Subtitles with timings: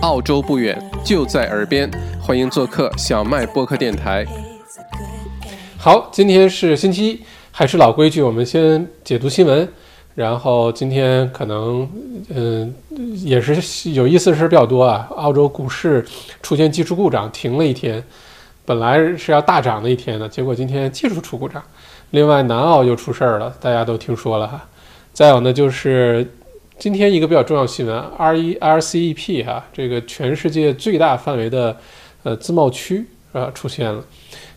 [0.00, 4.24] 澳洲不远，就在耳边，欢迎做客小麦播客电台。
[5.76, 7.20] 好，今天是星期一，
[7.52, 9.68] 还是老规矩，我们先解读新闻。
[10.14, 11.86] 然后今天可能，
[12.30, 12.74] 嗯，
[13.16, 15.06] 也是有意思的事比较多啊。
[15.16, 16.04] 澳洲股市
[16.42, 18.02] 出现技术故障，停了一天，
[18.64, 21.62] 本来是要大涨的一天的，结果今天技术出故障。
[22.10, 24.66] 另外，南澳又出事儿了，大家都听说了哈。
[25.12, 26.26] 再有呢，就是
[26.80, 31.76] 今天一个比较重要新闻，R 一 RCEP 哈，这个全世界最大范围的
[32.22, 34.02] 呃自贸区啊出现了。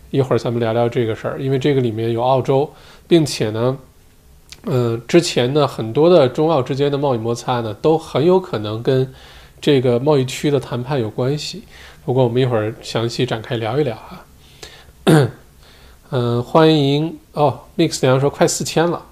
[0.10, 2.72] 一会儿咱们聊聊这个事儿，因为这个里面有澳洲，
[3.10, 3.78] 并且呢。
[4.68, 9.14] 嗯，之前呢，很多的中澳之间的贸易摩擦呢，都很有可能跟
[9.60, 11.64] 这个贸易区的谈判有关系。
[12.06, 14.26] 不过我们一会儿详细展开聊一聊哈。
[16.12, 19.06] 嗯， 欢迎哦，Mix 娘说快四千了，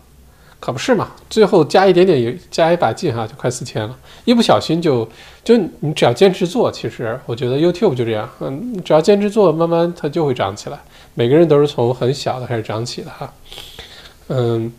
[0.62, 1.12] 可不是嘛？
[1.30, 3.94] 最后加一点点，加一把劲哈，就快四千了。
[4.24, 5.06] 一不小心就
[5.44, 10.80] 就你只要坚持做，其实我觉得 YouTube 就这样，嗯，只要坚持做，慢慢它就会涨起来。
[11.16, 13.34] 每个人都是从很小的开始涨起的哈。
[14.30, 14.72] 嗯。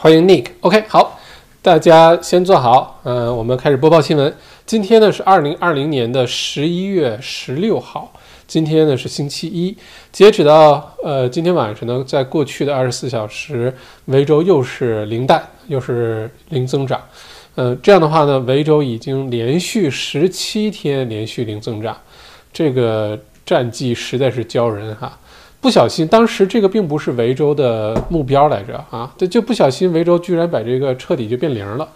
[0.00, 1.18] 欢迎 Nick，OK，好，
[1.60, 4.32] 大家先坐好，嗯，我们开始播报新闻。
[4.64, 8.12] 今天呢是二零二零年的十一月十六号，
[8.48, 9.76] 今天呢是星期一。
[10.10, 13.72] 截止到呃今天晚上呢，在过去的二十四小时，
[14.06, 16.98] 维州又是零蛋，又是零增长。
[17.56, 21.94] 嗯，这样的话呢，维州已经连续十七天连续零增长，
[22.50, 25.18] 这个战绩实在是骄人哈。
[25.60, 31.86] 不小心，当时这个并不是维州的目标来着啊，这就不小心维州居然把这个彻底就变零了，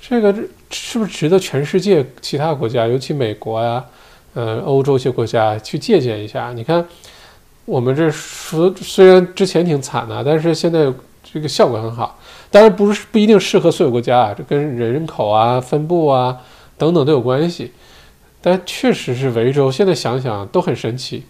[0.00, 0.34] 这个
[0.70, 3.82] 是不是值得全世界其他国家，尤其美国呀，
[4.34, 6.52] 呃，欧洲一些国家去借鉴一下？
[6.52, 6.86] 你看，
[7.64, 10.92] 我们这说虽然之前挺惨的，但是现在
[11.22, 12.18] 这个效果很好。
[12.50, 16.36] 当然不是不一定适合所有国家啊，这跟人口啊、分布啊
[16.78, 17.72] 等等都有关系。
[18.42, 21.24] 但确实是维州，现在想想都很神奇。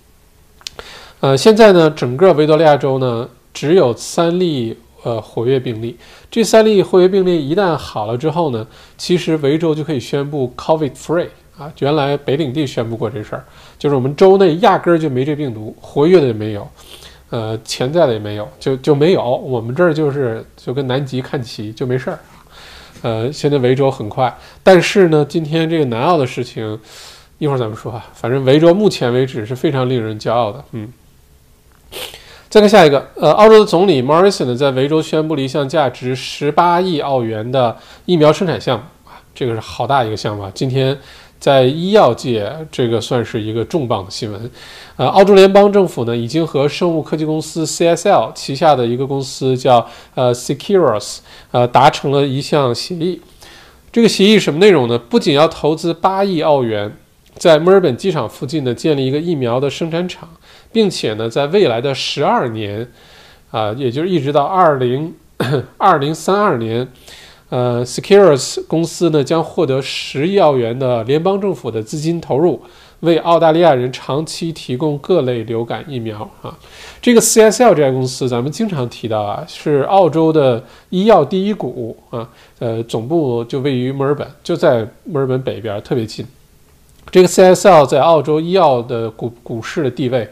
[1.21, 5.99] 呃，现在呢，整个维多利亚州呢只有三例呃活跃病例。
[6.31, 11.29] 这三例活跃病例一旦好了之后呢，其实维州就可以宣布 COVID free
[11.61, 11.73] 啊。
[11.79, 13.45] 原来北领地宣布过这事儿，
[13.79, 16.69] 就是我们州内压根儿就没这病毒，活跃的也没有，
[17.29, 19.23] 呃，潜在的也没有，就就没有。
[19.23, 22.19] 我们这儿就是就跟南极看齐就没事儿。
[23.03, 26.79] 呃，现在维州很快，但是呢，今天这个南澳的事情，
[27.39, 28.07] 一会儿咱们说啊。
[28.13, 30.93] 反正维州目前为止是非常令人骄傲的，嗯。
[32.51, 37.77] 再看下一个，呃，澳洲的总理 Morrison 呢，在维州宣布了一项价值十八亿澳元的
[38.07, 40.51] 疫苗生产项目啊，这个是好大一个项目啊。
[40.53, 40.99] 今天
[41.41, 44.51] 在医药界，这个算是一个重磅的新闻。
[44.97, 49.85] 呃，澳洲联邦政府呢，已经和生物科技公司 CSL 旗下的一个公司叫
[50.15, 51.19] 呃 Securus，
[51.51, 53.21] 呃达成了一项协议。
[53.91, 54.97] 这个协议什么内容呢？
[54.97, 56.95] 不仅要投资八亿澳元，
[57.35, 60.29] 在墨尔本机场附近呢建立一个疫苗的生产厂。
[60.73, 62.89] 并且呢，在未来的十二年，
[63.51, 65.13] 啊，也就是一直到二零
[65.79, 66.87] 二零三二年，
[67.51, 72.63] 呃，Seqirus 公司呢将获得十亿澳元的联邦政府的资金投入，
[73.01, 76.57] 为澳大利亚人长期提供各类流感疫苗啊。
[77.03, 82.27] 这个 CSL 这家公司，咱们经常提到啊，是澳洲的医药第一股啊，
[82.59, 86.27] 呃，总部就位于墨尔本，就在墨尔本北边，特别近。
[87.11, 90.29] 这个 CSL 在澳洲医药的股股市的地位。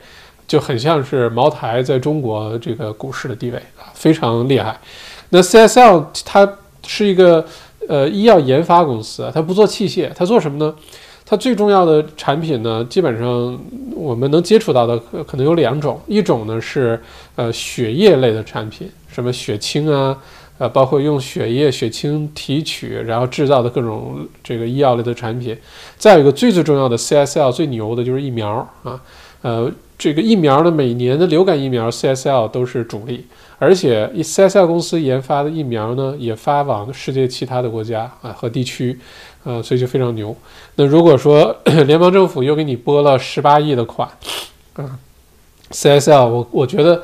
[0.46, 4.80] 就很像是茅台在中国这个股市的地位啊，非常厉害。
[5.28, 6.50] 那 CSL 它
[6.88, 7.44] 是一个
[7.86, 10.74] 呃医药研发公司，它不做器械，它做什么呢？
[11.26, 13.60] 它最重要的产品呢，基本上
[13.94, 16.98] 我们能接触到的可能有两种，一种呢是
[17.36, 20.16] 呃血液类的产品，什么血清啊，
[20.56, 25.54] 呃包括用血液血清提取然后制造的各种这个医药类的产品。
[25.98, 28.98] 再有一个最最重要的 CSL 最牛的就是疫苗啊，
[29.42, 29.70] 呃。
[29.98, 33.26] 这个疫苗呢，每年的流感疫苗，CSL 都是主力，
[33.58, 38.98] 而且 CSL 公司研发的疫苗呢，也发往世界其他的国家啊和地区，
[39.44, 40.36] 呃，所以就非常牛。
[40.76, 41.54] 那如果说
[41.86, 44.08] 联邦政府又给你拨了十八亿的款，
[44.74, 44.98] 啊
[45.70, 47.02] ，CSL，我我觉得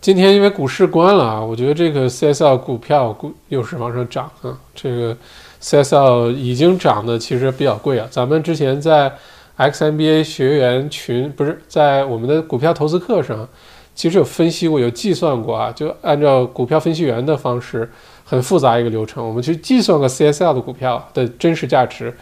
[0.00, 5.16] 今天因为股市关了啊，我觉得这个 CSL 股票股又是往上涨啊，这个
[5.62, 9.12] CSL 已经涨的其实比较贵啊，咱们之前在。
[9.58, 13.46] XMBA 学员群不是在我们的股票投资课上，
[13.94, 17.88] 其实有分析过，有计算过啊，就按照股票分析员的方式，
[18.24, 22.16] 很复杂一个流程，我们去计算个 CSL 的股票的真实价值，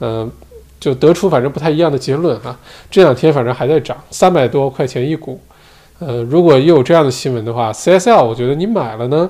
[0.00, 0.30] 嗯，
[0.80, 2.58] 就得出反正不太一样的结论啊。
[2.90, 5.38] 这两天反正还在涨，三百多块钱一股，
[5.98, 9.28] 呃，如果又有这样的新闻的话，CSL 我觉得你买了呢，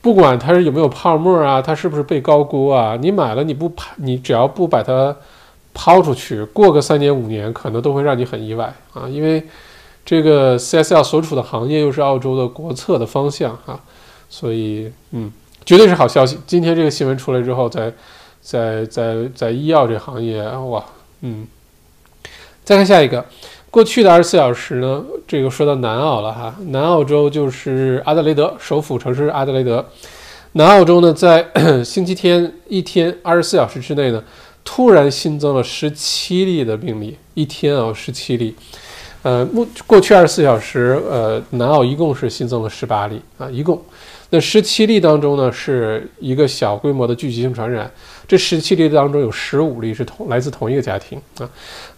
[0.00, 5.16] 不管它是有没有泡沫啊，它是不是被高估啊，你买了你不抛，你只要不把它
[5.74, 9.42] 抛出去，过个三年五年，可能都会让你很意外啊，因为
[10.12, 13.80] 这个 CSL 所处的行业又是澳洲的国策的方向啊，
[14.28, 15.32] 所以嗯，
[15.64, 16.38] 绝对是好消息。
[16.46, 17.90] 今天这个新闻出来之后，在
[18.42, 20.84] 在在在医药这行业，哇，
[21.22, 21.46] 嗯，
[22.62, 23.24] 再看下一个。
[23.70, 29.82] 过去的二十四小时呢，这个说到南澳了哈，南澳洲就是阿德雷德首府城市阿德雷德。
[30.52, 31.48] 南澳洲呢，在
[31.82, 34.22] 星期天一天二十四小时之内呢，
[34.62, 38.54] 突然新增了十七例的病例，一天啊十七例。
[39.22, 43.80] 呃，目过去二十四小时，呃，南澳一共是新增了十八例啊，一共。
[44.30, 47.90] 那十七例当中呢，是一个小规模的聚集性传染，
[48.26, 51.48] 这十七例当中有十五例是同来自同一个家庭啊，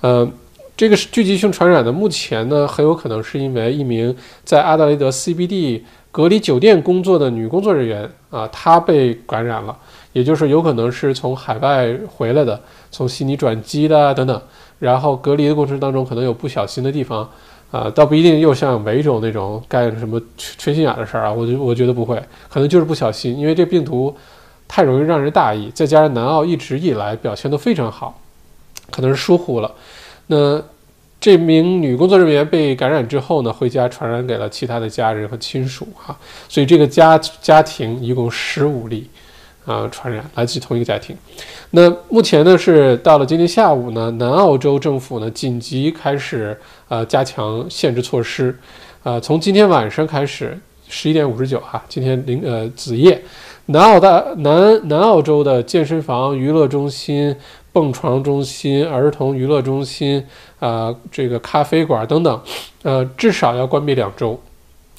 [0.01, 0.31] 呃。
[0.77, 4.13] 这个聚集性传染的，目前呢很有可能是因为一名
[4.43, 5.81] 在阿德雷德 CBD
[6.11, 9.79] 隔离酒店工作的女工作人员啊，她被感染了，
[10.13, 12.61] 也就是有可能是从海外回来的，
[12.91, 14.43] 从悉尼转机的等等，
[14.85, 17.27] 然后隔离的过程当中可能有不小心的地方
[17.71, 24.15] 啊，倒不一定又像维州那种干什么缺心眼的事儿啊，我觉我觉得不会，可能就是不小心，因为这病毒
[24.69, 28.21] 太容易让人大意，再加上南澳一直以来表现都非常好，
[28.91, 29.73] 可能是疏忽了。
[30.27, 30.63] 那
[31.19, 36.15] 这名女工作人员被感染之后呢，回家传染给了其他的家人和亲属哈，
[36.47, 39.09] 所以这个家家庭一共十五例
[39.65, 41.17] 啊传染来自同一个家庭。
[41.71, 46.59] 那目前呢是到了今天下午呢，南澳洲政府呢紧急开始
[46.89, 48.57] 呃加强限制措施，
[49.03, 50.59] 啊从今天晚上开始
[50.89, 53.23] 十一点五十九哈，今天零呃子夜，
[53.67, 57.35] 南澳大南南澳洲的健身房、娱乐中心。
[57.75, 60.25] 蹦床中心、儿童娱乐中心
[60.61, 62.41] 啊，这个咖啡馆等等，
[62.85, 64.41] 呃，至少要关闭两周，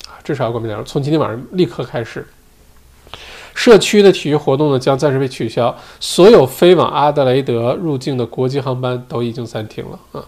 [0.06, 0.84] 啊，至少要关闭两周。
[0.86, 2.28] 从今天晚上立刻开始，
[3.56, 10.24] 社区的体育活动呢将暂时被取消，所有飞往阿德雷德入境的国际航班都已经暂停了啊。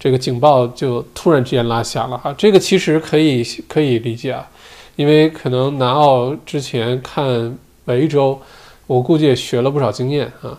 [0.00, 4.48] 这个警报就突然之间拉响了哈，这个其实可以可以理解啊，
[4.96, 8.40] 因为可能南澳之前看维州，
[8.86, 10.58] 我估计也学了不少经验啊。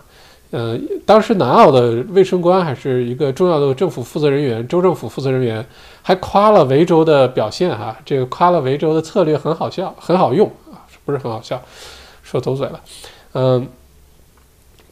[0.52, 5.66] 呃，当时南澳的卫生官还是一个重要的政府负责人员，州政府负责人员
[6.02, 11.60] 还夸了维州的表现哈，这个夸了维州的策略很好笑，很好用啊，不是很好笑，
[12.32, 12.80] 说走嘴了。
[13.34, 13.68] 嗯，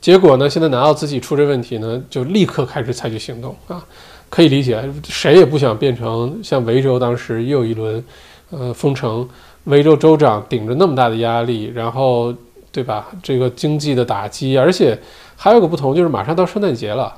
[0.00, 3.82] 结果呢，现在南澳自己出这问题呢，就立刻开始采取行动啊，
[4.28, 8.04] 可以理解，谁也不想变成像维州当时又一轮
[8.50, 9.26] 呃封城，
[9.64, 12.32] 维州州长顶着那么大的压力，然后
[12.70, 14.96] 对吧，这个经济的打击，而且。
[15.42, 17.14] 还有个不同就是马上到圣诞节了，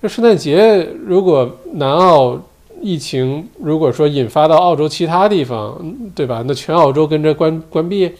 [0.00, 2.40] 这圣诞节如果南澳
[2.80, 5.76] 疫情如果说引发到澳洲其他地方，
[6.14, 6.44] 对吧？
[6.46, 8.12] 那全澳洲跟着关关闭，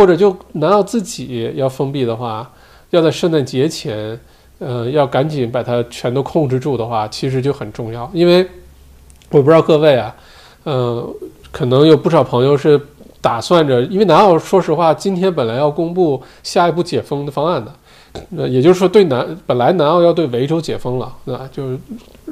[0.00, 2.50] 或者就南澳自己要封闭的话，
[2.88, 4.18] 要在圣诞节前，
[4.58, 8.10] 呃，要赶紧把它全都控制住的话，其实就很重要。
[8.14, 8.48] 因为
[9.28, 10.16] 我不知道各位啊，
[10.64, 11.06] 呃，
[11.52, 12.80] 可能有不少朋友是
[13.20, 17.70] 打算着，因为南澳说实话，今天本来要公布下一步解封的方案的。
[18.30, 21.78] 那也就是说，对南本来南澳要对维州解封了，那就是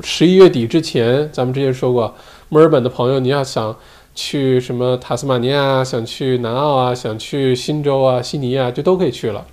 [0.03, 2.15] 十一月底之前，咱们之前说过，
[2.49, 3.77] 墨尔本的朋友，你要想
[4.21, 9.47] 去什么塔斯马尼亚，想去南澳啊，想去新州啊、悉尼啊，就都可以去了。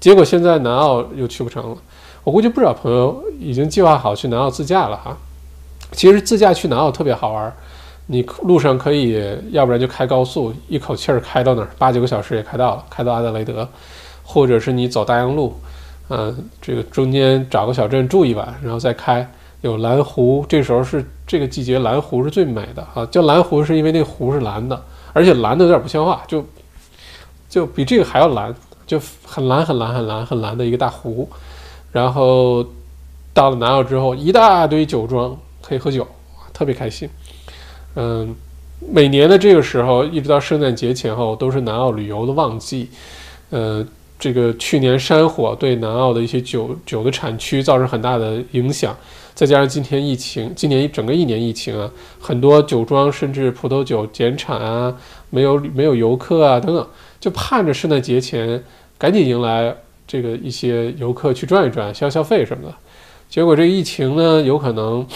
[0.00, 1.76] 结果现在南澳又去不成了，
[2.24, 5.16] 我估计不少朋友已经计划好去南澳自驾了哈。
[5.92, 7.54] 其实自驾去南澳特别好玩，
[8.06, 13.68] 你路上可以，要不然就开高速，一口气儿开到那儿，八九个小时也开到了，开到阿德雷德。
[14.24, 15.54] 或者是你走大洋路，
[16.08, 19.28] 嗯，这个中间找个小镇住一晚，然后再开。
[19.62, 23.06] 有蓝湖，这时候是这个季节，蓝湖是最美的啊！
[23.06, 24.80] 叫蓝湖是因为那湖是蓝的，
[25.12, 26.44] 而且蓝的有点不像话，就
[27.48, 28.54] 就比这个还要蓝，
[28.86, 31.28] 就很蓝很蓝很蓝很蓝的一个大湖。
[31.92, 32.66] 然后
[33.32, 36.06] 到了南澳之后，一大堆酒庄可以喝酒，
[36.52, 37.08] 特别开心。
[37.94, 38.34] 嗯，
[38.80, 42.90] 每年的这个时候，一直到圣诞节前后，都是南澳旅游的旺季。
[43.50, 43.86] 呃。
[44.18, 48.96] 这个去年山火对南澳的一些酒酒的产区造成很大的影响，
[49.34, 54.94] 再加上今天疫情，今年一整个一年疫情啊，很多酒庄甚至葡萄酒减产啊，
[55.30, 56.86] 没有没有游客啊等等，
[57.20, 58.62] 就盼着圣诞节前
[58.98, 59.74] 赶紧迎来
[60.06, 62.74] 这个一些游客去转一转，消消费什么的。
[63.28, 65.06] 结果这个疫情呢，有可能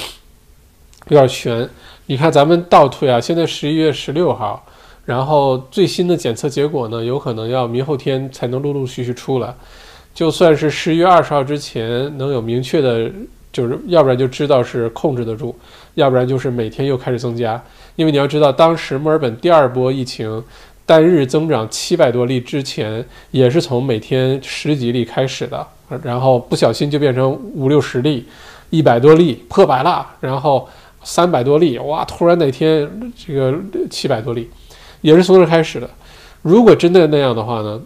[1.09, 1.69] 有点悬。
[2.07, 4.65] 你看咱们倒退啊，现在十一月十六号。
[5.05, 9.55] 然后最新的检测结果呢，有可能要明后天才能陆陆续续出来。
[10.13, 13.09] 就算是十一月二十号之前能有明确的，
[13.57, 15.57] 就是要不然就知道是控制得住，
[15.95, 17.59] 要不然就是每天又开始增加。
[17.95, 20.45] 因为你要知道，当时墨尔本第二波疫情
[20.85, 25.67] 单日增长七百多例之前，也是从每天十几例开始的，
[26.03, 28.27] 然后不小心就变成五六十例，
[28.69, 30.69] 一百多例破百了，然后
[31.03, 32.87] 三百多例，哇，突然哪天
[33.17, 33.59] 这个
[33.89, 34.51] 七百多例，
[35.01, 35.89] 也是从这开始的。
[36.43, 37.81] 如果真的那样的话呢？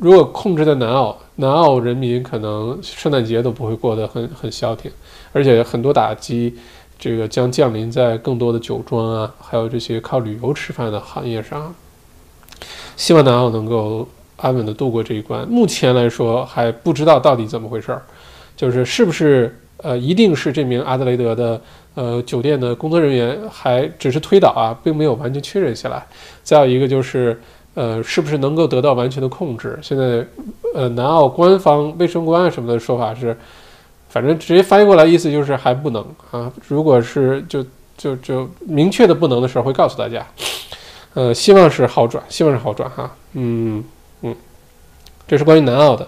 [0.00, 4.90] 如果控制在南澳，南澳人民可能圣诞节都不会过得很很消停，
[5.32, 6.54] 而且很多打击，
[6.98, 11.74] 这个将降临在更多的酒庄啊，还有这些靠旅游吃饭的行业上。
[12.94, 14.06] 希望南澳能够
[14.36, 15.48] 安稳的度过这一关。
[15.48, 18.02] 目前来说还不知道到底怎么回事儿，
[18.54, 21.58] 就是是不是呃一定是这名阿德雷德的
[21.94, 26.06] 呃酒店的工作人员，还只是推导啊，并没有完全确认下来。
[26.42, 27.40] 再有一个就是。
[27.74, 29.78] 呃，是不是能够得到完全的控制？
[29.80, 30.26] 现在，
[30.74, 33.36] 呃，南澳官方卫生官啊什么的说法是，
[34.08, 36.52] 反正直接翻译过来意思就是还不能啊。
[36.66, 37.64] 如果是就
[37.96, 40.26] 就就明确的不能的时候，会告诉大家。
[41.14, 43.10] 呃，希望是好转，希望是好转哈。
[43.34, 43.82] 嗯
[44.22, 44.34] 嗯，
[45.26, 46.06] 这是关于南澳的。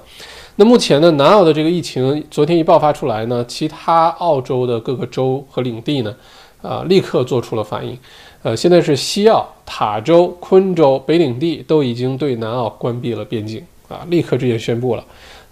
[0.56, 6.14] 那目前呢，南澳的这个疫情昨天一爆发出来呢，其他澳洲的各个州和领地呢，
[6.60, 7.98] 啊，立刻做出了反应。
[8.42, 15.04] 呃，现在是西澳、塔州、昆州、北领地都已经对南澳关闭了边境啊，立刻直接宣布了。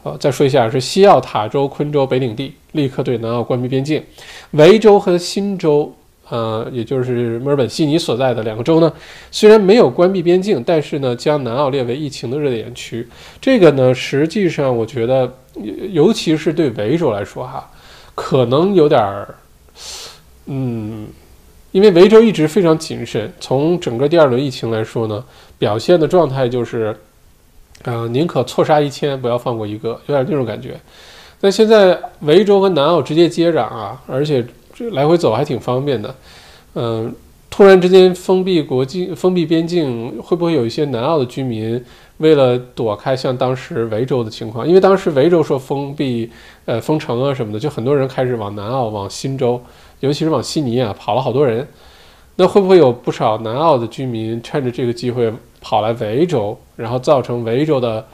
[0.02, 4.02] 呃，再说一下，是西澳、塔州、昆州、北领地立刻对南澳关闭边境。
[4.50, 5.90] 维州和新州，
[6.28, 8.92] 呃，也就是墨尔本、悉尼所在的两个州呢，
[9.30, 13.08] 虽然没有关闭边境，但是呢，将南澳列为疫情的热点区。
[13.40, 15.32] 这个呢，实际上我觉得，
[15.92, 17.70] 尤其是对维州来说哈，
[18.14, 19.34] 可能有点儿，
[20.44, 21.06] 嗯。
[21.72, 25.24] 因为维州一直非常谨慎，从整个第二轮疫情来说呢，
[25.56, 26.96] 表现的状态就是，
[27.84, 30.78] 呃，宁可错杀一千，不要放过一个，有点那种感觉。
[31.40, 36.14] 但现在维州和南澳直接接壤啊，而且这来回走还挺方便的。
[36.74, 37.14] 嗯，
[37.48, 41.82] 突然之间封闭国境、封闭边境，会不会有一些南澳的居民
[42.18, 44.66] 为了躲开像当时维州的情况？
[44.66, 46.30] 因为当时维州说封闭、
[46.64, 49.62] 呃封城啊什么的，就很多人开始往南澳、往新州。
[50.00, 51.66] 尤其是往悉尼啊跑了好多人，
[52.36, 55.30] 那会不会有不少南澳的居民趁着这个机会
[55.60, 58.06] 跑来维州，然后造成维州的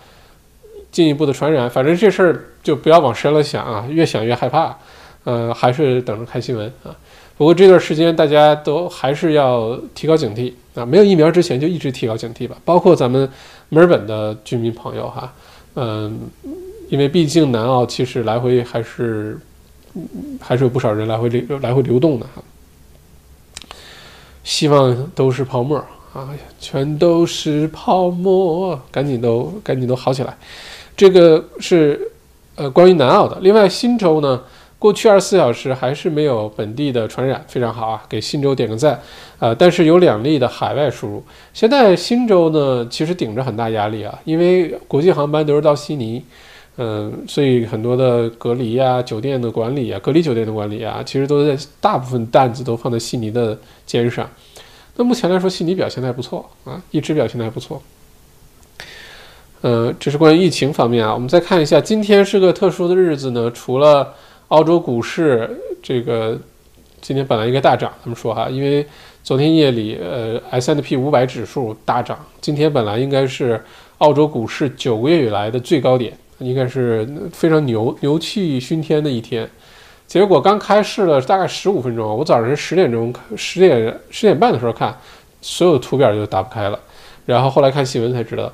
[0.91, 1.71] 进一步的传染？
[1.71, 4.77] 反正这事儿就不要往深了想啊，越想越害怕。
[5.23, 6.91] 呃，还是等着看新闻啊。
[7.37, 12.57] 不过这段时间大家都还是要提高警惕啊，没有疫苗之前就一直提高警惕吧。
[12.65, 13.29] 包括咱们
[13.69, 15.33] 墨尔本的居民朋友哈，
[15.75, 16.19] 嗯，
[16.89, 19.39] 因为毕竟南澳其实来回还是。
[20.41, 22.43] 还是有不少人来回流来回流动的哈，
[24.45, 25.77] 希望都是泡沫
[26.13, 26.29] 啊，
[26.61, 30.37] 全都是泡沫，赶紧都赶紧都好起来。
[30.97, 32.13] 这个是
[32.55, 33.39] 呃关于南澳的。
[33.41, 34.43] 另外新州呢，
[34.79, 39.01] 过去二十四小时还是没有本地的传染，非常好啊，给新州点个赞
[39.39, 39.55] 啊。
[39.55, 41.25] 但是有两例的海外输入。
[41.53, 46.23] 现在新州呢，其实顶着很大压力啊，因为国际航班都是到悉尼。
[46.79, 54.29] 嗯，所以很多的隔离呀、酒店的管理啊、隔离酒店的管理啊，其实都在大部分担子都放在悉尼的肩上。
[54.97, 57.83] 那目前来说，悉尼表现的还不错啊，一直表现的还不错。
[59.63, 61.15] 呃，这是关于疫情方面啊。
[61.15, 63.51] 我们再看一下，今天是个特殊的日子呢。
[63.53, 64.15] 除了
[64.49, 66.39] 澳洲股市这个
[67.01, 68.87] 今天本来应该大涨，他们说哈，因为
[69.23, 73.59] 昨天夜里呃 S&P 五百指数大涨，今天本来应该是
[73.99, 76.13] 澳洲股市九个月以来的最高点。
[76.39, 79.49] 应该是非常牛牛气熏天的一天，
[80.07, 84.95] 结果刚开市了大概十五分钟，我早上十点钟十点十点半的时候看，
[85.41, 86.79] 所有图表就打不开了，
[87.25, 88.53] 然后后来看新闻才知道，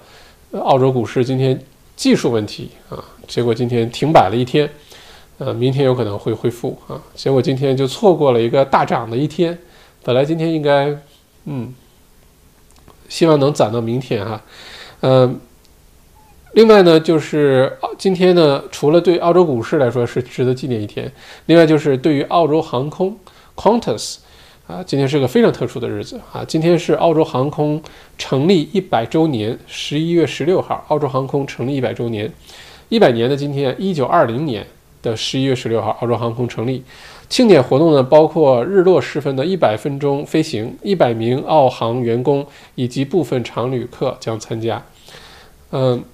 [0.61, 1.61] 澳洲股市今天
[1.97, 4.71] 技术问题啊，结果今天停摆了一天，
[5.39, 9.59] 呃，明天有可能会恢复啊，结果今天就错过了一个大涨的一天，
[10.05, 10.97] 本来今天应该，
[11.47, 11.75] 嗯，
[13.09, 14.41] 希望能攒到明天哈，
[15.01, 15.41] 嗯。
[16.53, 21.11] 另外呢，就是今天呢，除了对澳洲股市来说是值得纪念一天，
[21.47, 23.17] 另外就是对于澳洲航空
[23.57, 24.17] Qantas
[24.67, 27.83] 啊，今天是个非常特殊的日子啊，今天是澳洲航空
[28.19, 32.31] 成立一百周年，十一月十六号，澳洲航空成立一百周年，
[32.91, 34.67] 一百年的今天，一九二零年
[35.01, 36.85] 的十一月十六号，澳洲航空成立，
[37.31, 44.85] 庆典活动呢，包括日落时分的一百分钟飞行，一百名澳航员工以及部分常旅客将参加，
[45.71, 46.05] 嗯。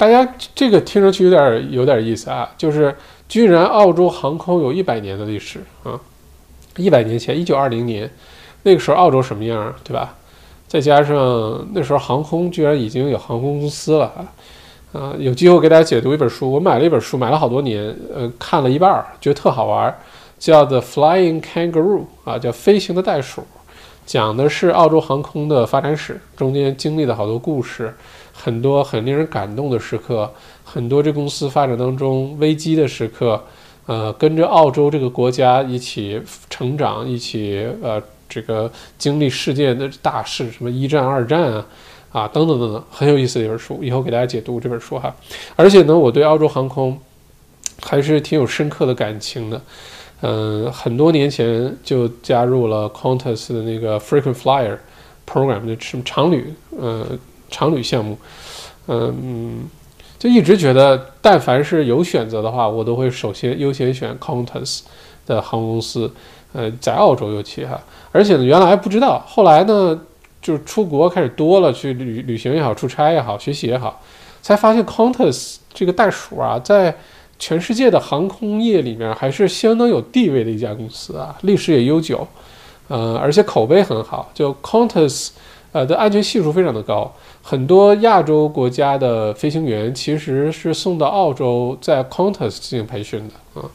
[0.00, 2.96] 大家这个听上去有点有点意思啊，就是
[3.28, 6.00] 居然澳洲航空有一百年的历史啊，
[6.78, 8.10] 一百年前，一九二零年，
[8.62, 10.16] 那个时候澳洲什么样，对吧？
[10.66, 19.94] 再加上那时候航空居然已经有航空公司了啊，啊，有机会给大家解读一本书，我买了一本书，买了好多年，呃，看了一半，觉得特好玩，
[20.38, 23.44] 叫《The Flying Kangaroo》啊，叫飞行的袋鼠，
[24.06, 27.94] 讲的是澳洲航空的发展史，中间经历了好多故事，
[28.42, 30.32] 很多很令人感动的时刻，
[30.64, 33.42] 很多这公司发展当中危机的时刻，
[33.86, 41.66] 呃，跟着澳洲这个国家一起成长，一起呃这个经历世界的大事，什么一战、二战啊，
[42.12, 45.14] 啊等等等等，很有意思的一本书，以后给大家解读这本书哈。
[45.56, 46.98] 而且呢，我对澳洲航空
[47.82, 49.60] 还是挺有深刻的感情的。
[50.22, 54.76] 嗯，很多年前就加入了 Qantas 的那个 Frequent Flyer
[55.26, 57.06] Program 的什么常旅，呃，
[57.50, 58.16] 常旅项目。
[58.86, 59.64] 嗯，
[60.18, 64.80] 就一直觉得，但凡是有选择的话，我都会首先优先选 Qantas
[65.26, 66.10] 的航空公司。
[66.52, 67.80] 呃，在澳洲尤其哈，
[68.10, 69.96] 而且呢，原来不知道，后来呢，
[70.42, 74.02] 就是出国开始多了，去旅旅行也好，出差也好，学习也好，
[74.42, 76.96] 才发现 Qantas 这个袋鼠啊，在
[77.38, 82.26] 全世界的航空业里面还是相当有地位的一家公司啊，历史也悠久，
[82.88, 84.28] 呃，而且口碑很好。
[84.34, 85.28] 就 Qantas，
[85.72, 87.12] 呃的安全系数非常的高，
[87.42, 93.70] 很多亚洲国家的飞行员其实是送到澳洲在 Qantas 进行培训的啊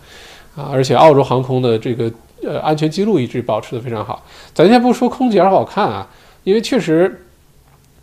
[0.55, 2.11] 啊，而且澳洲航空的这个
[2.43, 4.23] 呃安全记录一直保持的非常好。
[4.53, 6.07] 咱先不说空姐好不好看啊，
[6.43, 7.25] 因为确实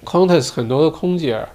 [0.05, 1.47] Qantas 很多的空姐。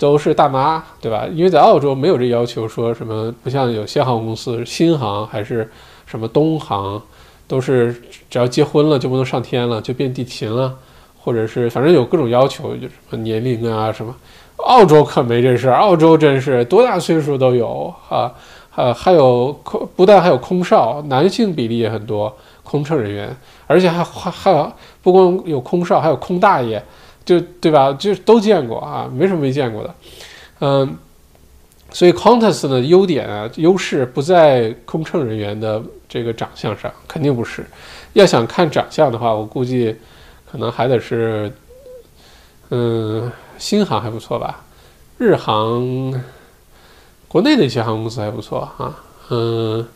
[0.00, 1.26] 都是大妈，对吧？
[1.30, 5.70] 因为在澳洲没有这要求，说什么不像有些航空公司，新航还是
[6.06, 7.02] 什么东航，
[7.46, 7.92] 都是
[8.30, 10.74] 只要结婚了就不能上天了，就变地勤了，
[11.20, 14.14] 或者是反正有各种要求，就什么年龄啊什么。
[14.56, 18.32] 澳洲可没这事儿，澳洲真是多大岁数都有啊，
[18.74, 23.34] 呃，还有空，不但还有空少，男性比例也很多，空乘人员，
[23.66, 24.72] 而且还还还有
[25.02, 26.82] 不光有空少，还有空大爷。
[27.22, 27.92] 就对吧？
[27.92, 29.94] 就都见过啊，没什么没见过的，
[30.60, 30.96] 嗯，
[31.92, 37.64] 所以 Qantas 的优点啊，优势不在空乘人员的这个长相上，肯定不是。
[38.14, 39.94] 要想看长相的话，我估计
[40.50, 41.52] 可能还得是，
[42.70, 44.64] 嗯，新航还不错吧，
[45.16, 46.12] 日航，
[47.28, 48.96] 国内的一些航空公司还不错啊，
[49.28, 49.86] 嗯，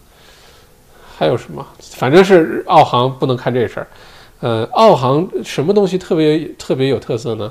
[1.17, 1.67] 还有什么？
[1.81, 3.87] 反正是澳航不能看这事儿。
[4.41, 7.51] 呃，澳航什么东西特别特别有特色呢？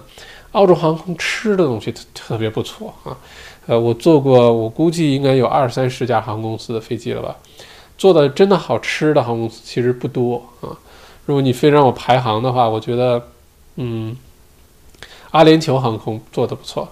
[0.51, 3.17] 澳洲航空吃的东西特特别不错啊。
[3.65, 7.35] 呃，我坐过，我估计应该有二三十家航空公司的飞机了吧。
[7.97, 10.77] 做的真的好吃的航空公司其实不多啊。
[11.25, 13.21] 如果你非让我排行的话，我觉得，
[13.77, 14.15] 嗯，
[15.31, 16.87] 阿联酋航空做的不错，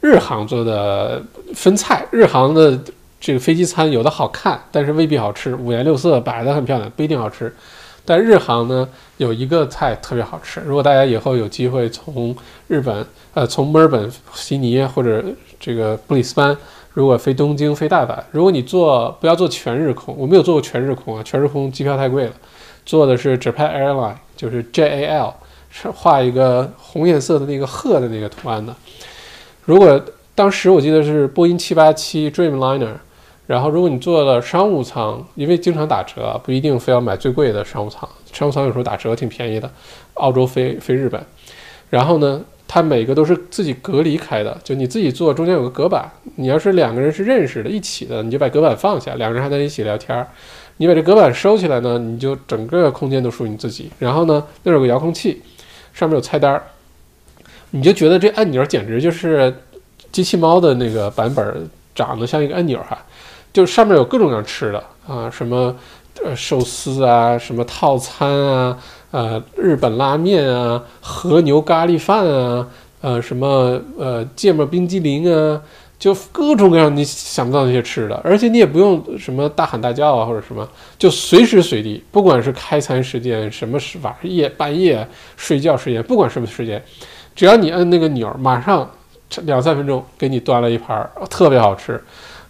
[0.00, 1.22] 日航做的
[1.54, 2.78] 分菜，日航的
[3.20, 7.54] 这个飞机餐有的好看，但是未必好吃，五颜六色摆的很漂亮，不一定好吃。
[8.04, 10.60] 但日航呢，有一个菜特别好吃。
[10.66, 12.34] 如果大家以后有机会从
[12.66, 15.24] 日本，呃，从墨尔本、悉尼或者
[15.60, 16.56] 这个布里斯班，
[16.94, 22.32] 如果飞东京、飞大阪，如果你坐不要坐全日空，我没有坐过全日空啊，全日空机票太贵了。
[22.84, 25.34] 坐的是 Japan Airline，就是 JAL，
[25.70, 28.74] 是画一个红颜色的那个鹤的那个图案的。
[29.64, 30.00] 如果
[30.34, 32.94] 当时我记得是波音787 Dreamliner。
[33.44, 38.08] 然后，如果你坐了商务舱，因为经常打折，不一定非要买最贵的商务舱。
[38.32, 39.68] 商务舱有时候打折挺便宜的。
[40.14, 41.20] 澳洲飞飞日本，
[41.90, 46.08] 然后呢，它每个都是自己隔离开的，就你自己坐，中间有个隔板。
[46.36, 50.26] 你要是两个人是认识的，一起的，你就把隔板放下，两个人还在一起聊天儿。
[50.78, 53.90] 你把这隔板收起来呢，你就整个空间都属于你自己。
[53.98, 55.42] 然后呢，那有个遥控器，
[55.92, 56.62] 上面有菜单儿，
[57.70, 59.54] 你就觉得这按钮简直就是
[60.10, 62.98] 机器猫的那个版本，长得像一个按钮哈。
[63.52, 65.76] 就上面有各种各样吃的啊，什么
[66.24, 68.78] 呃寿司啊，什么套餐啊，
[69.10, 72.66] 呃日本拉面啊，和牛咖喱饭啊，
[73.02, 75.60] 呃什么呃芥末冰激凌啊，
[76.02, 86.82] 就各种各样你想不到那些吃的，而且你也不用什么大喊大叫啊或者什么，就随时随地，不管是开餐时间，什么时晚夜半夜睡觉时间，不管什么时间，
[87.36, 88.90] 只要你摁那个钮，马上
[89.42, 92.02] 两三分钟给你端了一盘，特别好吃。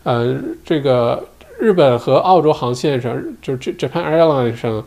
[0.04, 0.34] 呃，
[0.64, 1.22] 这个
[1.60, 4.82] 日本和澳洲航线上，就是 Japan Airlines 上，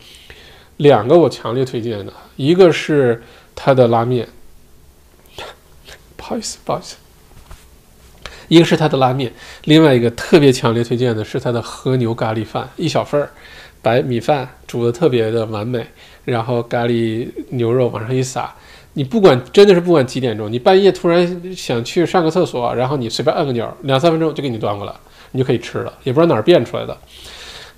[0.77, 3.21] 两个我强烈推荐的，一个是
[3.53, 4.27] 它的拉面，
[6.17, 6.95] 不好意思，不好意思，
[8.47, 9.31] 一个是它的拉面，
[9.65, 13.29] 另外一个特别强烈推荐的是它的和牛咖喱饭，一小份儿，
[13.81, 15.85] 白米饭煮的特别的完美，
[16.23, 18.53] 然后咖喱牛肉往上一撒。
[18.97, 24.93] 你不管真的是不管几点钟，你半夜突然想去上个厕所，然后你随便按个钮，两三分钟就给你端过来，
[25.31, 26.97] 你就可以吃了，也不知道哪儿变出来的。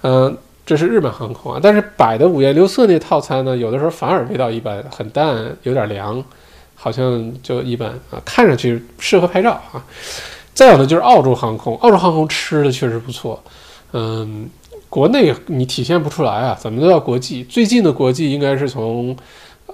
[0.03, 6.23] 嗯，这是日本航空啊，但是摆的五颜六色那套餐呢，有的时候反而味道一般，很淡，有点凉，
[6.75, 9.83] 好像就一般啊，看上去适合拍照啊。
[10.57, 13.39] 再有呢就是澳洲航空，澳洲航空吃的确实不错，
[13.93, 14.49] 嗯，
[14.89, 19.15] 国内你体现不出来啊，怎么都要国际，最近的国际应该是从。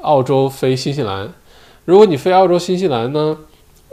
[0.02, 1.30] 澳洲飞新西兰。
[1.86, 3.38] 如果你飞澳洲、新西兰呢，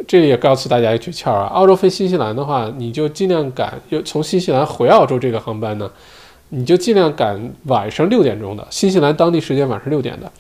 [0.08, 5.88] 这里也告诉大家一诀窍啊，澳洲飞新西兰的话，你就尽量赶，就从新西兰回澳洲这个航班呢，
[6.48, 10.32] 你就尽量赶晚上六点钟的新西兰当地时间晚上六点的，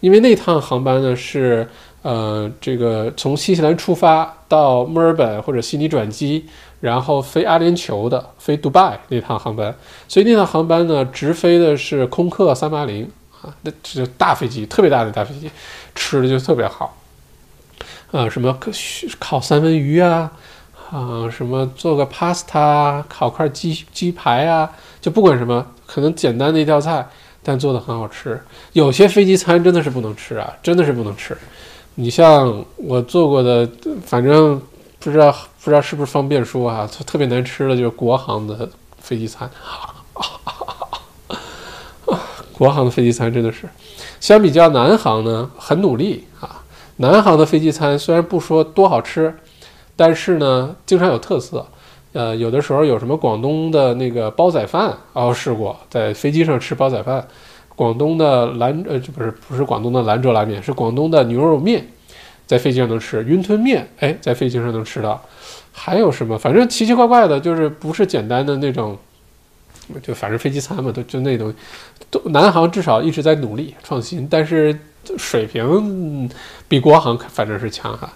[0.00, 1.68] 因为那趟航班呢是
[2.00, 6.46] 呃这个从新西兰出发到墨尔本或者悉尼转机，
[6.80, 9.74] 然后飞阿联酋的飞迪拜那趟航班，
[10.08, 13.10] 所以那趟航班呢直飞的是空客三八零
[13.42, 15.50] 啊，那是大飞机，特别大的大飞机，
[15.94, 16.96] 吃的就特别好。
[18.10, 18.58] 啊，什么
[19.18, 20.32] 烤三文鱼啊，
[20.90, 27.06] 啊，什么做个 pasta，烤块鸡鸡排啊，就不管什么，可能简单的一道菜，
[27.42, 28.40] 但做的很好吃。
[28.72, 31.36] 有些飞机餐真的是不能吃啊，真的是不能吃。
[32.00, 33.68] 你像我做过的，
[34.06, 34.62] 反正
[35.00, 39.50] 不知道不知道是不是方便说啊，特别难吃的就是国航的飞机餐。
[42.52, 43.68] 国航的飞机餐真的是，
[44.20, 46.62] 相比较南航呢，很努力啊。
[46.98, 49.36] 南航的飞机餐虽然不说多好吃，
[49.96, 51.66] 但是呢，经常有特色。
[52.12, 57.26] 呃，有的时候有什么广东的那个煲仔饭，哦，试过在飞机上吃煲仔饭。
[57.78, 61.86] 广东的兰呃，这不是不是广东的兰州拉面，是广东的牛肉面，
[62.44, 63.22] 在飞机上能吃。
[63.22, 65.22] 云吞面，哎，在飞机上能吃到。
[65.70, 66.36] 还有什么？
[66.36, 68.98] 反正奇奇怪怪的，就是不是简单的那种，
[70.02, 71.54] 就反正飞机餐嘛，都就那东西。
[72.10, 74.76] 都南航至少一直在努力创新，但是。
[75.16, 76.28] 水平
[76.68, 78.12] 比国航反正是强哈，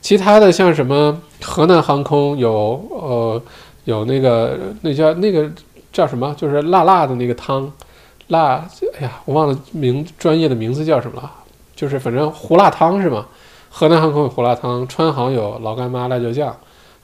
[0.00, 3.40] 其他的像什么河南航空有呃
[3.84, 5.48] 有那个那叫那个
[5.92, 7.70] 叫什么，就是辣辣的那个汤，
[8.32, 8.68] 辣
[8.98, 11.30] 哎呀我忘了名专业的名字叫什么了，
[11.76, 13.26] 就是反正胡辣汤是吗？
[13.70, 16.48] 河南航空有胡辣汤，川航有老干妈辣椒酱，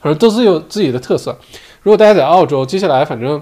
[0.01, 1.37] 反正都是有自己的特色。
[1.81, 3.41] 如果大家在澳洲，接下来反正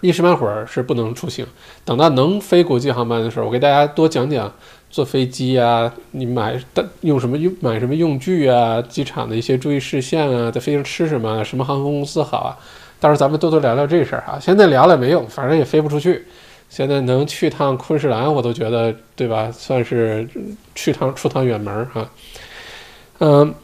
[0.00, 1.46] 一时半会儿是不能出行，
[1.84, 4.52] 等到能飞国际航班的时候，我给大家多讲讲。
[4.92, 6.60] 坐飞机啊，你买
[7.02, 8.82] 用什么用买什么用具啊？
[8.82, 11.44] 机场的一些注意事项啊，在飞机上吃什么？
[11.44, 12.58] 什么航空公司好啊？
[12.98, 14.36] 到时候咱们多多聊聊这事儿哈。
[14.40, 16.26] 现在聊了没用，反正也飞不出去。
[16.70, 19.52] 现在能去趟昆士兰，我都觉得对吧？
[19.52, 20.26] 算是
[20.74, 22.10] 去趟出趟远门儿哈。
[23.18, 23.54] 嗯，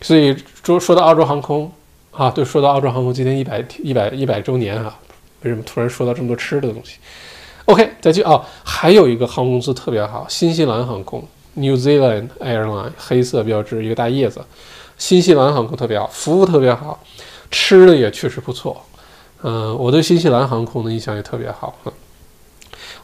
[0.00, 1.72] 所以说说到澳洲航空
[2.12, 4.96] 啊，对，说到澳洲航空，今天一百一百一百周年哈，
[5.42, 6.98] 为什么突然说到这么多吃的东西
[7.64, 8.44] ？OK，再去哦。
[8.62, 14.44] 还有一个航空公司特别好，新西兰航空 （New Zealand Airline），黑色标志，一个大叶子。
[14.98, 17.02] 新西兰航空特别好，服务特别好，
[17.50, 18.80] 吃的也确实不错。
[19.42, 21.74] 嗯，我对新西兰航空的印象也特别好。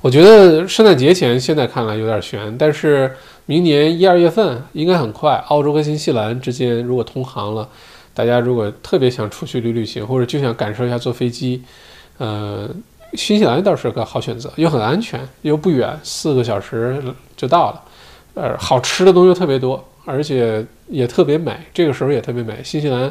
[0.00, 3.14] 我觉得圣诞节前现在看来有点悬，但是
[3.46, 5.34] 明年一二月份应该很快。
[5.48, 7.68] 澳洲跟新西兰之间如果通航了，
[8.14, 11.62] 大家如果特别想出去旅旅行，或者就想感受一下坐飞机，
[12.18, 12.68] 呃。
[13.12, 17.00] 新西兰倒是个好选择，又很安全，又不远，四个小时
[17.36, 17.80] 就到了。
[18.34, 21.56] 呃，好吃的东西特别多，而且也特别美。
[21.72, 22.60] 这个时候也特别美。
[22.64, 23.10] 新西兰，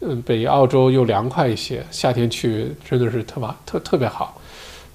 [0.00, 4.40] 嗯，比澳洲又凉快一些，夏天去真的是特别特特别好。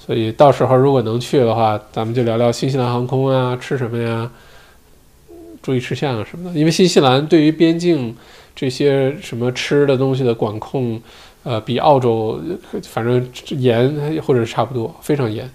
[0.10, 4.32] 所以到时候如果能去的话，咱们就聊聊新西兰航空啊，吃什么呀，
[5.62, 6.60] 注意事项啊什么的。
[6.60, 8.18] 因为新西兰对于边境
[8.56, 11.00] 这些什么吃的东西的管控。
[11.44, 12.40] 呃，比澳洲
[12.84, 15.50] 反正严或者是差不多，非常严。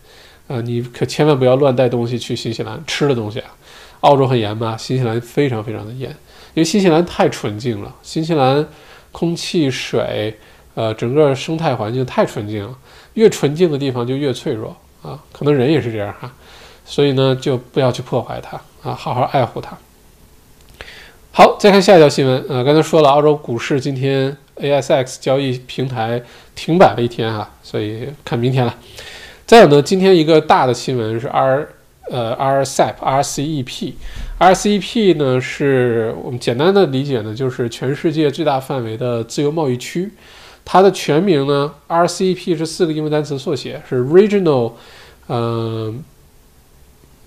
[0.46, 3.54] 呃，你可千万不要乱带东西去新西兰吃的东西啊。
[4.00, 6.08] 澳洲很严嘛，新西兰非常非常的严，
[6.54, 7.94] 因为新西兰太纯净了。
[8.02, 8.66] 新西兰
[9.12, 10.34] 空气、水，
[10.74, 12.74] 呃，整个生态环境太纯净了，
[13.14, 15.18] 越纯净的地方就越脆弱啊。
[15.32, 16.32] 可能人也是这样哈，
[16.84, 18.56] 所以呢，就不要去破坏它
[18.88, 19.76] 啊，好好爱护它。
[21.32, 22.44] 好，再看下一条新闻。
[22.48, 26.22] 呃，刚才说了，澳洲股市今天 ASX 交易平台
[26.54, 28.72] 停摆了一天哈，所以看明天了。
[29.44, 31.68] 再有呢，今天一个大的新闻是 R
[32.08, 33.92] 呃 RCEP RCEP
[34.38, 40.12] RCEP 呢，是我们简单的理解呢，就是全世界最大范围的自由贸易区。
[40.64, 44.72] 它的全名呢，RCEP 是四个英文单词缩写，是 Regional
[45.28, 46.02] 嗯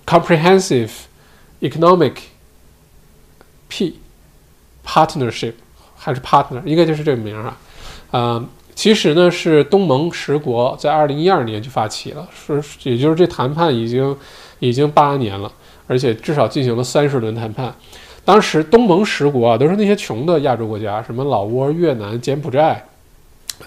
[0.05, 0.89] Comprehensive
[1.61, 2.13] Economic
[3.67, 3.99] P
[4.85, 5.53] partnership
[5.95, 7.57] 还是 partner，应该就是这个名啊，
[8.11, 14.15] 啊，其实呢是东盟十国在二零一二年就发起了，是也就是这谈判已经
[14.59, 15.51] 已经八年了，
[15.87, 17.75] 而且至少进行了三十轮谈判。
[18.23, 22.85] 当时东盟十国啊都是那些穷的亚洲国家，什么老挝、越南、柬埔寨，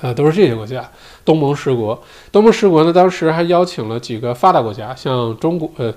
[0.01, 0.91] 呃，都是这些国家。
[1.25, 5.93] 东盟十国，东盟十国呢，当时还邀请了几个发达国家，像中国，呃。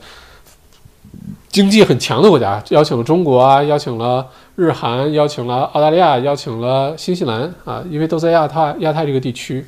[1.50, 9.64] 经济很强的国家，邀请了中国啊，邀请了日韩，邀请了澳大利亚，邀请了新西兰啊，因为都在亚太亚太这个地区。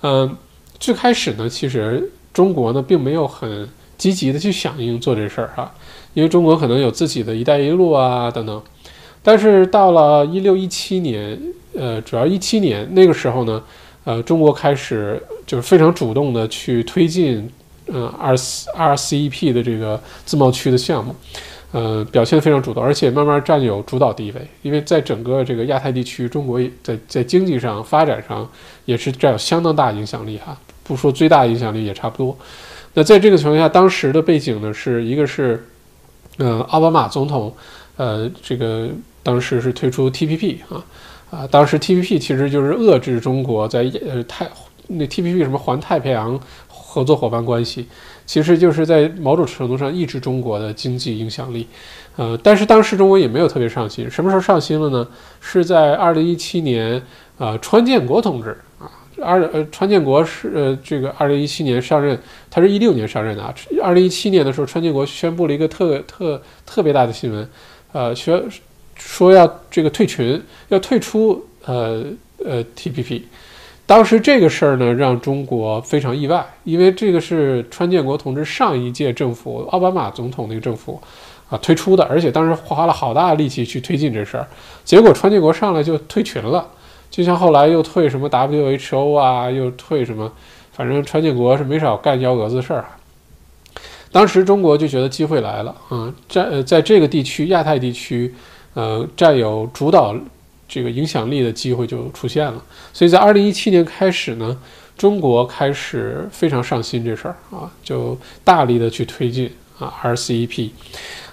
[0.00, 0.34] 嗯，
[0.80, 5.70] 最开始呢，其实中国呢并没有很积极的去响应做这事儿哈，
[6.14, 8.62] 因为中国可能有自己的一带一路啊等等。
[9.22, 11.38] 但是到了一六一七年，
[11.74, 13.62] 呃，主要一七年那个时候呢，
[14.04, 17.48] 呃，中国开始就是非常主动的去推进，
[17.86, 21.14] 嗯，R RCEP 的这个自贸区的项目。
[21.72, 24.46] 呃，表现非常主动，而且慢慢占有主导地位。
[24.60, 28.46] 因为在整个这个亚太地区，中国在在经济上发展上
[28.84, 30.54] 也是占有相当大影响力哈，
[30.84, 32.36] 不说最大影响力也差不多。
[32.92, 35.66] 那在这个情况下，当时的背景呢，是一个是，
[36.36, 37.50] 呃，奥巴马总统，
[37.96, 38.90] 呃，这个
[39.22, 40.84] 当时是推出 TPP 啊
[41.32, 44.46] 啊，当时 TPP 其实就是遏制中国在呃太
[44.88, 47.88] 那 TPP 什么环太平洋合作伙伴关系。
[48.24, 51.66] 其实就是在某种程度上抑制中国的经济影响力，
[52.16, 54.08] 呃，但是当时中国也没有特别上心。
[54.08, 55.06] 什么时候上心了呢？
[55.40, 57.02] 是在二零一七年，
[57.38, 58.88] 呃，川建国同志啊，
[59.20, 62.16] 二呃，川建国是呃这个二零一七年上任，
[62.48, 63.52] 他是一六年上任的啊。
[63.82, 67.46] 二零一七年的时候，川建国宣布了一个特特特别大的新闻，
[67.90, 68.40] 呃，说
[69.04, 72.04] 说要这个退群，要退出呃
[72.44, 73.22] 呃 TPP。
[73.84, 80.98] 当时这个事儿呢，让中国非常意外，因为这个是川建国同志上一届政府奥巴马总统那个政府
[81.50, 84.46] 啊推出的，而且当时花了好大力气去推进这事儿，
[84.84, 86.66] 结果川建国上来就退群了，
[87.10, 90.32] 就像后来又退什么 WHO 啊，又退什么，
[90.72, 92.96] 反正川建国是没少干幺蛾子事儿啊。
[94.10, 98.32] 当时中国就觉得机会来了啊，在在这个地区亚太地区，
[98.74, 100.14] 呃，占有主导。
[100.68, 104.58] 这个影响力的机会就出现了，所以在二零一七年开始呢，
[104.96, 110.70] 中国开始非常上心这事儿啊，就大力的去推进啊 RCEP。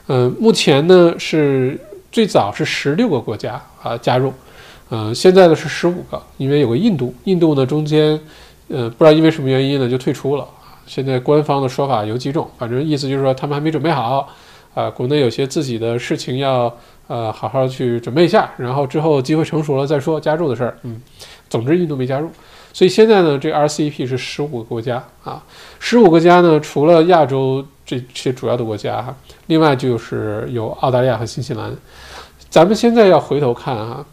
[0.08, 1.80] 嗯，目前呢是
[2.12, 4.34] 最早是十六个国家啊加入，
[4.90, 8.20] 嗯，现在呢是十五个，因为有个印度，印度呢中间，
[8.68, 10.46] 呃，不知道因为什么原因呢就退出了
[10.86, 14.28] 现在官方的说法有几种，反正意思就是说他们还没准备好，
[14.74, 16.78] 啊，国内有些自己的事情要。
[17.10, 20.78] 呃，好好去准备一下，然后之后机会成熟了再说加入的事儿。
[20.84, 21.02] 嗯，
[21.50, 22.30] 总之印度没加入，
[22.72, 25.44] 所以现在呢，这 RCEP 是十五个国家啊，
[25.80, 29.16] 十五个国家呢，除了亚洲这些主要的国家哈，
[29.48, 31.76] 另外就是有澳大利亚和新西兰。
[32.48, 34.06] 咱们现在要回头看啊，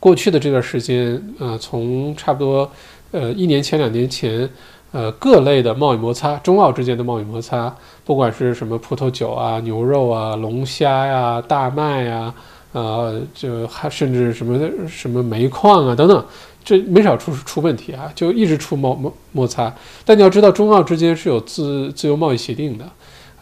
[0.00, 2.70] 过去的这段时间，呃，从差不多
[3.10, 4.48] 呃一年前、两年前。
[4.96, 7.70] 呃，各类的贸易摩擦，中澳之间的贸易摩擦，
[8.02, 12.32] 不管是什么葡萄酒啊、牛肉啊、龙虾呀、大麦呀，
[12.72, 16.24] 呃，就还甚至什么什么煤矿啊等等，
[16.64, 19.70] 这没少出出问题啊，就一直出摩摩摩擦。
[20.02, 22.86] 但你要知道，中澳之间是有自自由贸易协定的，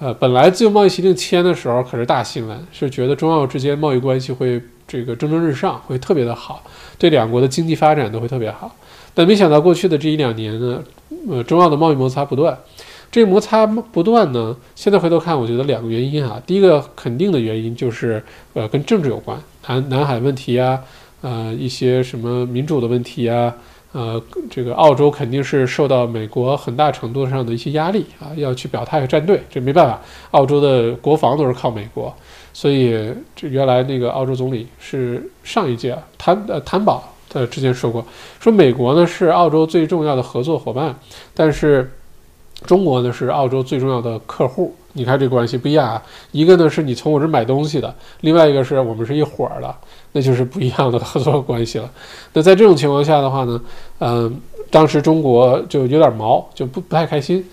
[0.00, 6.64] 呃，本来自由贸易协定签的时候可是大新闻，是觉得中澳之间贸易关系会这个蒸蒸日上，会特别的好，
[6.98, 8.74] 对两国的经济发展都会特别好。
[9.14, 10.83] 但没想到过去的这一两年呢。
[11.31, 12.59] 呃，中澳的贸易摩擦不断，
[13.11, 16.42] 这摩擦不断呢，现在回头看，我觉得两个原因啊。
[16.46, 18.22] 第一个肯定的原因就是，
[18.53, 20.79] 呃，跟政治有关，南南海问题啊，
[21.22, 23.55] 呃，一些什么民主的问题啊，
[23.92, 32.14] 呃，这个澳洲肯定是受到美国很大程度上的一些压力啊，要去表态和站队，这没办法，澳洲的国防都是靠美国，
[32.53, 37.13] 所以这原来那个澳洲总理是上一届谭呃谭宝。
[37.35, 38.03] 呃，之前说过，
[38.40, 40.94] 说美国呢是澳洲最重要的合作伙伴，
[41.35, 41.92] 但是
[42.64, 44.75] 中国呢是澳洲最重要的客户。
[44.97, 49.75] 你看这关系不一样啊，一个呢是你从我这买东西的，另外一个是我们是一伙儿的，
[50.12, 51.90] 那就是不一样的合作关系了。
[52.33, 53.61] 那在这种情况下的话呢，
[53.99, 57.44] 嗯，当时中国就有点毛，就不不太开心，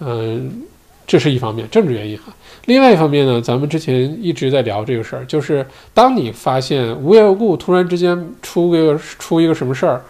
[0.00, 0.62] 嗯，
[1.10, 2.32] 这是一方面政治原因哈。
[2.66, 10.00] 另外一方面呢，咱们之前一直在聊这个事儿，就是当你发现无缘无故突然之间出个出一个什么事儿，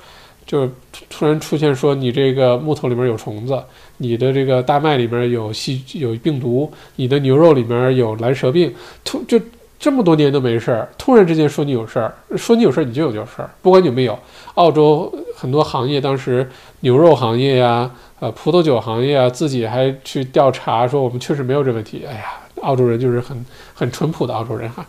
[0.45, 0.69] 就
[1.09, 3.59] 突然出现说你这个木头里面有虫子，
[3.97, 8.71] 你的这个大麦里面有细有病毒，你的牛肉里面有蓝舌病，
[9.03, 9.41] 突就
[9.79, 14.19] 这么多年都没事儿，突然之间说你有事儿，说你有事儿你就有有事儿，不管有没有。
[14.57, 16.47] 澳洲很多行业当时
[16.81, 17.91] 牛肉行业呀。
[18.21, 22.05] 呃，葡萄酒行业啊，自己还去调查说我们确实没有这问题。
[22.07, 22.25] 哎呀，
[22.63, 24.87] 澳洲人就是很很淳朴的澳洲人哈，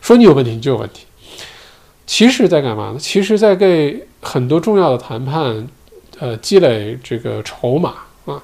[0.00, 1.06] 说你有问题你就有问题。
[2.04, 2.98] 其实在干嘛呢？
[2.98, 5.66] 其实在给很多重要的谈判，
[6.18, 7.94] 呃，积累这个筹码
[8.26, 8.42] 啊。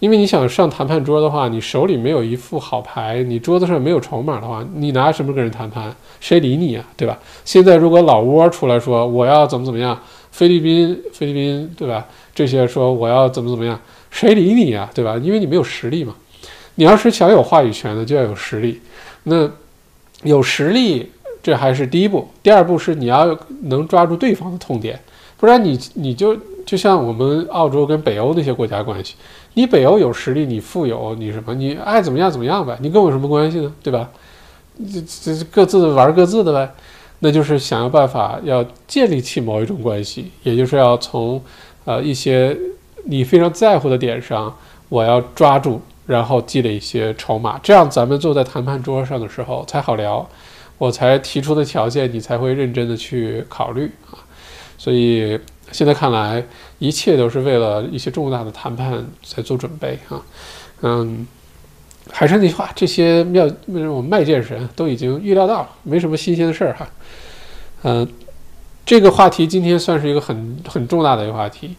[0.00, 5.94] 因为你想上谈判桌的话，你手里没有一副好牌，你桌子上没有筹码的话，你拿什么跟人谈判？
[6.20, 6.84] 谁理你啊？
[6.96, 7.16] 对吧？
[7.44, 9.98] 现在如果老挝出来说我要怎么怎么样，
[10.32, 12.04] 菲律宾菲律宾对吧？
[12.38, 13.76] 这些说我要怎么怎么样，
[14.12, 15.16] 谁理你啊，对吧？
[15.20, 16.14] 因为你没有实力嘛。
[16.76, 18.80] 你要是想有话语权的，就要有实力。
[19.24, 19.50] 那
[20.22, 21.10] 有实力，
[21.42, 22.28] 这还是第一步。
[22.40, 25.00] 第二步是你要能抓住对方的痛点，
[25.36, 29.16] 不然你你就就像我们澳洲跟北欧那些国家关系，
[29.54, 33.72] 你北欧有实力，你富有，你什么，你爱怎么样怎么样呗，你跟我有什么关系呢？
[33.82, 34.08] 对吧？
[34.78, 36.70] 这这各自玩各自的呗。
[37.20, 41.42] 那就是想要办法要建立起某一种关系，也就是要从
[41.84, 42.56] 呃一些
[43.04, 44.56] 你非常在乎的点上，
[44.88, 50.28] 我要抓住，然后积累一些筹码，这样咱们坐在谈判桌上的时候才好聊，
[50.76, 54.18] 我才提出的条件你才会认真的去考虑啊。
[54.76, 55.38] 所以
[55.72, 56.44] 现在看来，
[56.78, 60.22] 一切都是为了一些重大的谈判在做准备啊。
[60.82, 61.26] 嗯，
[62.10, 66.88] 还是那句话，这些妙那种卖剑神都已经预料到了，没什么新鲜的事儿哈。
[67.82, 68.08] 嗯，
[68.88, 71.74] 这个话题今天算是一个很很重大的一个话题。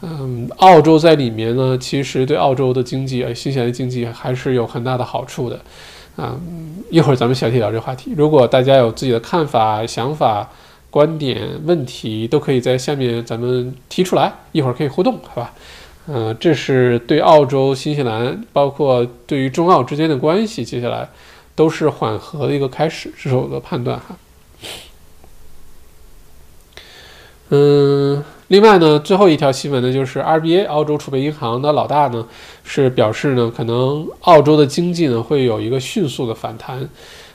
[0.00, 5.60] 嗯，澳洲在里面呢，其实对澳洲的经济啊，新西兰的经济还是有很大的好处的。
[6.14, 6.38] 啊，
[6.88, 8.12] 一会儿咱们详细聊这个话题。
[8.16, 10.48] 如果大家有自己的看法、想法、
[10.88, 15.52] 观点、问题，都可以在下面咱们提出来，一会儿可以互动，好吧？
[16.06, 21.08] 嗯，这是对澳洲、新西兰，包括对于中澳之间的关系，接下来
[21.56, 24.16] 都是缓和的一个开始，这是我的判断哈。
[27.54, 32.26] 嗯，另外呢，最后一条新闻呢，就是 RBA 澳洲储备银行的老大呢，
[32.64, 36.88] 是表示呢，可能澳洲的经济呢会有一个迅速的反弹，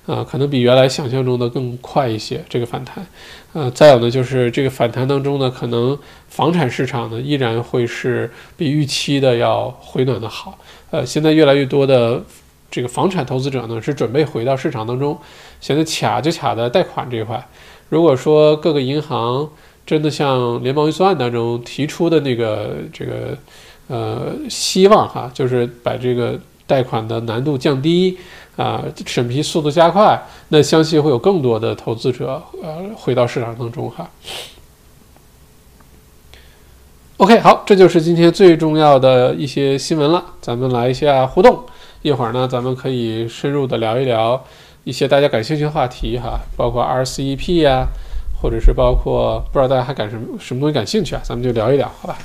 [0.08, 3.06] 啊，可能比原来想象中的更快一些这个反弹，
[3.54, 5.96] 呃，再有呢，就是这个反弹当中呢，可能
[6.30, 10.58] 房产市场呢依然会是比预期的要回暖的好，
[10.90, 12.24] 呃，现在越来越多的
[12.72, 15.16] 这个房产投资者呢是准备回到市场当中，
[15.62, 17.48] 现在卡就卡在贷款这一块，
[17.90, 19.48] 如果说各个银行。
[19.88, 23.38] 真的像联邦预算案当中提出的那个这个
[23.88, 28.18] 呃希望哈，就是把这个贷款的难度降低
[28.58, 34.10] 啊，审批速度加快，那相信会有更多的投资者呃回到市场当中哈。
[37.16, 41.64] OK，好，这就是今天最重要的一些新闻了，咱们来一下互动，
[42.02, 44.44] 一会儿呢咱们可以深入的聊一聊
[44.84, 47.88] 一些大家感兴趣的话题哈，包括 RCEP 呀。
[48.40, 51.22] 或者是包括不知道大家还感什么什么东西感兴趣啊？
[51.24, 52.18] 咱们就聊一聊，好吧？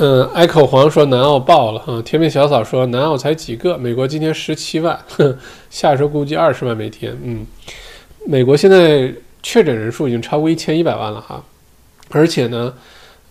[0.00, 2.02] 嗯，爱口黄说南澳爆了啊！
[2.02, 4.98] 甜面小嫂说南澳才几个，美国今天十七万，
[5.70, 7.16] 下周估计二十万每天。
[7.22, 7.46] 嗯，
[8.26, 9.12] 美国现在
[9.42, 11.42] 确诊人数已经超过一千一百万了哈，
[12.10, 12.74] 而且呢，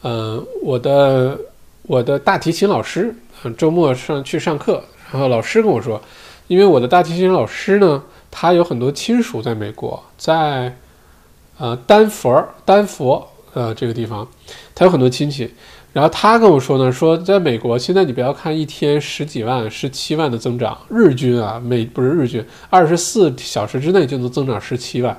[0.04, 1.38] 嗯，我的。
[1.88, 6.02] 我的大提琴老师，嗯周末上去上课，然后老师跟我说，
[6.48, 10.76] 因为我的大提琴老师呢，他有很多亲属在美国，在
[11.58, 14.28] 呃丹佛，丹佛呃这个地方，
[14.76, 15.50] 他有很多亲戚，
[15.94, 25.18] 然后他跟我说呢，说在美国现在你不要看一天十几万、十七万的增长，日均啊，每不是日均，二十四小时之内就能增长十七万。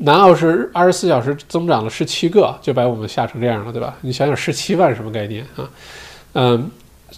[0.00, 3.96] 南澳是二十四小时增长了十七个，就把我们吓成这样了，对吧？
[4.02, 5.68] 你想想十七万什么概念啊？
[6.34, 6.70] 嗯，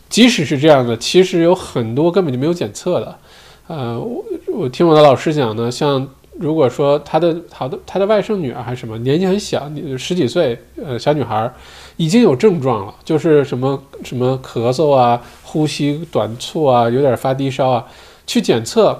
[0.08, 3.18] 即使是这样的，其实有很多根本就没有检测的。
[3.66, 11.52] 呃，我我听我的老师讲呢，像如果说他的好的他的外甥女儿还是什么，年纪很小，十几岁，呃，小女孩
[11.98, 17.86] 已经有症状了，就是什么什么咳嗽啊、呼吸短促啊、有点发低烧啊，
[18.26, 18.98] 去检测，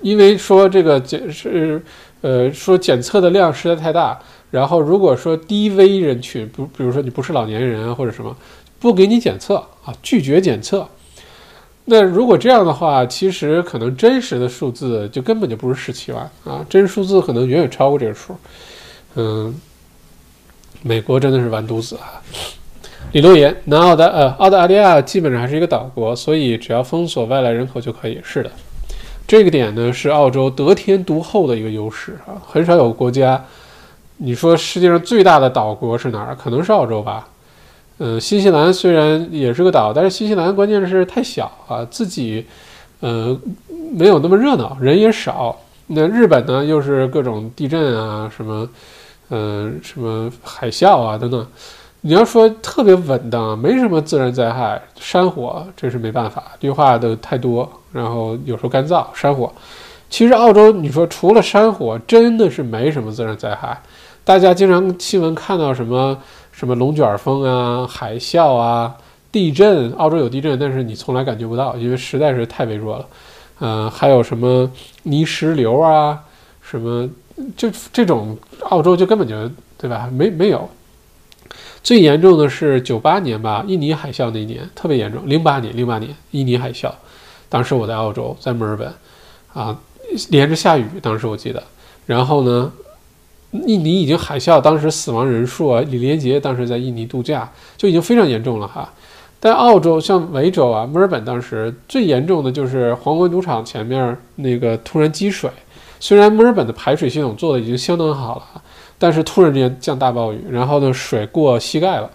[0.00, 1.84] 因为说这个检是。
[2.22, 4.18] 呃，说检测的量实在太大，
[4.50, 8.34] 然后如果说低危人群，不，比如说你不是老年人或者什么，
[8.78, 10.88] 不给你检测啊，拒绝检测。
[11.84, 18.36] 那如果这样的话，其实可能真实的数字就根本就不是十七万啊，真实数字可能远远超过这个数。
[19.16, 19.52] 嗯，
[20.82, 22.22] 美国真的是完犊子啊！
[23.10, 28.20] 李洛言，南澳的呃澳大利亚基本上还是一个岛国，所以只要封锁外来人口就可以。
[28.22, 28.50] 是的。
[29.32, 33.42] 这个点呢是澳洲得天独厚的一个优势啊，很少有国家。
[34.18, 36.36] 你说世界上最大的岛国是哪儿？
[36.36, 37.26] 可能是澳洲吧。
[37.96, 42.44] 嗯，新西兰虽然也是个岛，但是新西兰关键是太小啊，自己
[43.00, 43.34] 呃
[43.94, 45.58] 没有那么热闹，人也少。
[45.86, 48.68] 那日本呢，又是各种地震啊，什么
[49.30, 51.46] 嗯什么海啸啊等等。
[52.04, 57.70] 你要说特别稳当，没什么自然灾害，山火这是没办法，绿化的太多。
[57.92, 59.52] 然后有时候干燥山火，
[60.10, 63.80] 其实澳洲你说除了山火，真的是没什么自然灾害。
[64.24, 66.18] 大家经常新闻看到什么
[66.50, 68.96] 什么龙卷风啊、海啸啊、
[69.30, 73.06] 地震，澳洲有地震，但是你从来感觉不到，因为实在是太微弱了。
[73.60, 74.68] 嗯，还有什么
[75.04, 76.18] 泥石流啊，
[76.60, 77.08] 什么
[77.56, 78.36] 就这种
[78.70, 79.48] 澳洲就根本就
[79.78, 80.08] 对吧？
[80.12, 80.68] 没没有。
[81.82, 85.22] 最严重的是九八年吧，印尼海啸那一年特别严重。
[85.26, 86.90] 零八年零八年印尼海啸。
[87.48, 88.92] 当时我在澳洲，在墨尔本，
[89.52, 89.78] 啊，
[90.30, 91.62] 连着下雨，当时我记得。
[92.06, 92.72] 然后呢，
[93.66, 98.90] 印尼已经海啸，当时死亡人数啊，李连杰当时在印尼度假就已经非常严重了哈。
[99.38, 105.50] 但澳洲像维州啊，墨尔本当时最严重的就是皇冠赌场前面那个突然积水。
[105.98, 108.62] 虽然墨尔本的排水系统做的已经相当好了，
[109.02, 112.08] 但是突然之间降大暴雨，然后呢水过膝盖了，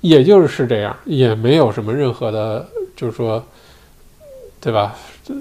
[0.00, 2.66] 也就是这样，也没有什么任何的，
[2.96, 3.40] 就是说，
[4.60, 4.96] 对吧？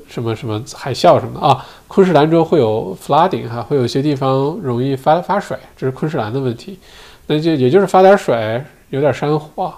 [0.07, 1.65] 什么什么海啸什么的啊？
[1.87, 6.77] 昆士兰州会有 flooding 哈，会有些地方容易发发水，这是昆士兰的问题。
[7.25, 9.73] 那就也就是发点水，有点山火，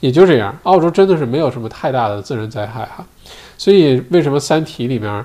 [0.00, 0.56] 也就这样。
[0.62, 3.04] 澳洲真的是没有什么太大的自然灾害哈，
[3.58, 5.22] 所以为什么《三体》里面，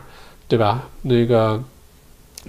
[0.50, 0.84] 对吧？
[1.04, 1.64] 那个。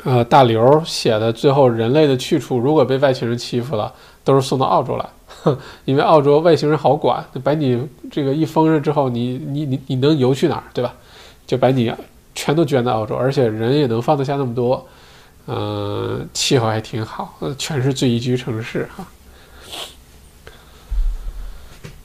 [0.05, 3.93] 呃，大刘写的最后人类的去处，如果被外星人欺负了，
[4.25, 5.07] 都是送到澳洲来，
[5.85, 7.81] 因为澳洲外星人好管，把你
[8.11, 10.95] 这个一封上之后，你你你你能游去哪儿，对吧？
[11.47, 11.93] 就把你
[12.35, 14.87] 全都捐到澳洲，而且人也能放得下那么多，
[15.47, 19.05] 嗯，气候还挺好，全是最宜居城市哈。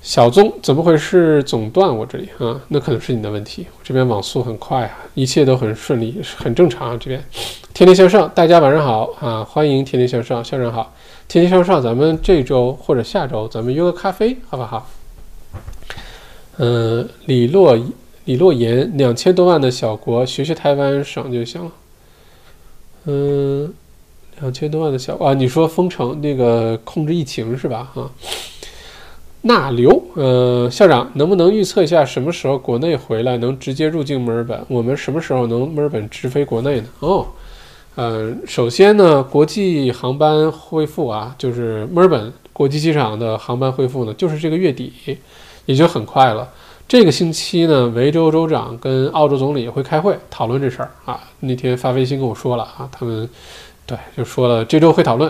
[0.03, 1.41] 小宗怎么回事？
[1.43, 3.65] 总断我这里啊，那可能是你的问题。
[3.71, 6.97] 我这边网速很快啊，一切都很顺利，很正常啊。
[6.99, 7.23] 这边
[7.73, 10.93] 天天向上，大家晚上好啊，欢迎天天向上，校长好，
[11.29, 14.85] 天天向上，咱们这周或者下周咱们约个咖啡好不好？
[16.57, 17.79] 嗯，李洛
[18.25, 21.71] 李洛言，两千多万的小国，学学台湾省就行了。
[23.05, 23.73] 嗯，
[24.41, 27.89] 两千多万的小啊，你说封城那个控制疫情是吧？
[27.93, 28.11] 哈。
[29.45, 34.65] 纳流，呃，校长能不能预测一下什么时候国内回来能直接入境墨尔本？
[34.69, 36.87] 我们什么时候能墨尔本直飞国内呢？
[37.01, 37.27] 哦，
[37.95, 44.93] 呃，首先呢，国际航班恢复啊，就是墨尔本国际机场的航班恢复呢，就是这个月底，
[45.65, 46.49] 也就很快了。
[46.87, 51.19] 这个星期呢，维州州长跟澳洲总理会开会讨论这事儿啊。
[51.41, 53.29] 那天发微信跟我说了啊，他们
[53.85, 55.29] 对就说了这周会讨论。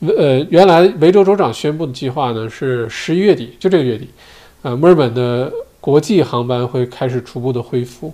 [0.00, 4.08] 呃，原来维州州长宣布的计划呢是十一月底，就这个月底，
[4.62, 8.10] 呃，墨尔本的国际航班会开始逐步的恢复。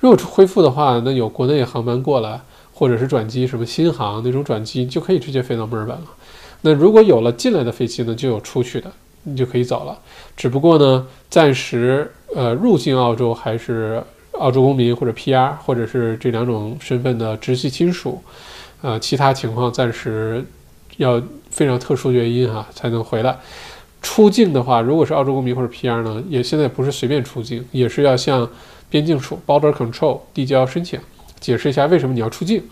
[0.00, 2.40] 如果恢复的话，那有国内航班过来，
[2.72, 6.06] 或者是转机，什么新航那种转机就可以直接飞到墨尔本了。
[6.62, 8.90] 那如果有了进来的飞机呢，就有出去的，
[9.24, 9.98] 你就可以走了。
[10.34, 14.02] 只不过呢，暂时呃入境澳洲还是
[14.38, 18.22] 澳洲公民或者 PR，或者是这两种身份的直系亲属，
[18.80, 20.42] 呃，其他情况暂时。
[20.98, 21.20] 要
[21.50, 23.36] 非常特殊原因哈才能回来。
[24.00, 28.48] 出境的话，如果是澳洲公民或者 PR 呢，也现在不是随便出境，也是要向
[28.88, 31.00] 边境处 （Border Control） 递交申请，
[31.40, 32.62] 解释一下为什么你要出境，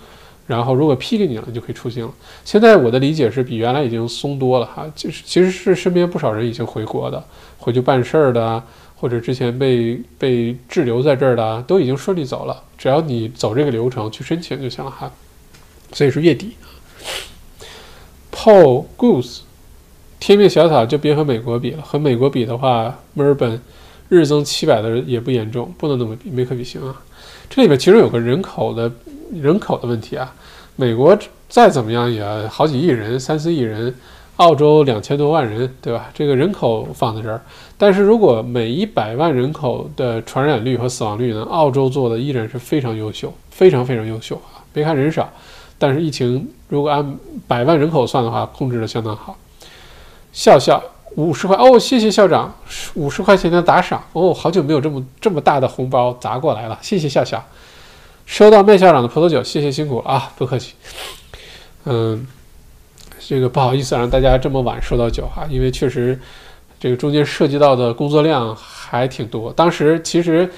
[0.46, 2.14] 然后如果批给你了，你就可以出境了。
[2.44, 7.22] 现在我的理解是比原来已经松多了哈，就是其实是身边不少人已经回国的，
[7.58, 8.62] 回去办事儿的，
[8.94, 12.62] 或者之前被被滞留在这儿的，都已经顺利走了。
[12.78, 15.10] 只要你走这个流程去申请就行了哈。
[15.92, 16.52] 所以是月底。
[18.36, 19.40] Paul Goose，
[20.20, 21.82] 天命小草就别和美国比了。
[21.82, 23.58] 和美国比的话，墨尔本
[24.10, 26.94] 日增七百的也不严重，不能那么比，没可比性啊。
[27.48, 28.92] 这里边其实有个人口的
[29.32, 30.34] 人口的问题啊。
[30.76, 31.18] 美国
[31.48, 33.92] 再怎么样也好几亿人，三四亿人，
[34.36, 36.10] 澳洲两千多万人，对吧？
[36.12, 37.40] 这个人口放在这儿，
[37.78, 44.60] 但是如果每一百万人口的传染率和死亡率呢，澳洲做的依然是非常优秀，非常非常优秀啊。
[44.74, 45.32] 别看人少。
[45.78, 49.36] 但是疫情如果按百万人口算的话，控制的相当好。
[50.32, 50.82] 笑笑
[51.16, 52.54] 五十块哦，谢谢校长
[52.94, 57.42] 五十块钱的打赏哦，好久没有这么这么大的红包砸过来了，谢谢笑笑。
[58.26, 60.74] 收到麦校长的葡萄酒，谢谢辛苦啊，不客气。
[61.84, 62.26] 嗯，
[63.18, 66.18] 这个不好意思让大家这么晚收到酒哈，因为确实
[66.80, 69.52] 这个中间涉及到的工作量还挺多。
[69.52, 70.50] 当时其实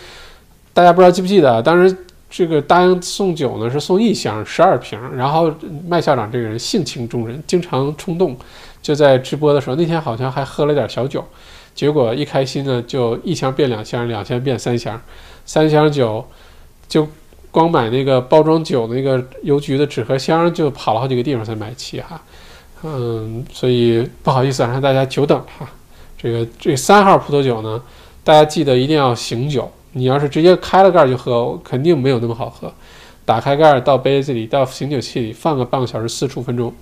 [0.73, 2.05] 大家不知道记不记得，当时。
[2.31, 4.99] 这个答应送酒呢，是送一箱十二瓶。
[5.16, 5.51] 然后
[5.87, 8.37] 麦校长这个人性情中人，经常冲动，
[8.83, 11.24] 就在直播的时候，那天好像还喝了点小酒，
[11.74, 15.01] 结果一开心呢，就一箱变两箱，两箱变三箱，
[15.47, 16.22] 三箱酒
[16.87, 17.09] 就
[17.51, 22.20] 光买那个包装酒那个邮局的纸盒箱，就跑了好几个地方才买齐哈。
[22.83, 25.68] 嗯，所以不好意思让大家久等哈。
[26.20, 27.83] 这个这三号葡萄酒呢，
[28.22, 29.70] 大家记得一定要醒酒。
[29.93, 32.72] 你要是直接开了盖就喝，肯定没有那么好喝。
[33.24, 36.72] 打开盖倒杯子里，倒醒酒器里，放个半个小时、四十五分钟，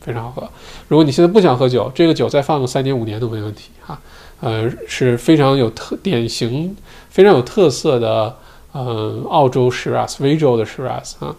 [0.00, 0.48] 非常好喝。
[0.88, 3.98] 如果你现在不想喝酒，这个酒再放个三年、五年都没问题哈。
[4.40, 6.76] 呃，是非常有特典型、
[7.08, 8.36] 非常有特色的，
[8.72, 11.34] 呃，澳洲 Shiraz、维州的 Shiraz 啊。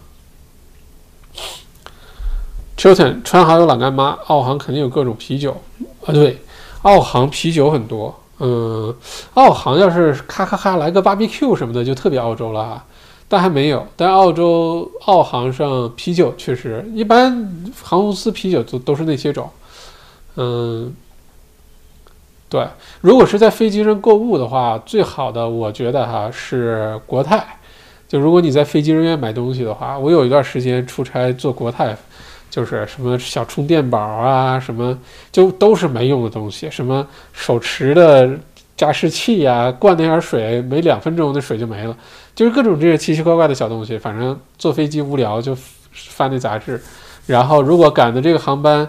[2.76, 5.62] Chilton 川航有老干妈，澳航肯定有各种啤酒
[6.04, 6.12] 啊。
[6.12, 6.38] 对，
[6.82, 8.19] 澳航啤酒很多。
[8.40, 8.94] 嗯，
[9.34, 12.84] 澳航要是咔咔咔来个 BBQ 什么的，就特别澳洲了哈。
[13.28, 17.30] 但还没有，但澳洲澳航上啤酒确实一般，
[17.80, 19.48] 航空公司啤酒都都是那些种。
[20.36, 20.92] 嗯，
[22.48, 22.66] 对，
[23.00, 27.46] 如果是在飞机上购物的话，最好的我觉得哈是国泰。
[28.08, 31.96] 就如果你在飞机人员买东西的话，我有一段时间出差坐国泰，
[32.50, 34.98] 就是什么小充电宝啊，什么
[35.30, 38.28] 就都是没用的东西，什么手持的
[38.76, 41.96] 加湿器呀，灌那点水，没两分钟那水就没了，
[42.34, 43.96] 就是各种这些奇奇怪怪的小东西。
[43.96, 45.56] 反正坐飞机无聊就
[45.92, 46.82] 翻那杂志，
[47.26, 48.88] 然后如果赶的这个航班，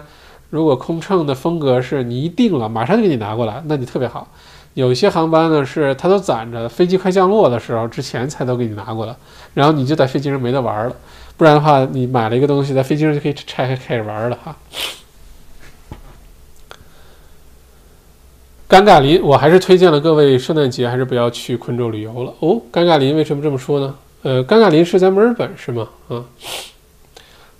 [0.50, 4.26] 如果空乘的风格是你一定了马上就给你拿过来，那你特别好。
[4.74, 9.14] 有一些航班呢，是它都攒着，飞机快降落的时候之前才都给你拿过来，
[9.52, 10.96] 然后你就在飞机上没得玩了。
[11.36, 14.56] 不然的话，你买了一个东西，在飞机上就可以拆开开始玩了哈。
[18.68, 22.62] 尴尬林，我还是推荐了各位，圣诞节还是不要去昆州旅游了哦。
[22.72, 23.98] 尴尬林为什么这么说呢？
[24.22, 25.88] 呃，尴尬林是在墨尔本是吗？
[26.08, 26.24] 啊，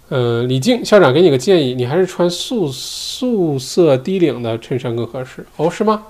[0.08, 6.04] 呃，李静校长给你个建议，你还是穿素素色低领的衬衫更合适哦，是吗？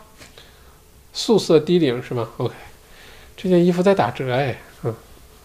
[1.12, 2.54] 素色低领是吗？OK，
[3.36, 4.94] 这件衣服在打折哎，嗯，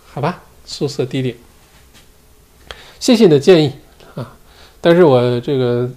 [0.05, 1.36] 好吧，素色低领，
[3.00, 3.72] 谢谢你的建议
[4.16, 4.36] 啊，
[4.82, 5.89] 但是我这个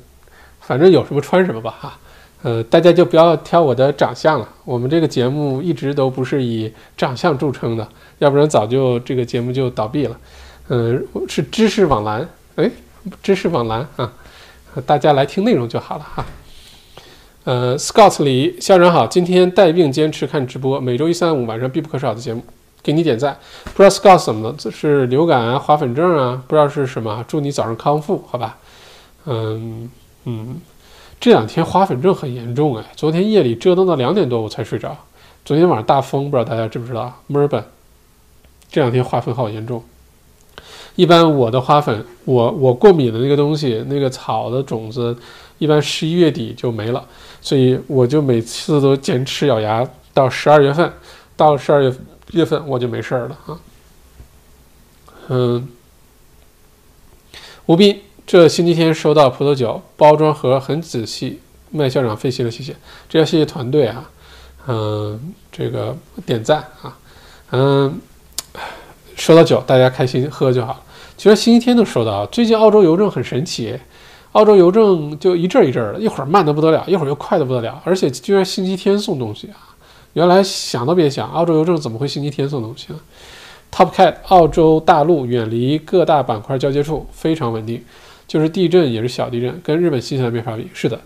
[0.60, 1.98] 反正有什么穿什么吧哈，
[2.42, 7.88] 呃，大家就不要挑我的长相了，我们这个节目一直都不是以长相著称的，
[8.18, 10.16] 要不然早就这个节目就倒闭了，
[10.68, 12.26] 嗯，是知识往来，
[12.56, 12.70] 哎，
[13.22, 14.12] 知识往来啊，
[14.86, 16.26] 大家来听内容就好了哈。
[17.44, 22.44] 呃，Scott 李校长好，今天带病坚持看直播，每周一、三、五晚上必不可少的节目，
[22.82, 23.36] 给你点赞。
[23.74, 24.54] 不知道 Scott 怎么了？
[24.58, 26.42] 这是流感啊、花粉症啊？
[26.46, 27.24] 不知道是什么？
[27.28, 28.56] 祝你早日康复，好吧？
[29.26, 29.90] 嗯
[30.24, 30.60] 嗯，
[31.20, 34.96] 这两天花粉症很严重哎，昨天夜里折腾到两点多我才睡着。
[35.44, 37.12] 昨天晚上大风，不知道大家知不知道？
[37.26, 37.64] 墨尔本
[38.70, 39.82] 这两天花粉好严重。
[40.96, 45.16] 一般我的花粉，我我过敏的那个东西，那个草的种子，
[45.58, 47.04] 一般十一月底就没了。
[47.40, 50.92] 所以我就每次都坚持咬牙到十二月份，
[51.36, 51.92] 到十二月
[52.32, 53.60] 月份我就没事儿了啊。
[55.28, 55.68] 嗯，
[57.66, 62.74] 吴斌，这星期天收到葡萄酒包装盒，很仔细，麦校长费心了，谢谢，
[63.08, 64.10] 这要谢谢团队啊。
[64.66, 66.98] 嗯，这个点赞啊。
[67.52, 68.00] 嗯，
[69.16, 70.84] 收到酒，大家开心喝就好。
[71.16, 73.78] 其实星期天都收到，最近澳洲邮政很神奇。
[74.32, 79.69] 澳洲邮政就一阵一阵的，一会儿慢得不得了，一会儿又快得不得了，而且居然星期天送东西啊！
[80.14, 82.98] 原来想都别想，澳洲邮政怎么会星期天送东西呢
[83.70, 87.84] ？Top Cat，澳洲大陆远离各大板块交接处，非常稳定，
[88.26, 90.68] 就是地震也是小地震，跟日本、新西兰没法比。
[90.74, 91.00] 是的，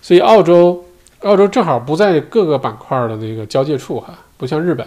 [0.00, 0.84] 所以澳洲，
[1.22, 4.86] 澳洲正好不在各个板块的那个交界处哈，不像日本，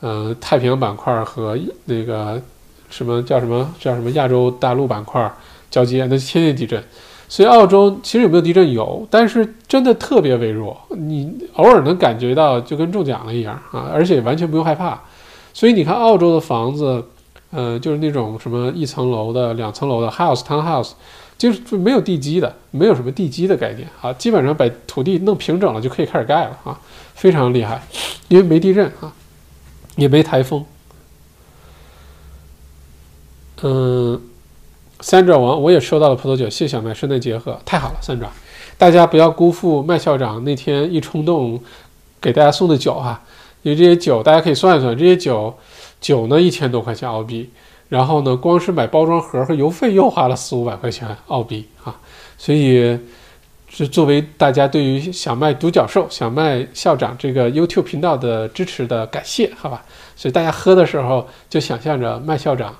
[0.00, 2.40] 嗯，太平洋板块和那个
[2.88, 5.30] 什么叫什么叫什么亚洲大陆板块
[5.70, 6.82] 交接，那天天地震。
[7.28, 15.00] 所以澳洲其实有没有地震有，但是真的特别微弱，你偶尔能感觉到就跟中奖了一样啊，而且完全不用害怕。
[15.52, 17.04] 所以你看澳洲的房子，
[17.50, 20.92] 呃，就是那种什么一层楼的、两层楼的 house town house，
[21.36, 26.78] 就是没有地基的，没有什么地基的概念啊，基本上把土地弄平整了就可以开始盖了啊，
[27.14, 27.82] 非常厉害，
[28.28, 29.12] 因为没地震啊，
[29.96, 30.64] 也没台风，
[33.62, 34.20] 嗯。
[35.00, 38.28] 三爪王，我也收到了葡萄酒，谢小麦，圣诞节贺，太好了，三爪，
[38.78, 41.60] 大家不要辜负麦校长那天一冲动
[42.20, 43.22] 给大家送的酒哈，
[43.62, 45.54] 因为这些酒大家可以算一算，这些酒
[46.00, 47.50] 酒呢一千多块钱澳币，
[47.90, 51.94] 然后呢光是买包装盒和邮费又花了四五百块钱澳币啊，
[52.38, 52.98] 所以
[53.68, 59.84] 是作为大家对于小麦独角兽、小麦校长这个 YouTube 频道的支持的感谢，好吧，
[60.16, 62.74] 所以大家喝的时候就想象着麦校长。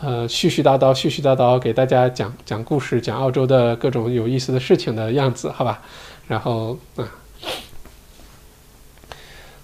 [0.00, 5.82] 呃，絮絮叨叨，絮絮叨叨，给大家讲讲故事，讲澳洲的各种有意思的事情的样子，好吧？
[6.28, 7.02] 然后啊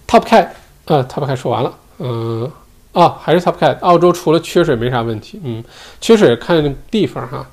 [0.09, 0.49] ，Top Cat，
[0.87, 2.51] 呃，Top Cat 说完了，嗯，
[2.93, 5.63] 哦，还是 Top Cat，澳洲除了缺水没啥问题，嗯，
[6.01, 7.47] 缺水看地方哈，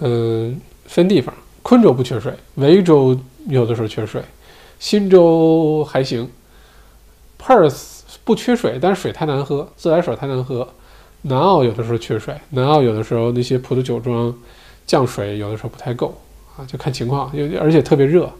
[0.00, 3.18] 嗯，分地方，昆州不缺水，维州
[3.48, 4.22] 有的时候缺水，
[4.78, 6.30] 新州还行
[7.42, 10.68] ，Perth 不缺水，但是水太难喝，自来水太难喝。
[11.22, 14.34] 南澳有的时候缺水，南澳有的时候那些葡萄酒庄
[14.86, 16.18] 降水有的时候不太够
[16.56, 18.30] 啊，就看情况，有而且特别热。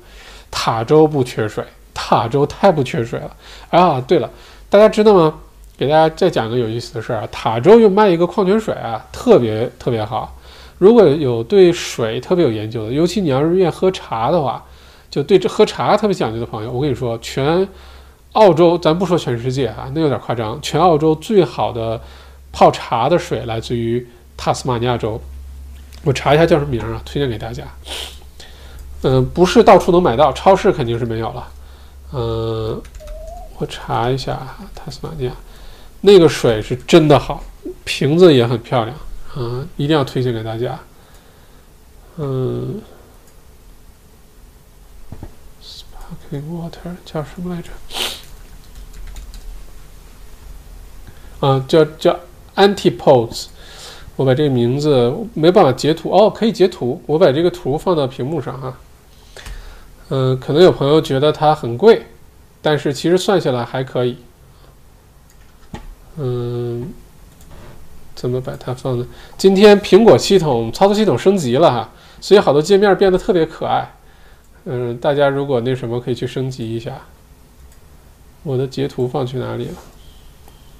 [0.50, 1.64] 塔州不缺水，
[1.94, 3.36] 塔州太不缺水了
[3.70, 4.00] 啊！
[4.00, 4.28] 对了，
[4.68, 5.32] 大家知道吗？
[5.78, 10.36] 给大家再讲个有意思的事儿啊，塔州又卖一个矿泉水啊，特别特别好。
[10.78, 14.64] 如果有对水特别有研究的，尤其你要是愿意喝茶的话，
[15.08, 17.68] 就对这喝茶特别讲究的朋友，我跟你说，全
[18.32, 20.60] 澳洲，咱不说全世界啊，那有点夸张。
[20.60, 22.00] 全澳洲最好的
[22.52, 25.20] 泡茶的水来自于塔斯马尼亚州，
[26.04, 27.64] 我查一下叫什么名啊，推荐给大家。
[29.02, 31.48] 嗯，不是到处能买到，超市肯定是没有了。
[32.12, 32.82] 嗯，
[33.58, 35.32] 我查一下塔斯马尼亚
[36.00, 37.42] 那个水是真的好，
[37.84, 38.96] 瓶子也很漂亮，
[39.36, 40.78] 嗯，一定要推荐给大家。
[42.16, 42.80] 嗯
[45.62, 47.70] ，sparkling water 叫什么来着？
[51.40, 52.18] 啊，叫叫
[52.56, 53.46] Antipodes。
[54.16, 57.00] 我把这个名字没办法截图哦，可以截图。
[57.06, 58.76] 我把这个图放到屏幕上哈。
[60.10, 62.06] 嗯，可能有朋友觉得它很贵，
[62.60, 64.18] 但是其实算下来还可以。
[66.16, 66.92] 嗯，
[68.14, 69.06] 怎么把它放呢？
[69.38, 71.88] 今天苹果系统操作系统升级了哈，
[72.20, 73.94] 所以好多界面变得特别可爱。
[74.64, 77.00] 嗯，大家如果那什么可以去升级一下。
[78.42, 79.74] 我的截图放去哪里了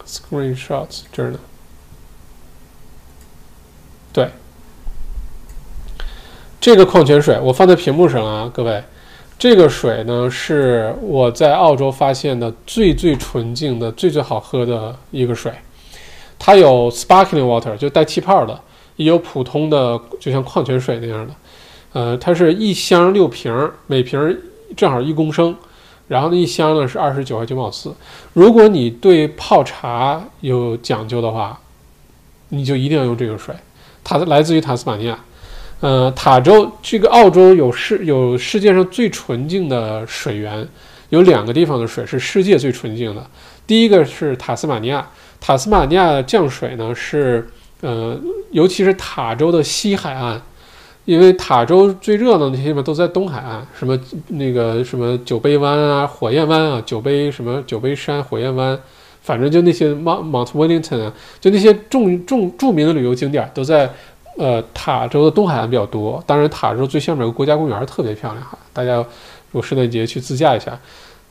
[0.06, 1.38] ？Screenshots 这儿呢。
[4.12, 4.28] 对，
[6.61, 8.82] 这个矿泉水我放在屏幕上啊，各位，
[9.38, 15.52] 这个水呢是我在澳洲发现的最最纯净的、最最好喝的一个水。
[16.38, 18.58] 它有 sparkling water 就带气泡的，
[18.96, 21.34] 也有普通的就像矿泉水那样的。
[21.92, 24.38] 呃，它是一箱六瓶，每瓶
[24.76, 25.54] 正好一公升，
[26.08, 27.94] 然后那一箱呢是二十九块九毛四。
[28.32, 31.61] 如果你对泡茶有讲究的话，
[32.48, 33.54] 你就一定要用这个水。
[34.03, 35.18] 它来自于塔斯马尼亚，
[35.80, 40.66] 呃，塔州这个澳洲有世有世界上最纯净的水源，
[41.11, 43.24] 有两个地方的水是世界最纯净的。
[43.66, 45.09] 第一个是塔斯马尼亚，
[45.40, 47.48] 塔斯马尼亚降水呢是，
[47.82, 48.18] 呃，
[48.51, 50.40] 尤其是塔州的西海岸，
[51.05, 53.98] 因为塔州最热闹的那些地方都在东海岸，什么
[54.28, 58.78] 那个什么酒杯湾啊、火焰湾啊、酒杯什么酒杯山、火焰湾。
[59.22, 63.90] 反正就那些 Mount Mount Wellington 啊，就那些重重著名的旅游景点都在
[64.38, 66.22] 呃塔州的东海岸比较多。
[66.26, 69.04] 当然，塔州最下面有个国家公园特别漂亮哈，大家如
[69.52, 70.78] 果圣诞节去自驾一下。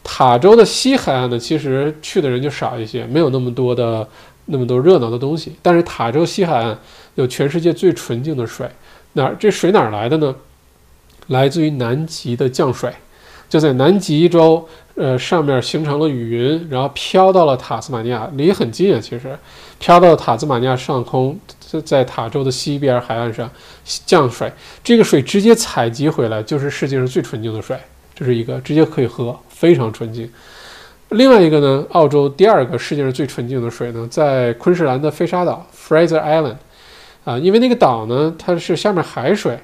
[0.04, 4.08] 塔州的西海岸呢，其实去的人就少一些，没有那么多的
[4.46, 5.56] 那么多热闹的东西。
[5.62, 6.78] 但是塔州西海岸
[7.16, 8.70] 有全世界最纯净的水，
[9.14, 10.34] 哪这水哪来的呢？
[11.28, 12.92] 来自于南极的降水，
[13.50, 14.68] 就在南极洲。
[15.00, 19.00] 呃，上面形成了雨云，然后飘到了塔斯马尼亚，离很近啊。
[19.00, 19.34] 其实，
[19.80, 23.50] 飘到了塔斯马尼亚上空，在在塔州的西边海岸上
[24.06, 24.52] 降水，
[24.84, 27.78] 这个水直接采集回来就是世界上最纯净的水，
[28.14, 30.30] 这是一个直接可以喝，非常纯净。
[31.12, 36.58] 另外一个呢，澳洲第二个世界上最纯净的水呢，在昆士兰的飞沙岛 （Fraser Island）
[37.24, 39.58] 啊，因为那个岛呢，它是下面海水，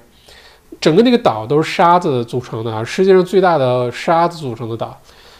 [0.79, 4.97] 整个那个岛都是沙子组成的啊，世界上最大的沙子组成的岛。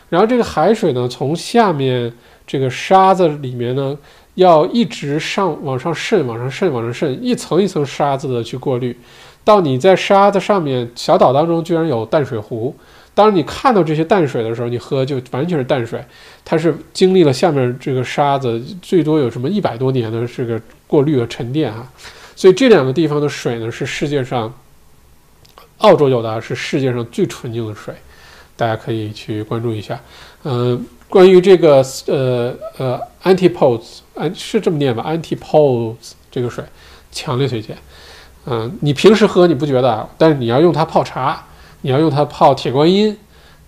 [0.09, 2.13] 然后这个海水呢，从下面
[2.45, 3.97] 这个沙子里面呢，
[4.35, 8.95] 要一直上往上渗，往上渗，往上渗，一层一层沙子的去过滤，
[9.43, 12.75] 到你在沙子上面小岛当中居然有淡水湖。
[13.13, 16.03] 当你看到这些淡水的时候，你喝就完全是淡水，
[16.43, 21.89] 它是经历了下面这个沙子最多有什么一百多年的这个过滤和沉淀啊。
[22.35, 24.53] 所以这两个地方的水呢，是世界上
[25.77, 27.95] 澳洲有的是世界上最纯净的水。
[28.57, 29.99] 大家可以去关注一下，
[30.43, 36.63] 嗯，关于这个呃呃 Antipodes，安是这么念吧？Antipodes 这个水，
[37.11, 37.77] 强烈推荐。
[38.45, 41.43] 嗯，你平时喝你不觉得，但是你要用它泡茶，
[41.81, 43.17] 你要用它泡铁观音，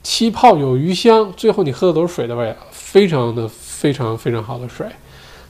[0.04, 4.86] 七泡有余香，最后你喝的都是水的味，非常的非常非常好的水。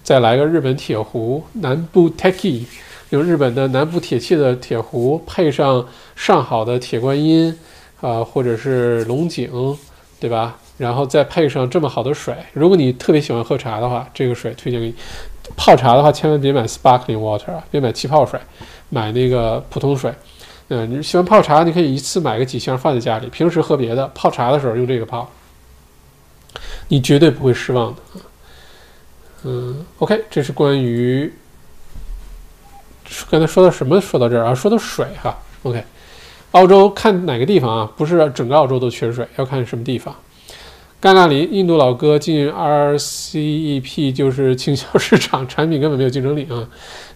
[0.02, 2.64] 再来个日本铁壶，南部 Teki，
[3.10, 5.86] 用日本的南部铁器的铁壶，配上
[6.16, 7.56] 上好的铁观音。
[8.02, 9.78] 啊，或者是龙井，
[10.20, 10.58] 对吧？
[10.78, 14.95] 然后再配上这么好的水，如果你特别喜欢喝茶的话，这个水推荐给你。
[15.56, 18.39] 泡茶的话，千万别买 sparkling water 啊，别买气泡水，
[18.89, 20.14] 买那个普通水。
[20.68, 25.28] 嗯，你喜欢泡茶，你可以一次买个几箱放在家里，平时喝别的，泡茶的时候用这个泡，
[26.89, 28.02] 你绝对不会失望的。
[29.43, 31.34] 嗯，OK，这是关于
[33.32, 34.02] 刚才说到什么？
[34.02, 35.38] 说到这儿啊，说到水哈。
[35.64, 35.84] OK。
[36.52, 37.91] 澳洲看哪个地方啊？
[37.98, 40.16] 不是整个澳洲都缺水，要看什么地方。
[41.00, 46.68] 尴尬林，印度老哥进 RCEP 就是倾销市场，产品根本没有竞争力啊。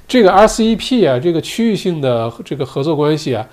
[0.07, 3.47] 这个 RCEP 啊，这个区域性的这个合作关系啊，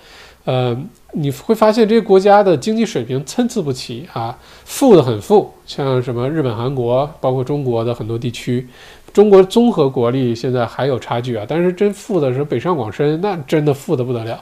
[0.45, 0.77] 呃，
[1.13, 8.69] 你会发现这些国家的经济水平参差不齐啊，富的很富，像什么日本、韩国，包括中国的很多地区，
[9.15, 14.39] 中国综合国力现在还有差距啊，但是真富的是北上广深，那真的富的不得了。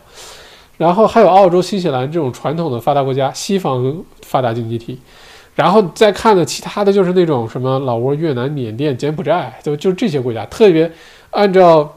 [0.79, 4.99] 然后还有澳洲、新西兰这种传统的发达国家，西方发达经济体，
[5.55, 10.93] 然后再看的其他的就是那种什么老挝、越南、缅甸、柬埔寨，就就这些国家，特别
[11.31, 11.95] 按照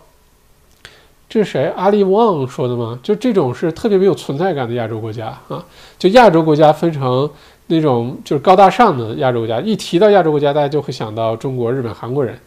[1.28, 2.98] 这是谁阿里旺说的吗？
[3.04, 5.66] 就这种是特别没有存在感的亚洲国家啊，
[5.98, 7.30] 就亚洲国家分成
[7.68, 12.40] 那种就是高大上的亚洲国家，一提到亚洲国家，大家就会想到中国、日本、韩国人，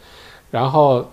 [0.50, 1.06] 然后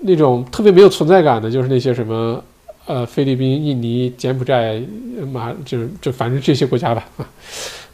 [0.00, 2.42] 那种特别没有存在感的，就是那些什么。
[2.86, 4.82] 呃，菲律宾、印尼、柬埔寨，
[5.30, 7.28] 马就是就反正这些国家吧，啊，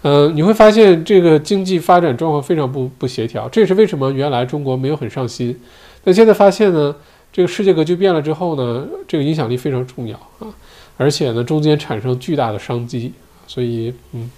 [0.03, 5.55] 嗯，你会发现这个经济发展状况非常不不协调，这也是为什么原来中国没有很上心，
[6.03, 6.97] 但现在发现呢，
[7.30, 10.49] 这个世界格局变了之后呢，这个影响力非常重要啊，
[10.97, 13.12] 而且呢，中间产生巨大的商机，
[13.47, 14.30] 所以，嗯，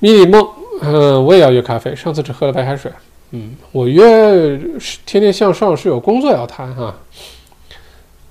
[0.00, 0.44] 迷你梦，
[0.80, 2.90] 嗯，我也要约咖啡，上次只喝了白开水。
[3.32, 4.56] 嗯，我约
[5.04, 6.96] 天天向上是有工作要谈哈。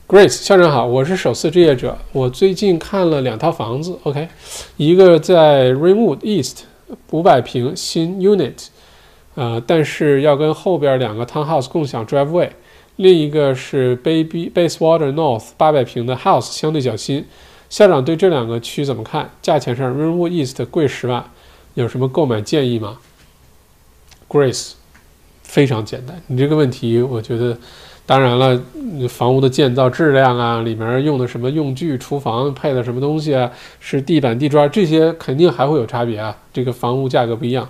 [0.07, 4.29] Grace 校长好，我是首次置业者，我最近看了两套房子，OK，
[4.77, 6.63] 一个在 Rainwood East
[7.09, 8.67] 五百平新 unit，
[9.33, 12.51] 呃，但是要跟后边两个 townhouse 共享 driveway，
[12.97, 17.25] 另一个是 Baby Basewater North 八百平的 house，相对较新。
[17.67, 19.31] 校长对这两个区怎么看？
[19.41, 21.31] 价钱上 Rainwood East 贵十万，
[21.73, 22.99] 有什么购买建议吗
[24.29, 24.73] ？Grace。
[25.55, 27.57] 非常简单，你这个问题，我觉得，
[28.05, 28.61] 当然了，
[29.07, 33.49] 房屋的建造质量啊，里面用的什么用具，厨房配的什么东西啊，
[33.79, 36.35] 是地板地砖，这些肯定还会有差别啊。
[36.51, 37.69] 这个房屋价格不一样，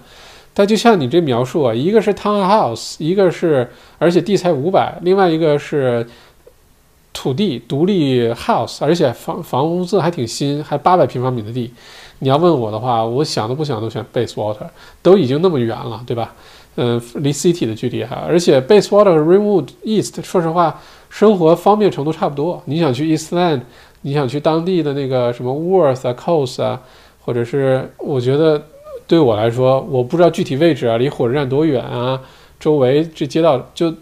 [0.56, 3.70] 但就像你这描述啊，一个是 townhouse，一个是，
[4.00, 6.08] 而且地才五百，另外一个是
[7.14, 11.72] 土地独立 house，而且房房屋子还挺新，还八百平方米的地。
[12.18, 14.70] 你要问我的话，我想都不想都选 Basewater，
[15.04, 16.34] 都已经那么远了，对吧？
[16.78, 22.62] 嗯，离 City 的距离哈，而且 Basewater 和、Rainwood East，说实话，生活方便程度差不多。
[22.66, 23.62] 你想去 Eastland，
[24.02, 26.82] 你想去当地的那个什么 Worth 啊、Coast 啊，
[27.24, 28.62] 或者是我觉得
[29.08, 32.20] 对我来说，我不知道具体位置啊，离火车站多远啊，
[32.60, 33.94] 周围这街道就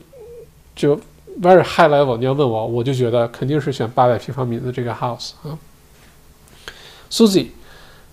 [0.75, 0.95] 就
[1.39, 2.17] very high level。
[2.17, 5.55] 你要问我，我就觉得肯定是选八百平方米的这个 house 啊。
[7.11, 7.49] Susie，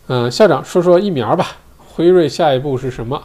[0.09, 3.23] 嗯，校长说说疫苗吧，辉瑞下一步是什么？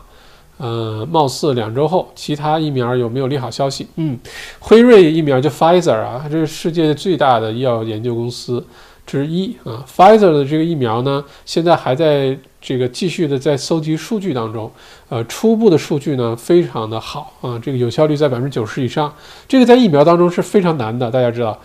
[0.58, 3.88] 呃，貌似两周后，其他疫苗有没有利好消息？
[3.98, 4.18] 嗯，
[4.60, 8.66] 辉瑞疫苗就 Pfizer 啊，这是世界最大的医药研究公司
[9.06, 9.84] 之一啊。
[9.86, 14.72] Pfizer 的这个疫苗呢，现在还在这个继续的在搜集数据当中，
[15.10, 19.14] 呃，初步的数据呢非常的好啊，这个有效率在百分之九十以上，
[19.48, 21.12] 这个在疫苗当中是非常难的。
[21.12, 21.60] 大家知道，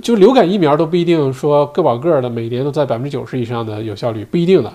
[0.00, 4.72] 就流感疫苗都不一定说个保个的每年都在百分之九十以上的有效率，不一定的。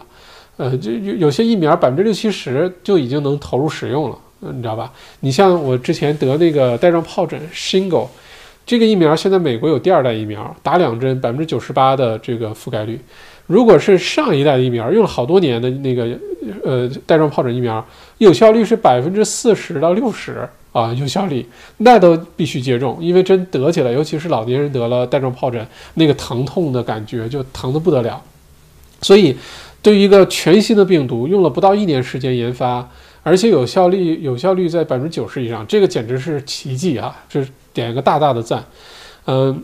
[0.57, 4.91] 呃，就有有些疫苗百分之六七十就已经能投入使用了，你知道吧？
[5.21, 8.07] 你像我之前得那个带状疱疹 Shingle，
[8.63, 12.99] 这个疫苗现在美国有第二代疫苗，打两针百分之九十八的这个覆盖率。
[13.47, 16.07] 如果是上一代的疫苗，用了好多年的那个
[16.63, 17.83] 呃带状疱疹疫苗，
[18.19, 21.43] 有效率是百分之四十到六十啊，有效率
[21.77, 28.21] 那都必须接种，因为真得起来，尤其是老年人得了带状疱疹，那个疼痛的感觉就疼得不得了，
[29.01, 29.35] 所以。
[29.82, 32.88] 对于一个全新的病毒，用了不到一年时间研发，
[33.23, 37.23] 而且有效率有效率在百分之九十以上，这个简直是奇迹啊！
[37.27, 38.63] 这点一个大大的赞。
[39.25, 39.63] 嗯，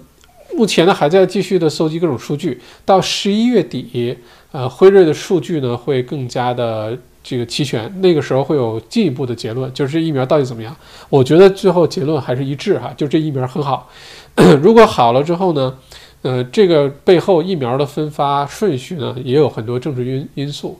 [0.55, 4.18] 目前呢还在继续的搜集各种数据，到十一月底，
[4.51, 10.76] 呃，辉瑞的数据呢会更加的这个齐全，那个时候会有进一步的结论，就是这疫苗到底怎么样？
[11.09, 13.88] 我觉得最后结论还是一致哈，就这疫苗很好。
[14.61, 15.78] 如果好了之后呢？
[16.24, 20.78] 呃，这个背后疫苗的分发顺序呢，也有很多政治因因素。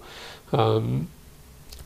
[0.52, 1.02] 嗯，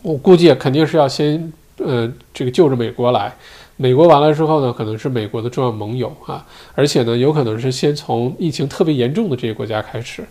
[0.02, 3.36] 我估计肯定是要先，呃，这个就着美国来。
[3.76, 6.46] 美国完了之后呢，可能是美国的重要盟友啊，
[6.76, 10.24] 而且呢，有可能是先从疫情特别严重的这些国家开始。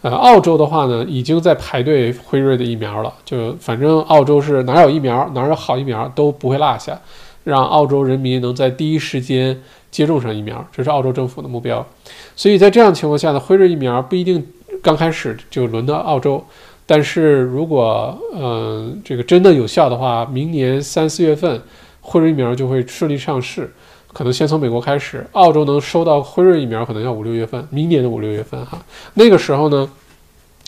[0.00, 3.12] 呃，澳洲的话呢，已经在排队辉瑞的疫苗了。
[3.24, 7.00] 就反正澳洲是哪有疫苗，哪有好疫苗都不会落下，
[7.44, 9.60] 让澳洲人民能在第一时间。
[9.92, 11.86] 接种上疫苗，这是澳洲政府的目标。
[12.34, 14.44] 所以在这样情况下呢，辉瑞疫苗不一定
[14.82, 16.42] 刚开始就轮到澳洲，
[16.86, 21.60] 但是如果嗯这个真的有效的话，明年三四月份
[22.00, 23.70] 辉瑞疫苗就会顺利上市，
[24.14, 28.78] 可能先从美国开始，澳洲能收到辉瑞疫苗可能要五六月份，明年的五六月份哈，
[29.12, 29.88] 那个时候呢，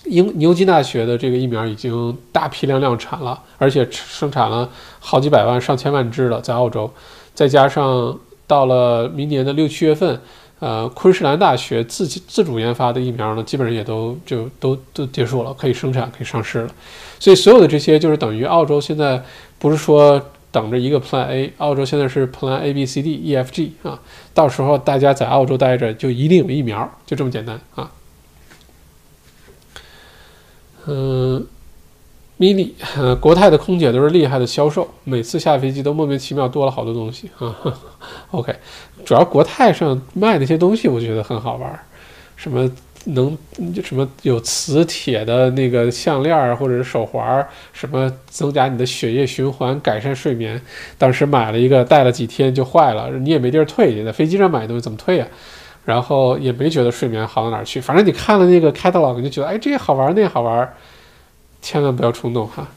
[0.05, 4.69] 英牛津大学的这个疫苗已经大批量量产了，而且生产了
[5.01, 6.91] 好几百万上千万支了，在澳洲，
[7.35, 8.19] 再加上。
[8.47, 10.21] 到了明年的六七月份，
[10.59, 16.71] 呃，昆士兰大学自己自主研发的疫苗呢，基本上也都就都都结束了，可以生产，可以上市了。
[17.19, 19.23] 所以所有的这些就是等于澳洲现在
[19.59, 20.21] 不是说
[20.51, 24.01] 等着一个 Plan A，澳洲现在是 Plan A B C D E F G 啊，
[24.33, 27.91] 到时候大家在澳洲待着就一定有疫苗，就这么简单啊。
[30.87, 31.47] 嗯
[32.45, 37.57] ，mini，呃，国泰的空姐都是厉害的销售，每次下飞机都莫名其妙多了好多东西啊。
[38.33, 38.55] OK，
[39.05, 41.81] 主要国泰上卖那些东西我觉得很好玩，
[42.37, 42.71] 什么。
[43.09, 43.37] 能
[43.85, 50.59] 什么有磁铁的那个项链或者是手环，什么增加你的血液循环，改善睡眠。
[50.97, 55.27] 当时买了一个，戴了几天就坏了，你也没地儿退，你在飞机上买东西怎么退呀？
[55.85, 57.79] 然后也没觉得睡眠好到哪儿去。
[57.79, 60.75] 反正你看了那个 catalog，就觉得哎，这个好玩，那个好玩，
[61.65, 62.69] 千万不要冲动哈。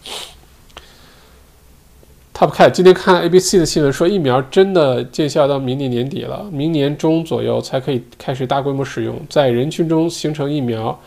[2.34, 10.98] Top Cat 今天看 ABC 的新闻说，疫苗真的见效到明年年底了，明年中左右才可以开始大规模使用，在人群中形成疫苗，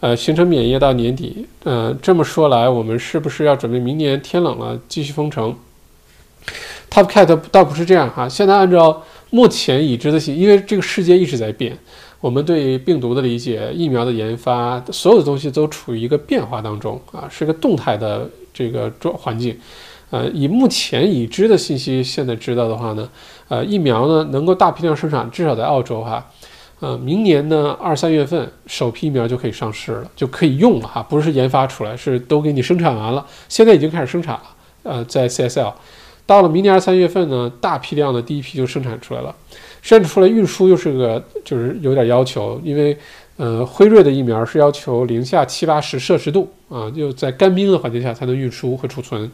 [0.00, 1.46] 呃，形成免疫到年底。
[1.64, 5.56] 呃，这么说来，我们是不是要准备明年天冷了继续封城
[6.90, 11.78] ？Top Cat 倒不是这样哈，现在按照目前已知的信，因为这个世界一直在变，
[12.26, 19.56] 我们对病毒的理解、疫苗的研发，所有的东西都处于一个变化当中啊，是个动态的这个状环境。
[20.10, 23.08] 呃，以目前已知的信息，现在知道的话呢，
[23.46, 26.28] 呃，疫苗呢能够大批量生产，至少在澳洲哈，
[26.80, 34.42] 呃，明年呢二三月份首批疫苗就可以上市了，就可以用了哈，不是研发出来，是都给你生产完了，现在已经开始生产了，
[34.82, 35.72] 呃，在 CSL，
[36.26, 39.32] 到了明年二三月份呢，大批量的第一批就生产出来了，
[39.86, 42.98] 甚至出来运输又是个就是有点要求，因为
[43.36, 49.30] 呃，辉瑞的疫苗是要求零下七八十摄氏度啊，就在干冰的环境下才能运输和储存。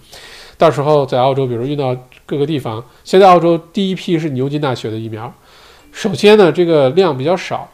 [0.58, 1.96] 到时候在澳洲，比如运到
[2.26, 2.84] 各个地方。
[3.02, 5.32] 现在澳洲第一批是牛津大学的疫苗。
[5.90, 7.70] 首先呢，这个量比较少，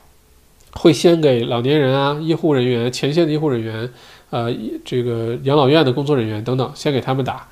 [0.75, 3.91] 会先给老年人啊、医护人员、前线的医护人员，
[4.31, 4.55] 呃，
[4.85, 7.49] 这个养老院的工作人员等等，先给他们打。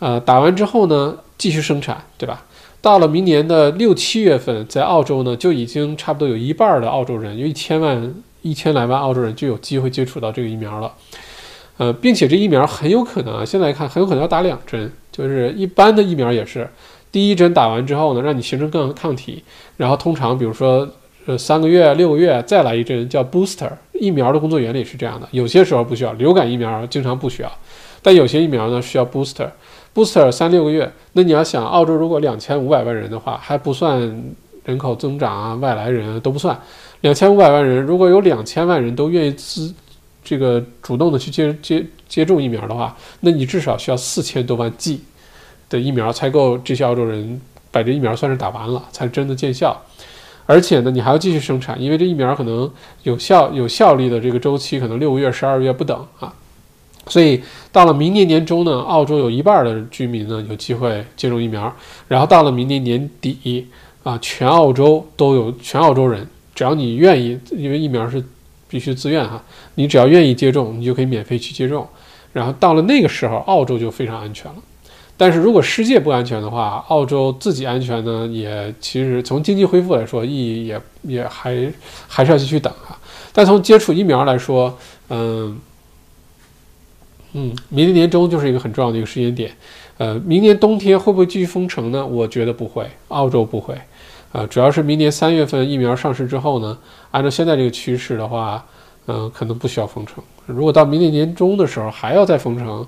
[0.00, 2.42] 呃，打完之后呢，继续生产，对吧？
[2.84, 10.92] 到了明年的六七月份，在澳洲呢，就已经差不多有一半的澳洲人，有一千万、一千来万澳洲人就有机会接触到这个疫苗了。
[11.78, 16.68] 呃，并且这疫苗很有可能啊，现在看很有可能要打两针，就是一般的疫苗也是，
[17.10, 19.42] 第一针打完之后呢，让你形成更抗体，
[19.78, 20.86] 然后通常比如说
[21.24, 23.70] 呃三个月、六个月再来一针叫 booster。
[23.94, 27.50] 疫苗的工作原理是这样的，有些时候不需要，流感疫苗经常不需要，
[28.02, 29.48] 但有些疫苗呢需要 booster。
[29.94, 34.00] Booster 三六个月，那你要想澳洲如果两千五百万人的话，还不算
[34.64, 36.58] 人口增长啊、外来人都不算，
[37.02, 39.72] 两千五百万人如果有两千万人都愿意自
[40.24, 45.02] 这个主动的去接接接种疫苗的话，那你至少需要四千多万剂
[45.68, 47.40] 的疫苗才够这些澳洲人
[47.70, 49.80] 把这疫苗算是打完了，才真的见效。
[50.46, 52.70] 而且呢，你还要继续生产，因为这疫苗可能
[53.04, 56.32] 有效有效力的这个周期可能六个月、十二个月不等啊。
[57.08, 61.74] 所以到了明年年中呢，澳洲有一半的居民呢有机会接种疫苗，
[62.08, 63.66] 然后到了明年年底
[64.02, 68.24] 啊，全澳洲都有全澳洲人，只要你愿意，因为疫苗是。
[68.66, 69.40] 必须自愿哈，
[69.76, 71.86] 你只要愿意接种，你就可以免费去接种。
[72.32, 74.56] 然后到了那个时候，澳洲就非常安全了。
[75.16, 81.72] 但是如果世界不安全的话，澳洲自己安全呢，也其实从经济恢复来说，意义也也还
[82.08, 82.98] 还是要继续等哈。
[83.32, 84.76] 但从接触疫苗来说，
[85.08, 85.56] 嗯
[87.34, 89.50] 嗯，明年年中就是一个很重要的一个时间点。
[89.98, 92.04] 呃，明年冬天会不会继续封城呢？
[92.04, 93.74] 我觉得不会，澳洲不会。
[94.32, 96.76] 呃，主要是明年三月份疫苗上市之后呢，
[97.10, 98.64] 按照现在这个趋势的话，
[99.06, 100.22] 嗯，可能不需要封城。
[100.46, 102.86] 如果到明年年中的时候还要再封城，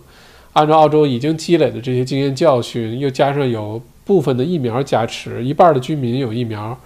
[0.52, 6.76] 按照澳洲已经积累的这些经验教训，又加上有部分的疫苗加持，一半的居民有疫苗，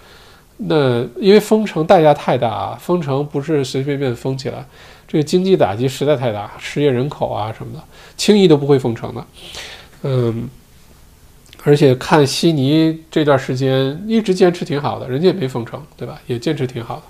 [0.56, 4.66] 那因为封城代价太大啊，封城不是随随便便封起来，
[5.10, 7.82] 这个经济打击实在太大，失业人口啊什么的，
[8.16, 9.26] 轻易都不会封城的。
[10.02, 10.48] 嗯。
[11.62, 16.18] 而且看悉尼这段时间一直坚持挺好的，人家也没封城，对吧？
[16.26, 17.02] 也坚持挺好的。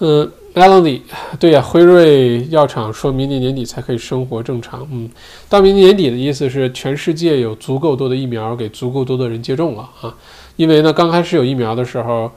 [0.00, 1.00] 嗯，Melody，
[1.40, 4.86] 对呀，辉瑞药厂说明年年底才可以生活正常。
[4.92, 5.08] 嗯，
[5.48, 10.14] 到明年年底的意思是全世界有足够多的疫苗给足够多的人接种了啊。
[10.56, 12.30] 因为呢，刚开始有疫苗的时候，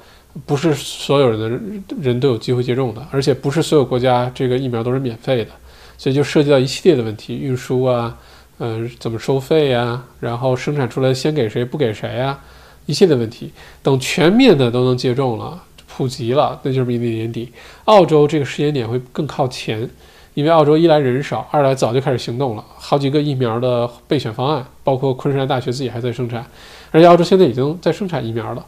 [0.46, 1.40] 不是所有人
[1.88, 5.52] 的人都有机会接种的，而且不是所有国家这个疫苗都是免费的，
[5.98, 8.18] 所以就涉及到一系列的问题，运输啊。
[8.58, 10.02] 嗯，怎么收费呀？
[10.22, 12.40] 然后生产出来先给谁不给谁呀？
[12.86, 13.52] 一系列问题，
[13.84, 17.52] 等全面的都能接种了，普及了，那就是明年年底。
[17.84, 19.90] 澳洲这个时间点会更靠前，
[20.36, 26.46] 因为澳洲一来人少，二来早就开始行动了，好几个疫苗的备选方案，包括昆士兰大学自己还在生产，
[26.92, 28.66] 而且澳洲现在已经在生产疫苗了。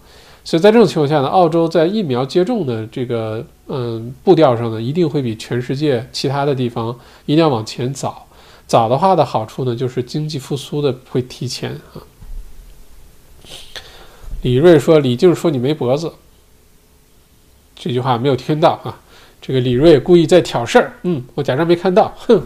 [0.48, 8.26] 所以在这种情况下呢，澳洲在疫苗接种的这个嗯步调上呢，一定会比全世界其他的地方一定要往前早。
[8.66, 12.00] 早的话的好处呢，就是经济复苏的会提前啊。
[14.42, 16.14] 李瑞说：“李静说你没脖子。”
[17.76, 19.02] 这句话没有听到啊。
[19.42, 22.42] 这个李瑞故意在挑事儿，嗯，我假装没看到，哼。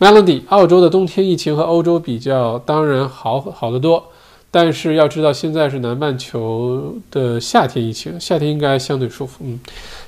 [0.00, 4.08] Melody，澳洲的冬天疫情和欧洲比较，当然好好得多。
[4.56, 9.44] 但是要知道，现在是南半球的夏天疫情，夏天应该相对舒服。
[9.44, 9.58] 嗯，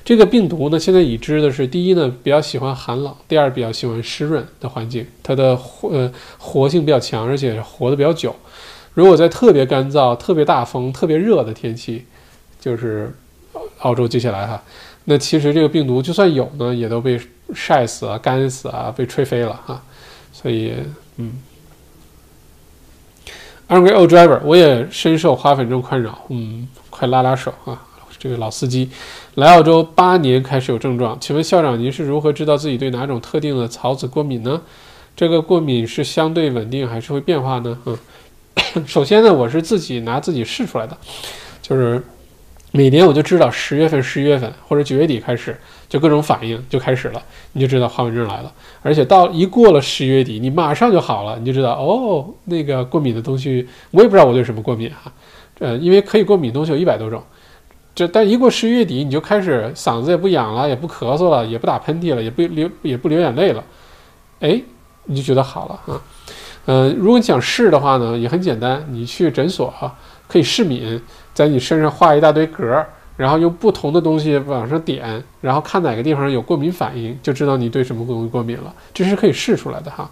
[0.05, 8.33] 这个病毒呢，现在已知的是，第一呢，比较喜欢寒冷；第二，比较喜欢湿润的环境，它的活呃活性比较强，而且活得比较久。
[8.93, 12.05] 如果在特别干燥、特别大风、特别热的天气，
[12.61, 13.13] 就是
[13.79, 14.63] 澳洲接下来哈，
[15.03, 17.19] 那其实这个病毒就算有呢，也都被
[17.53, 19.83] 晒死啊、干死啊、被吹飞了哈。
[20.31, 20.71] 所以，
[21.17, 21.33] 嗯。
[23.69, 27.81] Angry old driver，我也深受花粉症困扰，嗯，快拉拉手啊！
[28.17, 28.89] 这个老司机
[29.35, 34.61] 来澳洲八年开始有症状，请问校长您是如何知道自己对哪种特定的草籽过敏呢？
[35.15, 37.77] 这个过敏是相对稳定还是会变化呢？
[37.85, 37.97] 嗯，
[38.87, 40.97] 首先呢，我是自己拿自己试出来的，
[41.61, 42.01] 就是
[42.71, 45.59] 每年我就知道十月份、十一月份或者九月底开始。
[45.89, 47.21] 就各种反应就开始了，
[47.53, 48.51] 你就知道花粉症来了。
[48.81, 55.11] 而且到一过了十一月底，你马上就好了，你就知道哦，那个过敏的东西，我也不知道我对什么过敏哈。
[55.59, 57.23] 呃，因为可以过敏的东西有一百多种，
[57.95, 63.63] 这但一过十一月底，你就开始嗓子也不痒了，也不咳嗽了，也不打喷嚏了，也不流也不流眼泪了，
[64.41, 64.61] 哎，
[65.05, 66.01] 你就觉得好了啊。
[66.65, 69.95] 嗯，如果你想试的话呢，也很简单，你去诊所哈
[70.27, 71.01] 可以试敏，
[71.33, 72.89] 在你身上画一大堆格儿。
[73.17, 78.73] 然后用不同的东西往上点，然后看哪个地方有过敏反应，就知道你对什么东西过敏了。
[78.93, 80.09] 这是可以试出来的哈。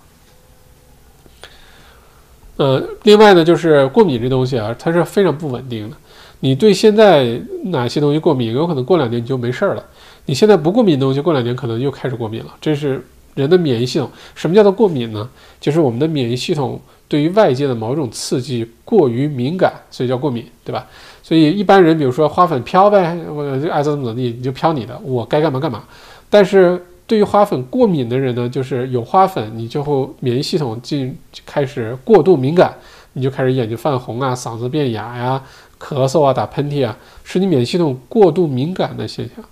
[2.58, 5.96] 呃，另外呢，就是过敏这东西啊，它是非常不稳定的。
[6.40, 9.86] 你对现在哪些东西过敏，有可能过两年你就没事儿了。
[10.26, 12.56] 你现在不过敏的东西，过两年可能又开始过敏了。
[12.60, 14.10] 这是人的免疫系统。
[14.34, 15.30] 什么叫做过敏呢？
[15.60, 20.88] 就是我们的免疫系统对于外界的某种刺激过于敏感，所以叫过敏，对吧？
[21.28, 25.84] 所以一般人，比如说花粉飘呗，我就爱怎么怎么地，你就飘你的，我该干嘛干嘛。
[26.30, 32.72] 但是对于花粉过敏的人呢，就是有花粉，你就会免疫系统进开始过度敏感，
[33.14, 35.42] 你就开始眼睛泛红啊，嗓子变哑呀，
[35.80, 39.44] 咳嗽啊，打喷嚏啊，是你免疫系统过度敏感的现象。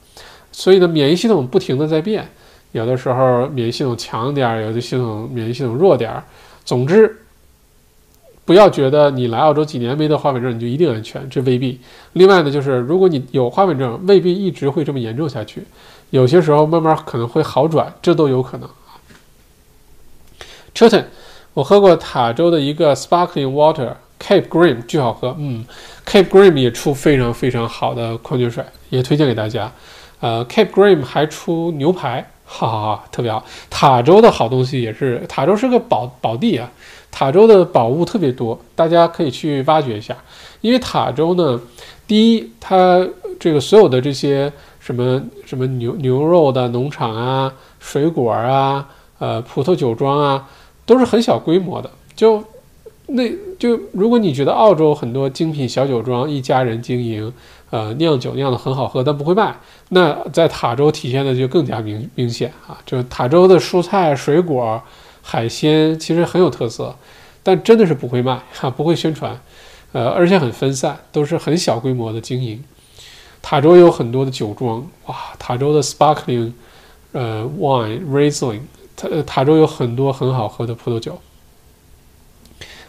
[0.51, 2.23] 所以呢，免疫系统不停的在变，
[2.73, 6.23] 有的时候免疫系统强点儿，有的系统免疫系统弱点儿，
[6.63, 7.17] 总之。
[8.45, 11.79] 不要觉得你来澳洲几年没得花粉症，你就一定安全，这未必。
[12.11, 15.63] 另外呢，就是如果你有花粉症，未必一直会这么严重下去，
[16.09, 18.99] 有些时候慢慢可能会好转，这都有可能啊。
[20.75, 21.07] c h i l t o n
[21.53, 25.63] 我喝过塔州的一个 Sparkling Water，Cape Grim 巨好喝，嗯
[26.05, 29.71] ，Cape Grim 也出非常非常好的矿泉水，也推荐给大家。
[30.19, 33.45] 呃，Cape Grim 还出牛排，哈哈哈，特别好。
[33.69, 36.71] 塔州的好东西也是，塔州是个宝宝地啊。
[37.15, 40.17] 塔州的宝物特别多，大家可以去挖掘一下。
[40.61, 41.61] 因为塔州呢，
[42.07, 43.07] 第一，它
[43.39, 48.89] 这个所有的这些什么什么牛牛肉的农场啊、水果啊、
[49.19, 50.49] 呃葡萄酒庄啊，
[50.87, 51.91] 都是很小规模的。
[52.15, 52.43] 就
[53.05, 57.31] 那就如果你觉得澳洲很多精品小酒庄一家人经营，
[57.69, 59.55] 呃酿酒酿的很好喝，但不会卖，
[59.89, 62.79] 那在塔州体现的就更加明明显啊。
[62.87, 64.81] 就塔州的蔬菜水果。
[65.25, 66.95] 海鲜其实很有特色，
[67.41, 69.41] 但真的是不会卖哈，不会宣传，
[69.93, 72.63] 呃，而且很分散，都是很小规模的经营。
[73.41, 76.51] 塔州有很多的酒庄，哇，塔州的 Sparkling，
[77.13, 78.59] 呃，wine，raisling，
[78.95, 81.19] 塔塔州有很多很好喝的葡萄酒。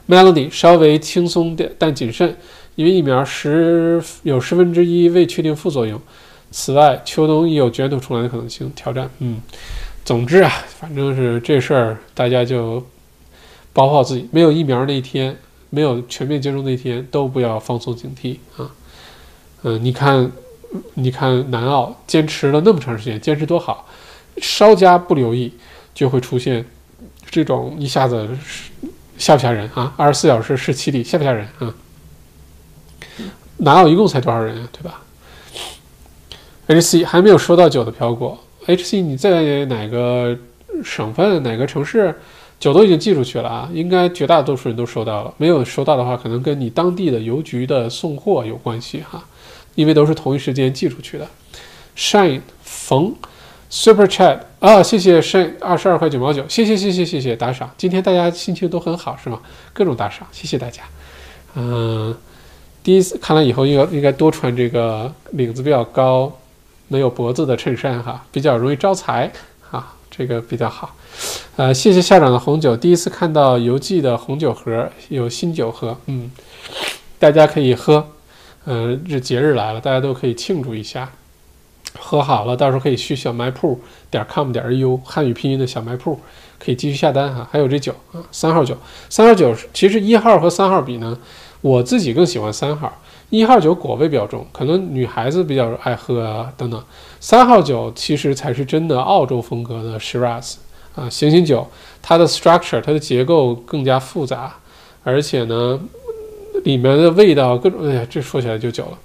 [0.07, 2.37] Melody 稍微轻松点，但谨慎，
[2.75, 6.01] 因为疫苗十有十分之一未确定副作用。
[6.51, 9.41] 此外，秋冬亦有卷土重来的可能性，挑战，嗯。
[10.05, 12.85] 总之啊，反正是这事儿，大家就
[13.73, 14.29] 保护好自己。
[14.31, 15.35] 没有疫苗那一天，
[15.71, 18.71] 没有全面接种那一天，都不要放松警惕啊。
[19.63, 20.31] 嗯，你看，
[20.93, 23.89] 你看南澳坚持了那么长时间，坚持多好，
[24.37, 25.55] 稍加不留意，
[25.95, 26.67] 就会出现
[27.31, 28.29] 这种一下子
[29.17, 29.95] 吓不吓人啊？
[29.97, 31.75] 二十四小时是七例，吓不吓人啊？
[33.57, 34.69] 南澳一共才多少人啊？
[34.71, 35.03] 对吧
[36.69, 38.44] ？HC 还没有收到酒的飘过。
[38.67, 39.01] H.C.
[39.01, 40.37] 你在哪个
[40.83, 42.15] 省份、哪个城市，
[42.59, 43.71] 酒都已经寄出去了啊？
[43.73, 45.35] 应该绝大多数人都收到了。
[45.37, 49.23] 没有收到的话，可能跟你当地的邮局的送货有关系哈，
[49.75, 51.27] 因为都是同一时间寄出去的。
[51.97, 53.15] Shine 冯
[53.69, 57.71] Super Chat 啊，谢谢 Shine 二十二块九毛九，谢谢谢谢谢谢打赏。
[57.77, 59.41] 今天大家心情都很好是吗？
[59.73, 60.83] 各种打赏，谢谢大家。
[61.55, 62.17] 嗯，
[62.83, 66.33] 第一次看了以后，应该应该多穿这个领子比较高。
[66.95, 69.29] 没有脖子的衬衫哈，比较容易招财
[69.73, 70.95] 啊，这个比较好。
[71.57, 76.31] 呃，谢谢校长的红酒，第一次看到邮寄的红酒盒，有新酒喝，嗯，
[77.19, 78.07] 大家可以喝。
[78.67, 81.11] 嗯，这节日来了，大家都可以庆祝一下。
[81.99, 86.21] 喝好了，到时候可以去小卖铺点 com 点 u 汉语拼音的小卖铺，
[86.61, 87.49] 可以继续下单哈。
[87.51, 88.79] 还有这酒啊，三号酒，
[89.11, 91.19] 三号酒其实一号和三号比呢，
[91.61, 93.01] 我自己更喜欢三号。
[93.37, 96.81] 一号酒果味比较重，可能女孩子比较爱喝啊等等。
[97.19, 100.55] 三号酒其实才是真的澳洲风格的 Shiraz
[100.95, 101.67] 啊，醒醒酒，
[102.01, 104.55] 它的 structure 它的结构更加复杂，
[105.03, 105.81] 而且呢，
[106.63, 108.99] 里面的味道各种，哎呀，这说起来就久了。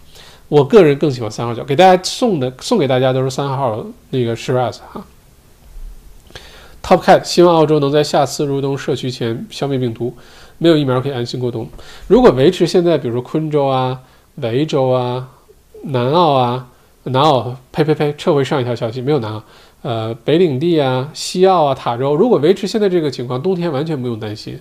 [0.48, 5.04] 我个人更喜欢三号酒，给大家送的送给大家都是三号那个 Shiraz 哈。
[6.84, 10.16] Top Cat 希望澳洲能在下次入冬社区前消灭病毒，
[10.60, 11.68] 没有疫苗可以安心过冬。
[12.08, 14.00] 如果维持现在，比如说昆州啊、
[14.42, 15.30] 维州啊、
[15.84, 16.68] 南澳啊、
[17.04, 19.44] 南澳，呸呸呸，撤回上一条消息，没有南澳，
[19.82, 24.60] 呃，北领地啊、西澳啊、塔州，如果维持现在这个情况，冬天完全不用担心。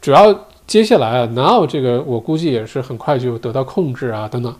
[0.00, 4.54] 主要接下来啊，南澳这个我估计也是很快就得到控制啊，等等。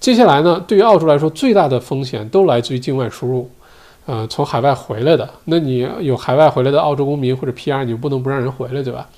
[0.00, 3.50] 接下来呢，对于澳洲来说，最大的风险都来自于境外输入，
[4.06, 5.28] 呃，从海外回来的。
[5.44, 9.08] 那你有海外回来的澳洲公民或者 PR，你就不能不让人回来，对吧？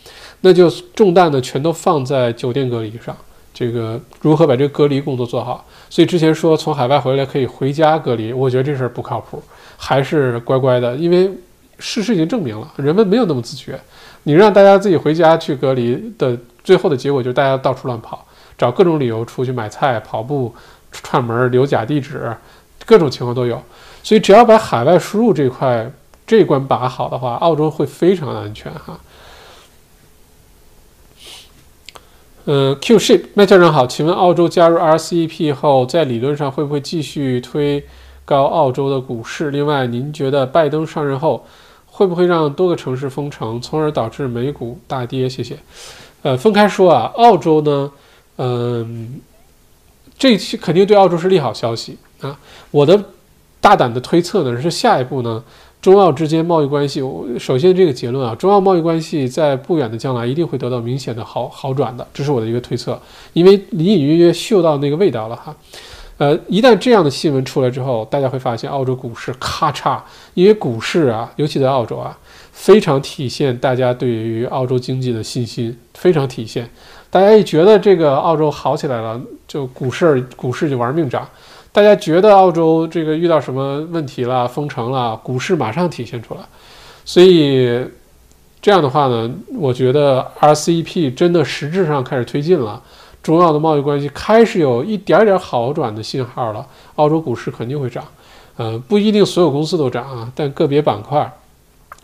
[0.42, 3.16] 那就重担呢全都放在酒店隔离上，
[3.58, 5.64] 这个如何把这个隔离工作做好？
[5.88, 9.42] 所以之前说从海外回来可以回家隔离，我觉得这事儿不靠谱，
[9.78, 11.30] 还是乖乖的，因为
[11.78, 13.80] 事实已经证明了，人们没有那么自觉。
[14.24, 18.26] 你让大家自己回家去隔离的，最后的结果就是大家到处乱跑，
[18.58, 20.54] 找各种理由出去买菜、跑步。
[21.02, 22.34] 串门留假地址，
[22.86, 23.62] 各种情况都有，
[24.02, 25.90] 所以只要把海外输入这块
[26.26, 28.98] 这关把好的话，澳洲会非常的安全哈。
[32.46, 37.84] 嗯，Q ship 麦校长好，请问澳洲加入 RCEP 后，在理论上会不会继续推
[38.24, 39.50] 高澳洲的股市？
[39.50, 41.44] 另外，您觉得拜登上任后
[41.86, 45.28] 会不会让多个城市封城，从而导致美股大跌？
[45.28, 45.58] 谢谢。
[46.22, 47.90] 呃，分开说啊，澳洲呢，
[48.38, 49.20] 嗯。
[50.18, 52.40] 这期肯定对澳洲是利好消息啊！
[52.70, 52.98] 我的
[53.60, 55.44] 大胆的推测呢是，下一步呢，
[55.86, 57.00] 中澳之间贸易关系，
[57.38, 63.00] 首先这个结论啊，中澳贸易关系在不远的将来一定会得到明显的好好转的，这是我的一个推测，
[63.34, 65.54] 因为隐隐约约嗅到那个味道了哈。
[66.16, 70.00] 呃，一旦这样的新闻出来之后，大家会发现澳洲股市咔嚓，
[70.34, 72.18] 因为股市啊，尤其在澳洲啊，
[72.50, 76.68] 非常体现大家对于澳洲经济的信心，非常体现。
[77.10, 81.22] 大家一觉得这个澳洲好起来了，就股市股市就玩命涨；
[81.76, 86.40] 大家觉得澳洲这个遇到什么问题了，封城了，股市马上体现出来。
[87.04, 87.84] 所以
[88.62, 92.82] 这样的话呢，我觉得 RCEP 真的实质上开始推进了，
[93.22, 96.66] 中澳的贸易关系开始有一点点好转的信号了。
[96.94, 98.02] 澳洲股市肯定会涨，
[98.56, 101.30] 呃，不一定所有公司都涨啊，但个别板块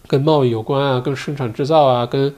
[0.06, 2.34] 跟贸易有关啊，跟生产制造啊，跟。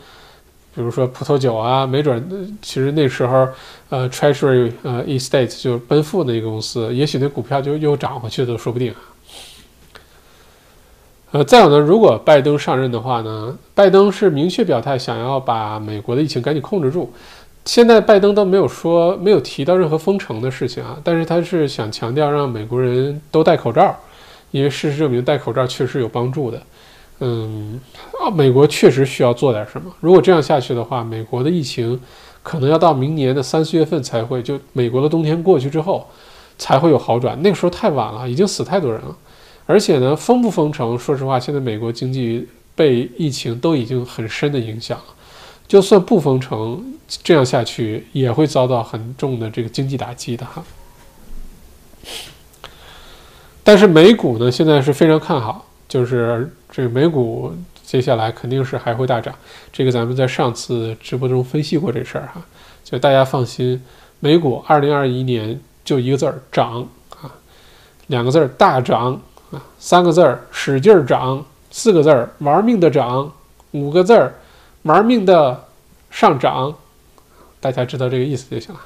[0.74, 3.46] 比如说葡萄酒啊，没准其实那时候，
[3.90, 8.92] 呃，Treasury 呃，Estate 就是奔富那个公司，也许那股票就又涨回去都说不定。
[11.30, 17.12] 呃，再有呢，如果拜登上任的话呢，拜登是明确表态想要把美国的疫情赶紧控制住。
[17.64, 23.96] 现在拜登都没有说没有提到任何封城的事情啊，但是他是想强调让美国人都戴口罩，
[24.50, 26.60] 因为事实证明戴口罩确实有帮助的。
[27.20, 27.80] 嗯，
[28.20, 29.90] 啊，美国确实需要做点什么。
[30.00, 31.98] 如果这样下去的话，美国的疫情
[32.42, 36.06] 可能要到明年的三四月份才会，就美国的冬天过去之后
[36.58, 37.40] 才会有好转。
[37.40, 39.16] 那个时候太晚了，已经死太多人了。
[39.64, 45.04] 而且呢，封不封城，说实话，现在美国经济被疫情都已经很深的影响了。
[45.68, 50.64] 就算不封城，这样下去也会遭到很重的这个经济打击的哈。
[53.62, 55.66] 但是美股呢，现在是非常看好。
[55.86, 57.52] 就是这个美股
[57.84, 59.32] 接下来肯定是还会大涨，
[59.72, 62.42] 这个咱们在上次直播中分析过这事儿哈，
[62.82, 63.80] 就大家放心，
[64.18, 66.84] 美股二零二一年就一个字儿涨
[67.22, 67.30] 啊，
[68.08, 69.12] 两个字儿大涨
[69.52, 73.32] 啊，三个字儿使劲儿涨，四个字儿玩命的涨，
[73.70, 74.34] 五个字儿
[74.82, 75.66] 玩命的
[76.10, 76.74] 上涨，
[77.60, 78.80] 大家知道这个意思就行了。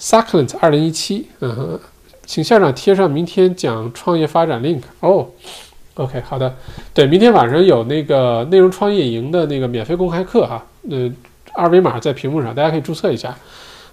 [0.00, 1.78] Succulent 二零一七，嗯，
[2.24, 5.28] 请校长贴上明天讲创业发展 link 哦。
[5.96, 6.52] OK，好的，
[6.92, 11.08] 对，明天晚上有那个内容创业营的那个免费公开课哈，呃，
[11.54, 13.32] 二维码在屏幕上，大家可以注册一下，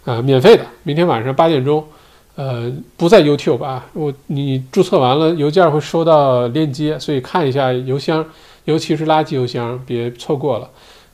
[0.03, 1.85] 啊，免费的，明天晚上八点钟，
[2.33, 8.25] 呃，不在 YouTube 啊，我你注册完了邮件会收到链接，所以看一下邮箱，
[8.65, 10.67] 尤其是垃圾邮箱，别错过了，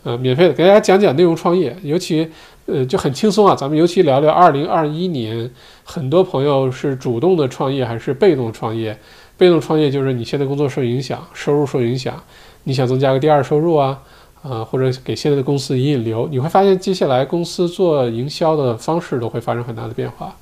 [0.04, 2.26] 呃，免费的，给大家讲讲内容创业，尤其
[2.66, 5.52] 呃就很轻松啊，咱们尤其聊聊二零二一年，
[5.84, 8.98] 很多朋友是主动的创业还是被动创业。
[9.38, 12.22] 被动创业就是你现在工作受影响，收入受影响，
[12.64, 14.00] 你想增加个第二收入啊，
[14.42, 20.36] 啊，或者给现在的公司引引流，你会发现接下来公司做营销的方式都会发生很大的变化。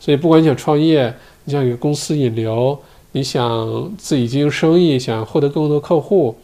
[0.00, 1.14] 所以不管你想创业，
[1.44, 2.78] 你想给公司引流，
[3.12, 6.38] 你想自己经营生意，想获得更多客户，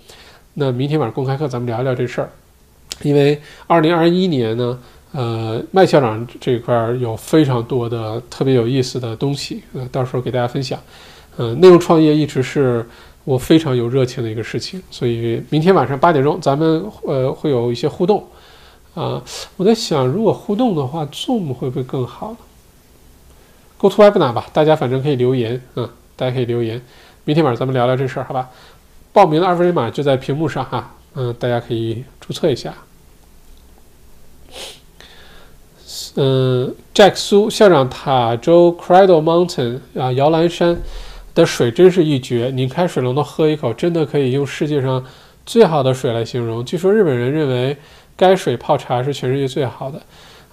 [0.55, 2.31] 那明天晚上公开课咱们聊一聊这事儿。
[3.03, 4.79] 因为二零二一年呢，
[5.13, 10.79] 呃，麦校长这一块有非常多的特别有意思的东西，呃，到时候给大家分享。
[11.37, 12.87] 嗯，内容创业一直是
[13.25, 18.25] 我非常有热情的一个事情，所以明天晚上八点钟咱们呃会有一些互动
[18.95, 19.23] 啊。
[19.57, 22.37] 我在想，如果互动的话，Zoom 会不会更好呢
[23.79, 26.81] ？Go to Webinar 吧，大家反正可以留言，嗯，大家可以留言。
[27.25, 28.51] 明天晚上咱们聊聊这事儿，好吧？
[29.13, 32.75] 报名的二维码就在屏幕上哈，嗯，大家可以注册一下。
[36.17, 40.79] 嗯，Jack 苏校长，塔州 Cradle Mountain 啊，摇篮山。
[41.35, 45.05] 的水真是一绝，拧开水龙头喝一口，真的可以用世界上
[45.45, 46.65] 最好的水来形容。
[46.65, 47.77] 据说日本人认为
[48.17, 50.01] 该水泡茶是全世界最好的，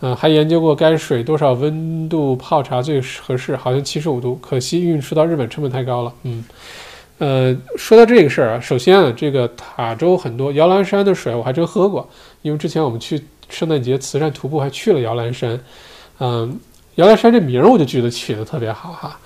[0.02, 4.36] 嗯，还研究过该水多少温度泡茶最合适，好像七十五度。
[4.42, 6.14] 可惜运输到日本成本太高了。
[6.24, 6.44] 嗯，
[7.20, 12.10] 呃，说到这个事儿啊，首先啊，这个塔州很多摇篮山的水我还真喝过，
[12.42, 15.60] 因为之前我们去圣诞节慈善徒步还去了摇篮山。
[16.20, 16.60] 嗯，
[16.96, 19.20] 摇篮山这名儿我就觉得起得特别好哈。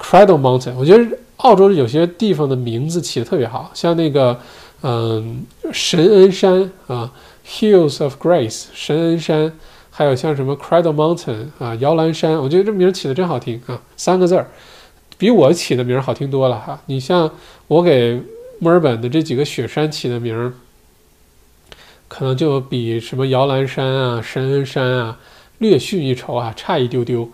[0.00, 4.40] Cradle Mountain，我觉得澳洲有些地方的名字起的特别好，像那个，
[4.82, 7.12] 嗯，神恩山啊
[7.46, 9.52] ，Hills of Grace，神恩山，
[9.90, 14.48] 还有像什么 Cradle Mountain 啊，摇篮山，我觉得这名起的真好听啊，三个字儿，
[15.18, 16.80] 比我起的名好听多了哈。
[16.86, 17.30] 你像
[17.68, 18.22] 我给
[18.58, 20.54] 墨尔本的这几个雪山起的名儿，
[22.08, 25.18] 可能就比什么摇篮山啊、神恩山啊
[25.58, 27.28] 略逊一筹啊，差一丢丢。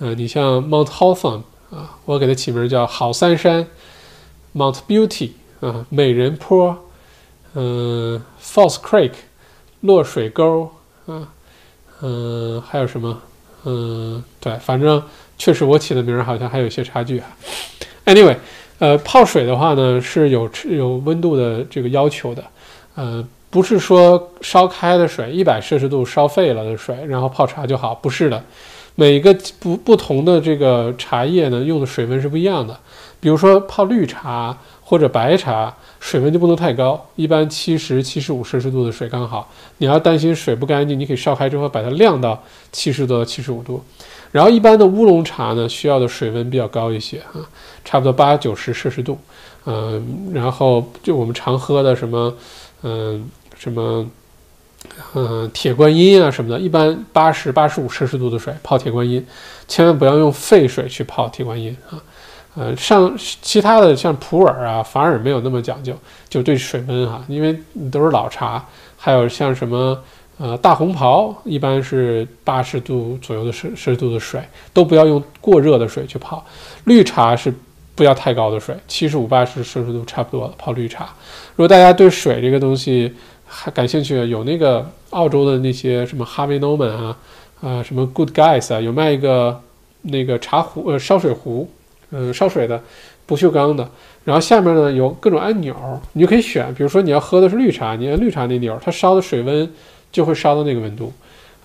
[0.00, 1.42] 嗯，你像 Mount Hawthorn。
[1.70, 3.66] 啊，我给它起名叫好三山
[4.54, 6.76] ，Mount Beauty 啊，美人坡，
[7.54, 9.12] 嗯，False Creek，
[9.80, 10.70] 落水沟
[11.06, 11.28] 啊，
[12.00, 13.20] 嗯，还有什么？
[13.64, 15.02] 嗯，对，反正
[15.36, 17.26] 确实我起的名好像还有一些差距啊。
[18.06, 18.36] Anyway，
[18.78, 22.42] 呃，泡水的话呢是有有温度的这个要求的，
[22.94, 28.42] 呃，不是说烧开的水一百摄氏度烧沸了的水，然后泡茶就好，不是的。
[29.00, 32.76] 每个不不同的这个茶叶呢，用的水温是不一样的。
[33.20, 39.48] 比如说泡绿茶或者白茶，水温就不能太高，一般七十七十五摄氏度的水刚好。
[39.76, 42.42] 你要担心水不干净，你可以烧开之后把它晾到
[42.72, 43.80] 七十度七十五度。
[44.32, 47.46] 然后一般的乌龙茶呢，需要的水温比较高一些啊，
[47.84, 49.16] 差不多八九十摄氏度。
[49.64, 52.34] 嗯，然后就我们常喝的什么，
[52.82, 54.04] 嗯，什么。
[55.14, 59.24] 嗯，铁观音啊什么的，一般八十八十五摄氏度的水泡铁观音，
[59.66, 62.00] 千万不要用沸水去泡铁观音啊。
[62.56, 65.94] 呃，像其他的像普洱啊，反而没有那么讲究，
[66.28, 67.56] 就对水温哈，因为
[67.90, 68.64] 都是老茶。
[68.96, 69.96] 还有像什么
[70.38, 74.42] 呃大红袍，一般是八十度左右的摄摄氏度的水，
[74.72, 76.44] 都不要用过热的水去泡。
[76.82, 77.54] 绿茶是
[77.94, 81.08] 不要太高的水，七十五八十摄氏度差不多了泡绿茶。
[81.54, 83.14] 如果大家对水这个东西，
[83.48, 87.16] 还感兴趣有那个澳洲的那些什么 Harvey Norman 啊，
[87.62, 89.60] 啊什么 Good Guys 啊，有卖一个
[90.02, 91.68] 那个茶壶呃烧水壶，
[92.10, 92.80] 嗯烧水的
[93.26, 93.88] 不锈钢的，
[94.24, 95.74] 然后下面呢有各种按钮，
[96.12, 99.68] 你就可以选，比如说你要喝的是绿茶，你按绿茶那钮，它烧的水温
[100.12, 101.12] 就会烧到那个温度，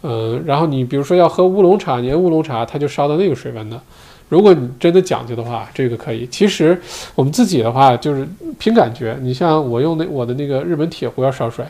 [0.01, 3.79] 嗯，然后你比如说要喝乌龙茶，你按乌龙茶，它就烧到那个水温的。
[4.33, 6.25] 如果你真的讲究的话，这个可以。
[6.25, 6.81] 其实
[7.13, 8.27] 我们自己的话就是
[8.57, 9.15] 凭感觉。
[9.21, 11.63] 你像我用那我的那个日本铁壶要烧水，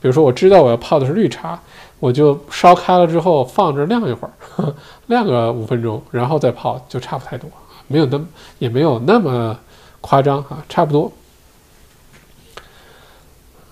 [0.00, 1.56] 比如说我知道我要泡的是绿茶，
[2.00, 4.74] 我就烧开了之后放着晾一会儿，
[5.06, 7.48] 晾个五分钟，然后再泡，就差不太多，
[7.86, 8.26] 没有那么
[8.58, 9.56] 也没有那么
[10.00, 11.12] 夸张啊，差不多。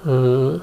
[0.05, 0.61] 嗯，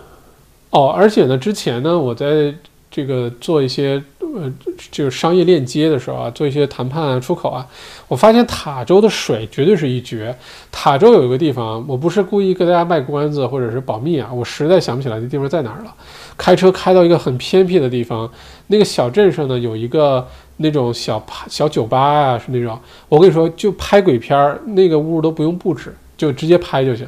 [0.70, 2.56] 哦，而且呢，之前呢，我在
[2.90, 4.02] 这个做一些。
[4.36, 4.52] 呃，
[4.90, 7.68] 就是商业链接的时候啊，做一些谈判啊、出口啊，
[8.08, 10.36] 我发现塔州的水绝对是一绝。
[10.72, 15.94] 塔州有一个地方，我不是故意给大家卖关子或者是保密啊，我实在想不起来那地方在哪儿了。
[16.36, 18.28] 开车开到一个很偏僻的地方，
[18.68, 20.28] 那个小镇上呢有一个
[20.58, 22.80] 那种小小酒吧啊，是那种，
[23.10, 27.08] 我跟你说，就拍鬼片儿，那个屋都不用布置，就直接拍就行。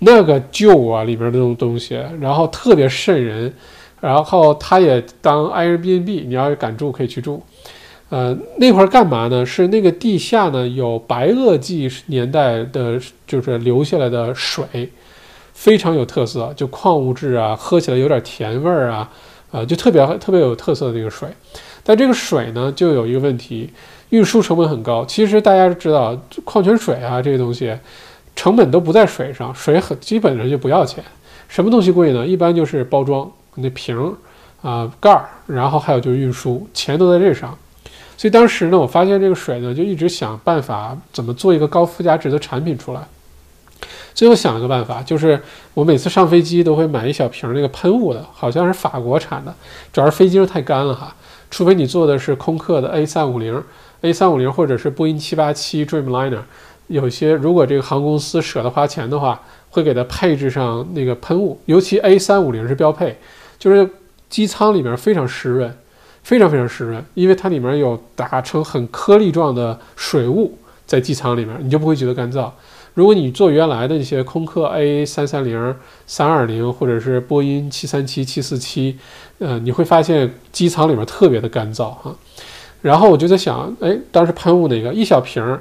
[0.00, 3.54] 那个旧啊，里边那种东西，然后特别瘆人。
[4.04, 7.42] 然后他也当 Airbnb，你要是敢住可以去住。
[8.10, 9.46] 呃，那块儿干嘛呢？
[9.46, 14.90] 是那个地下呢有白垩纪年代的，就是留下来的水，
[15.54, 19.10] 非常有特色，就矿物质啊，喝起来有点甜味儿啊，
[19.50, 21.26] 啊，就特别特别有特色的那个水。
[21.82, 23.70] 但这个水呢，就有一个问题，
[24.10, 25.04] 运输成本很高。
[25.06, 26.14] 其实大家知道，
[26.44, 27.74] 矿泉水啊这些东西，
[28.36, 31.02] 成本都不在水上，水很基本上就不要钱。
[31.48, 32.26] 什么东西贵呢？
[32.26, 34.12] 一般就是包装那瓶儿
[34.68, 37.56] 啊盖儿，然后还有就是运输，钱都在这上。
[38.16, 43.00] 所以当时呢，我发现这个水呢，就一直想办法怎么做一个高附加值的产品出来。
[44.14, 45.40] 最后想了个办法，就是
[45.74, 49.52] 我每次上飞机都会买一小瓶那个喷雾的，好像是法国产的，
[49.92, 51.14] 主要是飞机上太干了哈。
[51.50, 53.62] 除非你坐的是空客的 A 三五零、
[54.02, 56.42] A 三五零或者是波音七八七 Dreamliner，
[56.86, 59.40] 有些如果这个航空公司舍得花钱的话，
[59.70, 63.18] 会给它配置上那个喷雾，尤其 A 三五零是标配，
[63.58, 63.88] 就是
[64.28, 65.74] 机舱里面非常湿润，
[66.22, 72.50] 非常非常湿润，因为它里面有打成很颗粒状的水雾在机舱里面，你就不会觉得干燥。
[72.94, 75.74] 如果你坐原来的那些空客 A 三三零、
[76.06, 78.96] 三二零，或者是波音七三七、七四七，
[79.40, 82.14] 呃，你会发现机舱里面特别的干燥哈。
[82.82, 85.60] 然后我就在想，哎，当时喷雾那个一小瓶儿，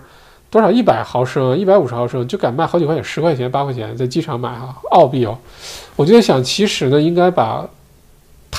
[0.51, 0.69] 多少？
[0.69, 5.35] 一百毫升、一百五十毫升，就敢卖好几块钱，十块钱、八块钱，在机场买哈，澳币哦。
[5.95, 7.67] 我就在想，其实呢，应该把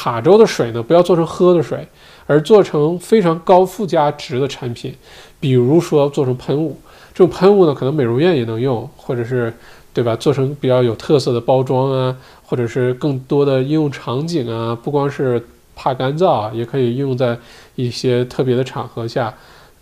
[0.05, 1.89] 塔州的水呢，不要做成喝的水，
[2.27, 4.95] 而做成非常高附加值的产品，
[5.41, 6.79] 比如说做成喷雾。
[7.15, 9.55] 这种喷雾呢，可能美容院也能用，或者是，
[9.95, 10.15] 对吧？
[10.15, 15.43] 做成比较有特色的包装啊，或者是更多的应用场景啊，不光是
[15.75, 17.39] 怕干燥啊，也可以应用在
[17.75, 19.33] 一些特别的场合下，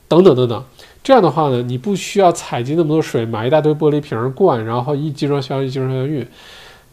[0.07, 0.65] 等等等等。
[1.03, 6.25] 这样的话呢，你不需要采集那么多水，买一大堆玻璃瓶儿灌，然后一集装箱一集装箱运。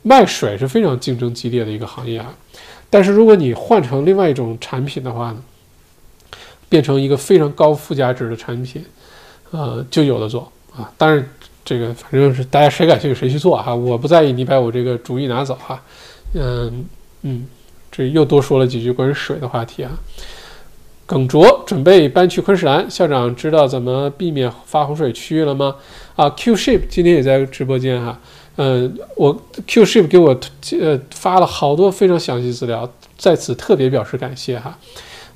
[0.02, 2.34] 卖水是非常竞争激烈的一个行业啊。
[2.90, 5.44] 但是如果你换成另外一种产品的话呢，
[6.68, 8.84] 变成一个非常高附加值的产品。
[9.52, 11.28] 呃，就有的做啊，当然
[11.66, 15.82] 这个反正是大家谁感兴趣谁去做哈，我不在意你把我这个主意拿走哈，
[16.36, 16.86] 嗯
[17.24, 17.48] 嗯，
[17.92, 19.92] 这又多说了几句关于水的话题啊。
[21.08, 25.76] 耿卓准备搬去昆士兰，校长知道怎么避免发洪水区域了吗？
[26.16, 28.20] 啊，Q Ship 今天也在直播间哈，
[28.62, 30.38] 嗯，我 Q Ship 给我
[30.82, 34.78] 呃发了好多非常详细资料，在此特别表示感谢哈，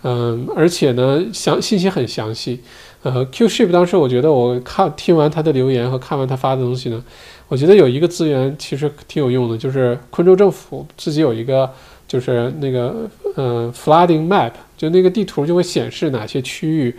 [0.01, 2.59] 嗯，而且呢详信息很详细。
[3.01, 7.01] 呃，Q Ship 当时我觉得我看听完他的留言和看完他发的东西呢，
[7.47, 11.71] 我觉得有一个资源其实挺有用的，就是昆州政府自己有一个
[12.05, 16.93] 就是那个呃 flooding map，就那个地图就会显示哪些区域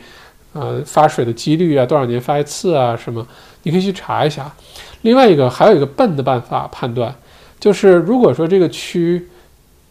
[0.55, 3.26] 呃发水的几率啊，多少年发一次啊什么，
[3.65, 4.55] 你可以去查一下。
[5.03, 7.15] 另外一个还有一个笨的办法判断，
[7.59, 9.28] 就是如果说这个区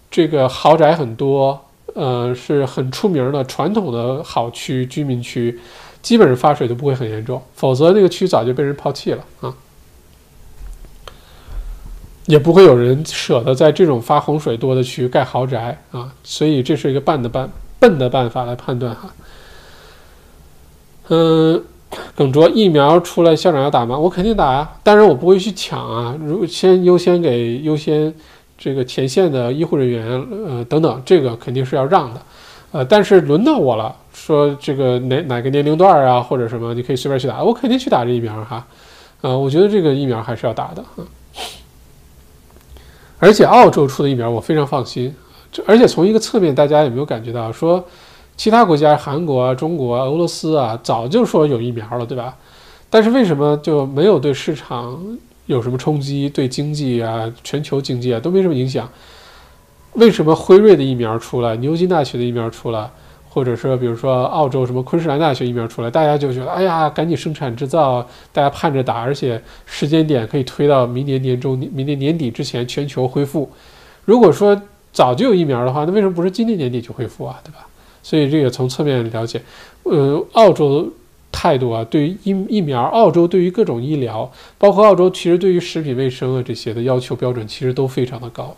[0.10, 5.60] 这个豪宅很多，呃是很出名的传统的好区居民区。
[6.02, 9.56] 基本上发水都不会很严重，否则那个区早就被人抛弃了啊，
[12.26, 19.14] 也不会有人舍得在这种发洪水多的区盖豪宅啊，所以这是一个笨的办笨的办法来判断哈。
[21.08, 21.64] 嗯，
[22.16, 23.98] 耿卓疫苗出来，校长要打吗？
[23.98, 28.14] 我肯定打呀，当然我不会去抢啊，如先优先给优先
[28.58, 30.06] 这个前线的医护人员
[30.46, 32.22] 呃等等，这个肯定是要让的，
[32.72, 33.96] 呃，但是轮到我了。
[34.14, 38.66] 说这个哪哪个年龄段啊，或者什么，你可以随便去打，我肯定去打这疫苗哈，
[39.22, 41.04] 啊，我觉得这个疫苗还是要打的啊。
[43.18, 45.14] 而且澳洲出的疫苗我非常放心，
[45.52, 47.84] 这而且从一个侧面，大家有没有感觉到说，
[48.36, 52.36] 其他国家韩国啊、中国啊、俄罗斯啊，早就说有疫苗了，对吧？
[52.90, 55.00] 但是为什么就没有对市场
[55.46, 58.90] 有什么冲击，对经济啊、全球经济啊都没什么影响？
[59.94, 62.90] 为什么辉瑞的疫苗出来，牛津大学的疫苗出来？
[63.30, 73.50] 或者说，比如说澳洲什么昆士兰大学疫苗出来，大家就觉得，哎呀，赶紧生产制造，大家盼着打，而且时间点可以推到明年年中、明年年底之前全球恢复。
[74.06, 74.62] 如果说
[74.92, 77.40] 早就有疫苗的话，那为什么不是今年年底就恢复啊？
[77.44, 77.66] 对吧？
[78.04, 79.42] 所以这个从侧面了解，
[79.84, 80.92] 呃，澳洲
[81.32, 88.56] 态度啊，对于疫疫苗，澳洲对于各种医疗，包括澳洲其实对于食品卫生啊这些的要求标准其实都非常的高，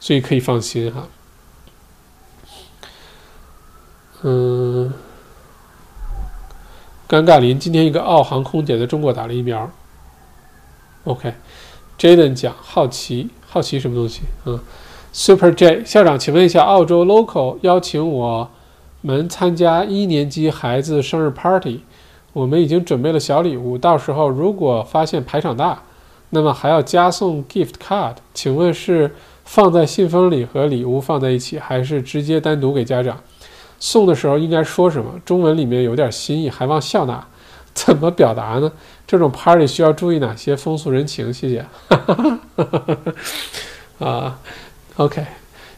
[0.00, 1.06] 所以可以放心哈。
[4.22, 4.92] 嗯，
[7.06, 9.70] 尴尬林今天一个澳航空姐在中国打了疫苗。
[11.04, 14.22] OK，Jaden 讲好奇好奇什么东西？
[14.46, 14.58] 嗯
[15.12, 18.50] ，Super J 校长，请问一下，澳洲 local 邀请我
[19.06, 21.82] 们参加一年级孩子生日 party，
[22.32, 25.80] 我们已经准备了小礼物，到时候如果发现排场大，
[26.30, 29.14] 那么还要加送 gift card，请问是
[29.44, 33.16] 放在信封里和礼物放在一起，还是直接单独给家长？
[33.78, 35.12] 送的时候应该说什么？
[35.24, 37.24] 中文里面有点新意，还望笑纳。
[37.72, 38.72] 怎么表达呢？
[39.06, 41.32] 这种 party 需要注意哪些风俗人情？
[41.32, 41.64] 谢谢。
[44.00, 44.40] 啊
[44.96, 45.24] ，OK，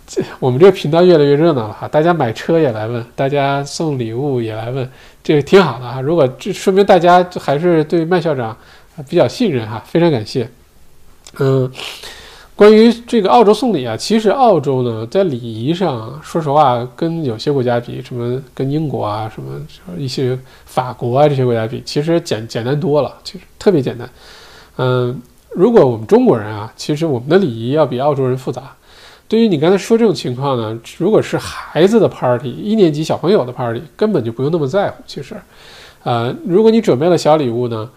[0.08, 4.90] 这 我们这个频道越来越热闹了哈，大家买车也来问，大家送礼物也来问，
[5.22, 6.00] 这个挺好的哈。
[6.00, 8.56] 如果这说明大家还是对麦校长
[9.06, 10.48] 比较信任哈，非常感谢。
[11.38, 11.70] 嗯，
[12.56, 19.60] 关于这个澳洲送礼啊，其实澳洲呢，在礼仪上，说实话，跟有些国家比，什么跟英国啊，什么
[19.98, 24.08] 一些法国啊这些国家比，其实简简单多了，其实特别简单。
[24.78, 25.20] 嗯，
[25.50, 28.74] 如果我们中国人啊，其实我们的礼仪要比澳洲人复杂。
[29.28, 35.02] 对于你刚才说这种情况呢，如果是孩子的 party，一年级小朋友的 party，根本就不用那么在乎。
[35.06, 35.36] 其实，
[36.02, 37.90] 呃，如果你准备了小礼物呢，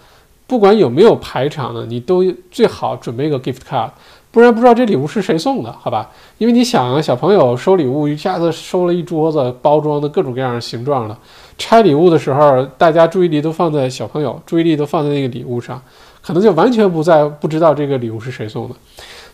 [0.45, 2.21] 不管有没有排场呢，你都
[2.51, 3.89] 最好准备一个 gift card，
[4.29, 6.11] 不然不知道这礼物是谁送的，好吧？
[6.37, 11.17] 因为你想啊，小朋友收礼物一下子收了一桌子包装的各种各样形状的，
[11.57, 15.81] 拆礼物的时候，大家注意力都放在小朋友，注意力都放在那个礼物上，
[16.21, 18.75] 可能就完全不在不知道这个礼物是谁送的。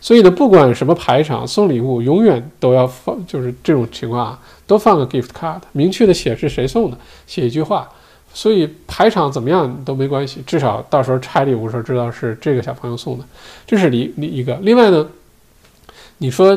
[0.00, 6.96] 所以呢，不管什么排场送礼物，永远都要放，就是这种情况啊，都放个 gift card，明确的写是谁送的，
[7.26, 7.88] 写一句话。
[8.34, 13.24] 所以排场怎么样都没关系，至少到时候拆礼物的时候知道是这个小朋友送的，
[13.66, 14.54] 这是一一个。
[14.62, 15.08] 另外呢，
[16.18, 16.56] 你说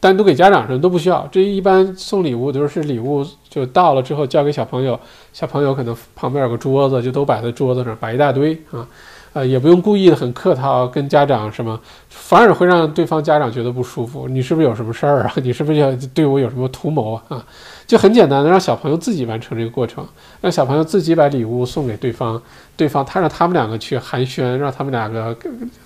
[0.00, 4.98] 单独给家长什么都不需要，这一般送礼物都是礼物就到了之后交给小朋友，
[5.32, 8.84] 小朋友可能旁边有个桌子，就都摆在桌子上，摆一大堆啊。
[9.32, 11.78] 呃，也不用故意的很客套，跟家长什么，
[12.08, 14.26] 反而会让对方家长觉得不舒服。
[14.26, 15.32] 你是不是有什么事儿啊？
[15.42, 17.22] 你是不是要对我有什么图谋啊？
[17.28, 17.46] 啊，
[17.86, 20.04] 就很简单的让小朋友自己完成这个过程，
[20.40, 22.40] 让小朋友自己把礼物送给对方，
[22.76, 25.36] 对方他让他们两个去寒暄，让他们两个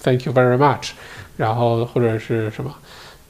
[0.03, 0.93] Thank you very much，
[1.37, 2.73] 然后或者是什么。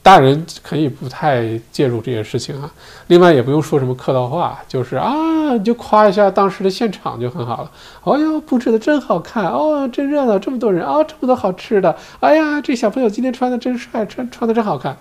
[0.05, 2.69] 大人可以不太介入这些事情啊，
[3.07, 7.71] 另外也不用说什么客套话，就是啊，你就夸一下当时的现场就很好了。
[8.03, 11.97] 哦哟，布置的真好看哦，真热闹，这么多人啊，这么多好吃的。
[12.19, 14.95] 哎呀，这小朋友今天穿的真帅，穿穿的真好看，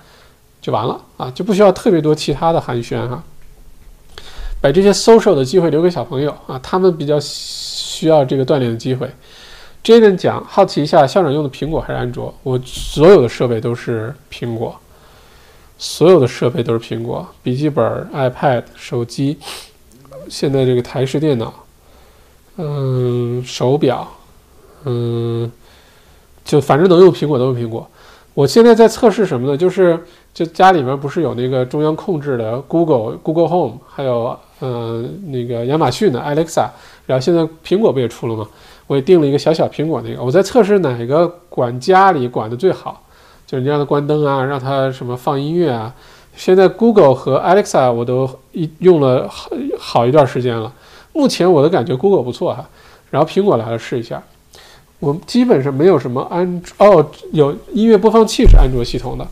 [0.62, 3.22] 就完了啊，就不需要特别多其他的寒暄哈。
[4.62, 9.10] 把这些 social 的机会留给小朋友啊，他们比较需要这个锻炼的机会。
[9.84, 12.34] Jaden 讲，好奇一下，校长用的苹果还是安卓？
[12.42, 14.74] 我所有的设备都是苹果。
[15.76, 17.84] 所有的设备都是苹果，笔记本、
[18.14, 19.38] iPad、手机，
[20.28, 21.52] 现在这个台式电脑，
[22.56, 24.08] 嗯，手表，
[24.84, 25.50] 嗯，
[26.44, 27.86] 就反正能用苹果都用苹果。
[28.32, 29.56] 我现在在测试什么呢？
[29.56, 29.98] 就是
[30.32, 36.68] 就家里面不是有那个中央控制的 Google、Google Home，还有嗯那个亚马逊的 Alexa，
[37.06, 38.48] 然后现在苹果不也出了吗？
[38.86, 43.03] 我也订了一个小小苹果那个，我在测试哪个管家里管的最好。
[43.54, 45.94] 就你让它关灯啊，让它什么放音乐啊。
[46.34, 49.48] 现在 Google 和 Alexa 我都一用了好
[49.78, 50.72] 好一段时间了。
[51.12, 52.68] 目前我的感觉 Google 不错哈，
[53.12, 54.20] 然后苹果来了试一下。
[54.98, 59.24] 我基本上没有什么安哦，有音乐播放器是安卓系统的。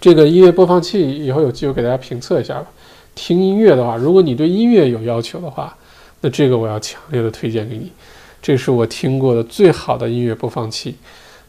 [0.00, 2.66] 这个音乐播放器以后有机会给大家评测一下吧。
[3.14, 5.76] 听音乐的话，如果你对音乐有要求的话，
[6.22, 7.92] 那这个我要强烈的推荐给你。
[8.40, 10.94] 这是我听过的最好的音乐播放器。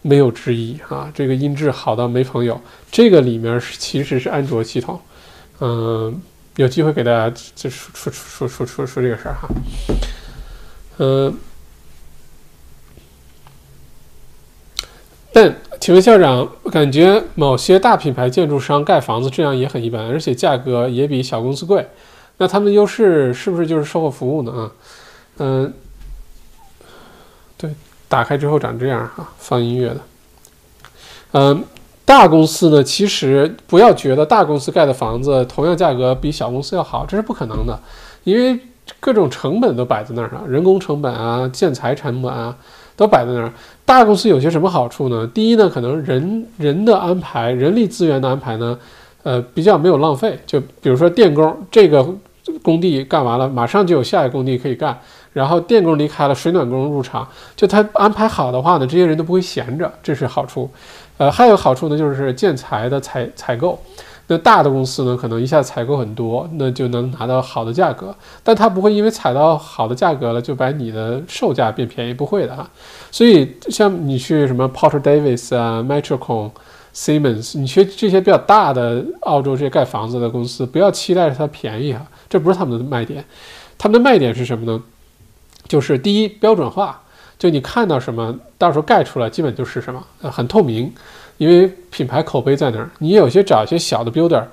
[0.02, 1.12] 没有之一啊！
[1.14, 2.60] 这个音质好到没朋友。
[2.92, 5.00] 这个里面是其实是安卓系统，
[5.60, 6.22] 嗯，
[6.56, 9.50] 有机会给大家就说说说说说说这个事儿哈。
[11.00, 11.38] 嗯，
[15.34, 21.88] 但请问校长，感觉某些大品牌建筑商盖房子质量也很一般，而且价格也比小公司贵，
[22.38, 24.52] 那他们优势是不是就是售后服务呢？
[24.52, 24.72] 啊，
[25.40, 25.74] 嗯，
[28.08, 29.98] 打开之后长这样哈，放音乐的。
[31.34, 31.64] 嗯，
[32.06, 37.78] 大公司呢，其实不要觉得大公司盖的房子同样价格比小公司要好，这是不可能的，
[38.24, 38.58] 因为
[39.02, 42.56] 各种成本都摆在那儿了人工成本啊、建材成本啊
[42.96, 43.52] 都摆在那儿。
[43.86, 45.28] 大公司有些什么好处呢？
[45.28, 48.80] 第一呢，可能人人的安排、人力资源的安排呢，
[49.24, 50.40] 呃，比较没有浪费。
[50.46, 52.08] 就比如说电工，这个
[52.64, 54.98] 工地干完了，马上就有下一个工地可以干。
[55.38, 60.68] 然后电工离开了，水暖工入场，就他安排好的话呢，这些人都不会闲着，这是好处。
[61.18, 63.80] 呃，还有好处呢，就是建材的采采购。
[64.30, 68.14] 那大的公司呢，可能一下采购很多，那就能拿到好的价格。
[68.44, 72.68] 但他不会因为采到好的价格了，就把你的售价变便宜，不会的啊。
[73.12, 76.50] 所以像你去什么 Porter Davis 啊、Metrocon、
[76.96, 83.24] Siemens，你去这些比较大的澳洲这些盖房子的公司，不要期待它便宜啊，这不是他们的卖点。
[83.78, 84.84] 他们的卖点是什么呢？
[85.68, 87.02] 就是第一标准化，
[87.38, 90.92] 就你看到什么，到时候盖出来基本就是什么，呃，很透明，
[91.38, 92.90] 因为品牌口碑在那儿。
[93.00, 94.44] 你有些找一些小的 builder，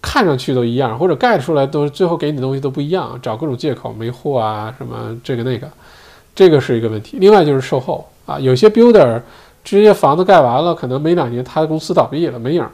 [0.00, 5.68] 看上去都一样，或者盖出来都最后给你的东西都不一样，找各种借口没货啊，什么这个那个，
[6.34, 7.16] 这个是一个问题。
[7.18, 9.20] 另外就是售后啊，有些 builder
[9.64, 12.70] 这些房子盖完了，可能没两年他的公司倒闭了，没影了。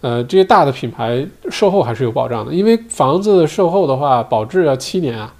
[0.00, 5.32] 呃，这些大的品牌售后还是有保障的，因为房子售后的话，保质要七年啊。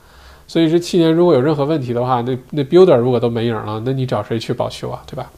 [0.46, 5.02] 所以这七年如果有任何问题的话，那那 builder 如果都没影了，那你找谁去保修啊？
[5.06, 5.30] 对吧？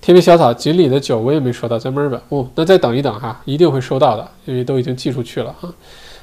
[0.00, 5.68] 天边小草锦鲤的酒我也没收到，在墨尔本哦，那再等一等哈，一定会收到的，因为都已经寄出去了哈。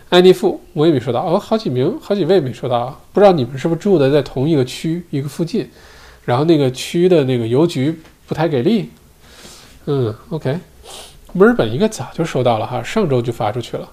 [0.10, 5.70] 安妮富我也没收到哦，好几名好几位没收到，不知道你们是不是住的在同一个区一个附近，
[6.24, 8.90] 然后那个区的那个邮局不太给力。
[9.86, 10.57] 嗯，OK，
[11.34, 13.88] 墨尔本应该早就收到了哈，上周就发出去了。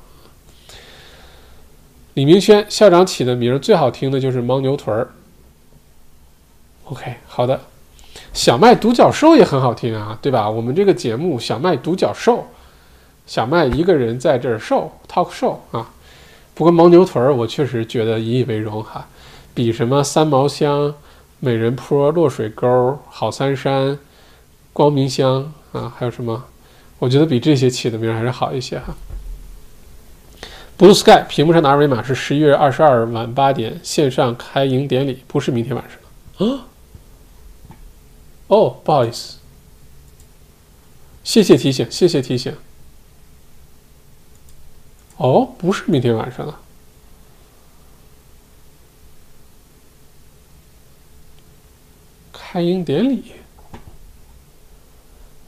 [2.15, 5.09] 李明轩校长起的名最好听的就是牦牛屯儿。
[6.85, 7.59] OK，好的，
[8.35, 10.51] 小麦独角兽也很好听啊，对吧？
[10.51, 12.47] 我们这个节目小麦独角兽，
[13.27, 15.91] 小麦一个人在这儿 show talk show 啊。
[16.55, 19.07] 不过牦牛屯儿我确实觉得引以为荣哈，
[19.55, 20.95] 比什么三毛乡、
[21.41, 23.99] 美人坡、落水沟、好三山、
[24.75, 26.45] 光明乡啊，还有什么？
[26.99, 28.95] 我觉得比这些起的名还是好一些哈。
[30.83, 36.67] Blue Sky 屏幕上的二维码是十一月二十二晚八点线上开营典礼，不是明天晚上啊。
[38.49, 39.39] 哦，不好意思，
[41.23, 42.57] 谢谢提醒，谢谢提醒。
[45.19, 46.61] 哦，不是明天晚上啊，
[52.33, 53.31] 开营典礼。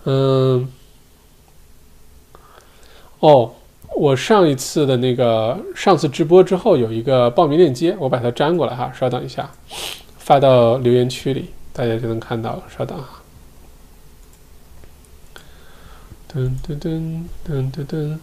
[0.04, 0.72] 嗯，
[3.18, 3.56] 哦。
[3.96, 9.50] 我上一次的那个上次直播之后有一个报名链接，我把它粘过来哈，稍等一下，
[10.18, 12.62] 发到留言区里，大家就能看到了。
[12.76, 13.22] 稍等哈。
[16.32, 18.18] 噔噔噔噔噔噔，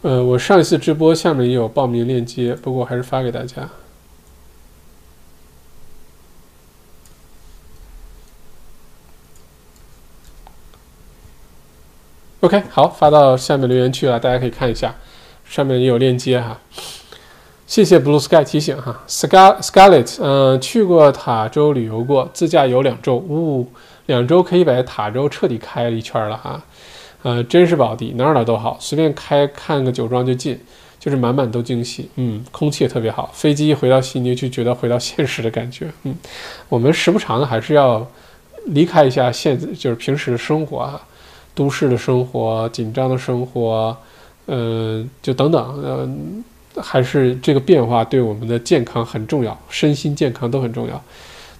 [0.00, 3.68] 呃，我上一次直播下面也有报名链接，不过还是发给大家。
[12.40, 14.94] OK，好，发到下面留言区了，大家可以看一下。
[15.44, 16.58] 上面也有链接哈，
[17.66, 23.68] 谢谢 Blue Sky 提醒哈，Scar Scarlet，嗯，去过塔州旅游过，自驾游两周，呜，
[24.06, 26.62] 两周可以把塔州彻底开了一圈了哈，
[27.22, 30.56] 呃，真是宝地，哪儿哪儿都好，随便开看个酒庄就进，
[31.00, 36.14] 就是满满都惊喜，嗯，空气也特别好，飞机一回到悉尼就觉得回到现实的感觉，嗯，
[36.68, 38.06] 我们时不常的还是要
[38.66, 41.02] 离开一下现，就是平时的生活啊，
[41.60, 43.94] 都市的生活，紧张的生活。
[44.46, 51.00] 呃，就等等，呃，还是这个变化对我们的健康很重要，身心健康都很重要。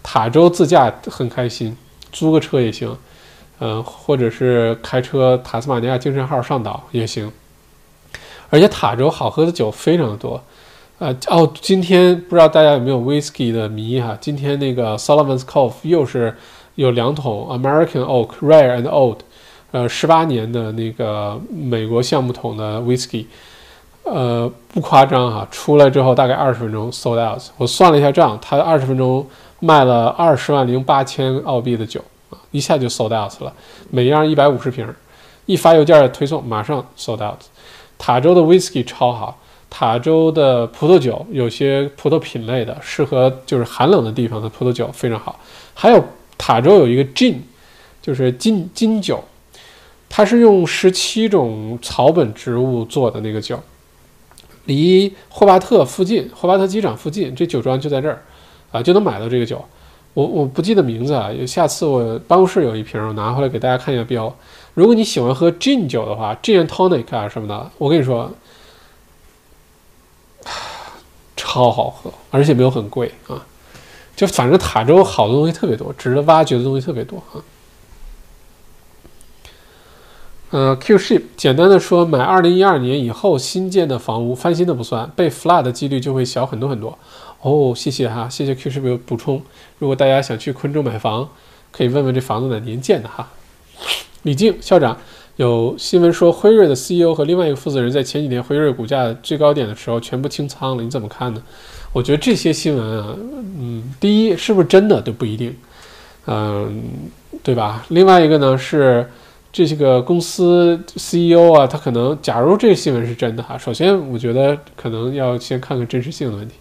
[0.02, 1.77] 塔州自驾很开心，
[2.10, 2.97] 租个车也行，
[3.59, 7.31] 嗯，或者是开车塔斯马尼亚精神号上岛也行。
[8.48, 10.43] 而且塔州好喝的酒非常的多，
[10.98, 14.16] 呃，哦，今天不知道大家有没有 whisky 的迷哈？
[14.18, 16.35] 今天那个 Sullivan's Cove 又是
[16.77, 19.18] 有两桶 American Oak Rare and Old。
[19.73, 23.25] 呃，十八年的那个美国橡木桶的 whisky，
[24.03, 27.41] 呃，不夸张哈，出来之后大概二十分钟 sold out。
[27.57, 29.25] 我算了一下账，它二十分钟
[29.61, 33.53] 卖了二十万零八千澳币的酒啊，一下就 sold out 了。
[33.91, 34.85] 每样一百五十瓶，
[35.47, 37.39] 一发邮件推送，马上 sold out。
[37.97, 39.39] 塔州的 whisky 超好，
[39.71, 45.39] 塔州的葡萄酒有些葡萄品类的，适合就是寒冷的地方的葡萄酒非常好。
[45.75, 46.05] 还有
[46.37, 47.37] 塔州有一个 gin，
[48.03, 49.23] 就是金金酒。
[50.12, 53.59] 它是用十七种草本植物做的那个酒，
[54.65, 58.20] 离霍巴特附近，霍巴特机场附近，这酒庄就在这儿，
[58.73, 59.65] 啊，就能买到这个酒。
[60.12, 64.37] 我我不记得名字啊，下次我办公室有一瓶，我拿回来给大家看一下标。
[64.74, 68.28] 如果你喜欢喝 gin 酒的话，gin tonic 啊什么的，我跟你说，
[71.37, 73.47] 超好喝，而且没有很贵啊。
[74.16, 77.39] 就反正塔州好的东西特别多，值得挖掘的东西特别多啊。
[80.51, 86.98] 呃，Q ship 简单的说，买二零一二年以后新建的房屋，翻新的不算，被 flood 的几率就会小很多很多。
[87.43, 89.40] 哦，谢谢哈，谢谢 Q ship 有补充。
[89.78, 91.28] 如果大家想去昆州买房，
[91.70, 93.28] 可以问问这房子哪年建的哈。
[94.22, 94.98] 李静校长
[95.36, 101.40] 有新闻说，辉瑞的 CEO 和另外一个负责人在前几天辉瑞股价最高点的时候全部清仓了，你怎么看呢？
[101.93, 105.56] 我觉得这些新闻啊，嗯，第一是不是真的都不一定，
[106.27, 106.82] 嗯，
[107.44, 107.86] 对吧？
[107.90, 109.09] 另外一个呢是。
[109.52, 116.55] 这些个公司 CEO 啊，他可能，假如这个新闻是真的哈，首先我觉得可能要先看看真实性的问题。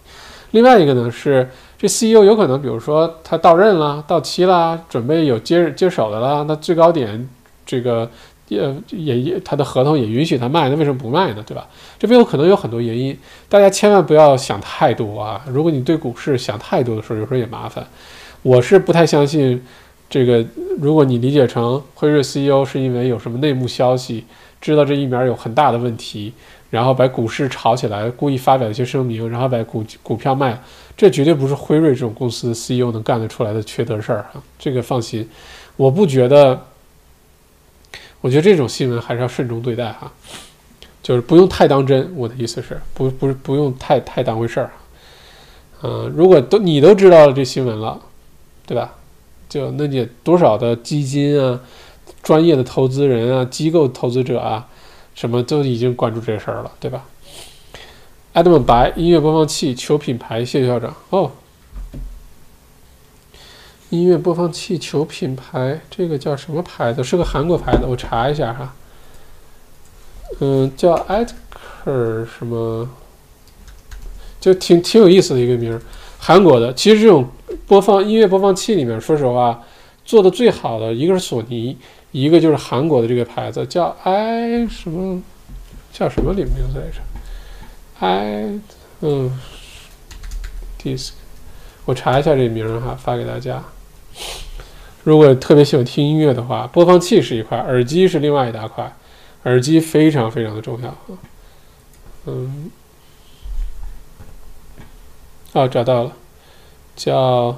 [0.50, 1.48] 另外一个呢是，
[1.78, 7.28] 这 CEO 有可能，比如说他到任了、到期了，准备有接接手的了，那最高点
[7.64, 8.10] 这个
[8.48, 11.44] 呃也也他的合同也允许他卖，那为什么不卖呢？
[11.46, 11.68] 对吧？
[11.96, 13.16] 这边有可能有很多原因，
[13.48, 15.40] 大家千万不要想太多啊。
[15.46, 17.86] 如果你对股市想太多的时候，有时候也麻烦。
[18.42, 19.62] 我是不太相信。
[20.10, 20.44] 这个，
[20.80, 24.24] 如果你理解成辉瑞 CEO 是因为有什么内幕消息，
[24.60, 26.34] 知道这疫苗有很大的问题，
[26.68, 30.60] 然后把股市炒起来，故意发表一些声明，然后把股股票卖了，
[30.96, 34.42] 这绝对不是辉瑞这种公司的 CEO 能干得出来的缺德事儿啊！
[34.58, 35.28] 这个放心，
[35.76, 36.60] 我不觉得，
[38.20, 40.12] 我觉得这种新闻还是要慎重对待哈，
[41.04, 42.12] 就是不用太当真。
[42.16, 44.70] 我的意思是，不不不用太太当回事儿。
[45.82, 48.00] 嗯，如果都你都知道了这新闻了，
[48.66, 48.96] 对吧？
[49.50, 51.60] 就那你多少的基金啊、
[52.22, 54.66] 专业的投资人啊、机构投资者啊。
[55.12, 57.04] 什么都已经关注这事儿了，对吧
[58.32, 61.32] ？Adam 白音乐播放器求品牌，谢校长哦。
[63.90, 67.04] 音乐播放器求品牌，这个叫什么牌子？
[67.04, 68.72] 是个韩国牌子，我查一下哈。
[70.38, 72.88] 嗯，叫 Adker 什么？
[74.40, 75.82] 就挺挺有意思的一个名儿，
[76.18, 76.72] 韩国的。
[76.72, 77.28] 其实这种
[77.66, 79.62] 播放音乐播放器里面，说实话，
[80.04, 81.76] 做的最好的一个是索尼。
[82.12, 85.22] 一个就是韩国的这个牌子叫 i 什么，
[85.92, 87.00] 叫什么名字来着
[88.00, 88.60] ？i
[89.00, 89.38] 嗯
[90.82, 91.10] ，disc，
[91.84, 93.62] 我查一下这名哈，发给大家。
[95.04, 98.92] 如果特别喜欢听音乐的话，播放器是一块，耳机是另外一大块，
[99.44, 101.18] 耳机非常非常的重要啊。
[102.26, 102.70] 嗯，
[105.52, 106.12] 哦，找到了，
[107.00, 107.56] 叫，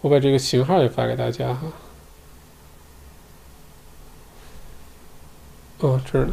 [0.00, 1.72] 我把这个型号也发给大家哈。
[5.78, 6.32] 哦，这儿呢。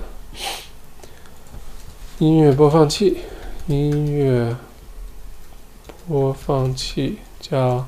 [2.18, 3.19] 音乐播放器，
[3.68, 4.57] 音乐
[6.07, 7.86] 播放器叫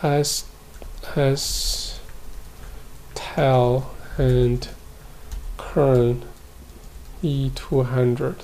[0.00, 0.44] S
[1.16, 1.94] S
[3.16, 3.82] Tell
[4.16, 4.62] and
[5.58, 6.18] Kern
[7.20, 8.36] E two hundred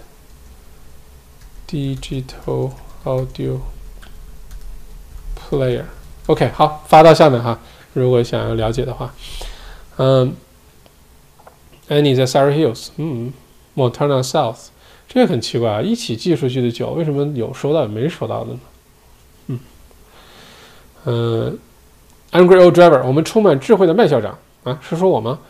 [1.69, 2.73] Digital
[3.05, 3.61] Audio
[5.51, 5.85] Player。
[6.27, 7.59] OK，好，发到下面哈。
[7.93, 9.12] 如果想要了解的话，
[9.97, 10.35] 嗯。
[11.89, 13.32] Annie 在 Surrey Hills，嗯
[13.74, 14.68] ，Montana South，
[15.09, 18.60] 这个很奇怪啊，一起寄出去的酒为什么有收到没收到的呢？
[19.48, 19.60] 嗯，
[21.06, 21.59] 嗯
[22.31, 25.40] ，Angry Old Driver，我们充满智慧的麦校长啊，是说我吗？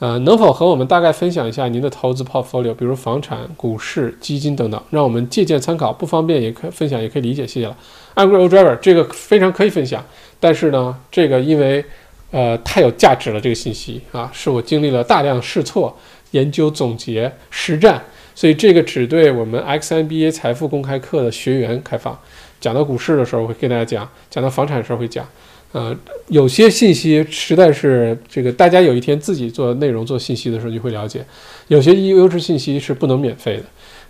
[0.00, 5.92] 呃，能否和我们大概分享一下您的投资 portfolio，比如房产、股市、基金等等，让我们借鉴参考？
[5.92, 7.76] 不方便也可分享，也可以理解，谢谢了。
[8.16, 10.04] Angry Old Driver，这个非常可以分享，
[10.40, 11.84] 但是呢，这个因为。
[12.32, 15.98] 呃，太有价值了，这个信息啊，是我经历了大量试错、
[16.30, 18.00] 研究、总结、实战，
[18.36, 22.16] 所以这个只对我们 XMBA 财富公开课的学员开放。
[22.60, 25.26] 讲到股市的时候会跟大家讲，讲到房产的时候会讲。
[25.72, 25.96] 呃，
[26.28, 31.24] 有些信息实在是这个，大家有一天自己做内容、做信息的时候就会了解。
[31.68, 33.62] 有些优质信息是不能免费的，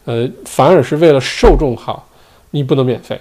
[0.07, 2.09] 呃，反而是为了受众好，
[2.53, 3.21] 你不能免费。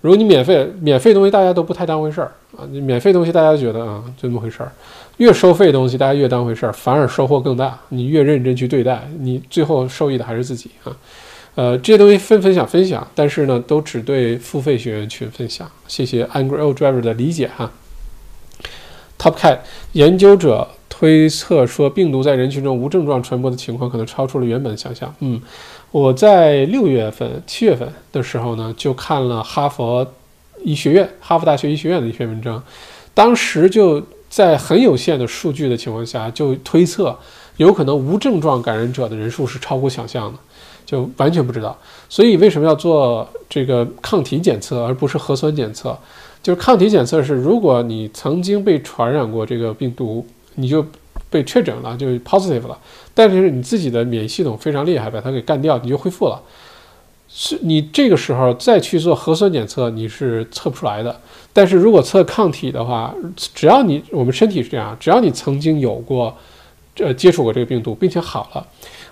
[0.00, 2.66] 如果你免费，免费东西大家都不太当回事儿啊！
[2.70, 4.70] 你免费东西大家觉得啊，就那么回事儿。
[5.16, 7.76] 越收费东西大家越当回事儿，反而收获更大。
[7.88, 10.94] 你越认真去对待，你最后受益的还是自己啊。
[11.56, 15.68] 呃，这些东西分分享分享，但是呢，都只对付费学员群分享。
[15.88, 17.72] 谢谢 Angry Old Driver 的理解哈。
[19.18, 19.58] Top Cat
[19.92, 25.12] 研究者推测说，病毒在人群中无症状传播的情况可能超出了原本的想象。
[25.20, 25.40] 嗯。
[25.92, 30.06] 我在六月份、七月份的时候呢，就看了哈佛
[30.62, 32.62] 医学院、哈佛大学医学院的一篇文章，
[33.14, 37.16] 当时就在很有限的数据的情况下，就推测
[37.56, 40.38] 有可能无症状感染者的人数是超乎想象的，
[40.86, 41.76] 就完全不知道。
[42.08, 45.98] 所以为什么要做这个抗体检测，而不是核酸检测？
[46.42, 50.86] 就是抗体检测是，如果你曾经被传染过这个病毒，你就。
[51.28, 52.78] 被确诊了就 positive 了，
[53.12, 56.40] 但是你自己的免疫系统非常厉害，把它给干掉，你就恢复了。
[57.28, 61.20] 是你这个时候再去做核酸检测，你是测不出来的。
[61.52, 66.34] 但是如果测抗体的话，只要你我们身体是这样，只要你曾经有过
[66.98, 68.64] 呃接触过这个病毒，并且好了，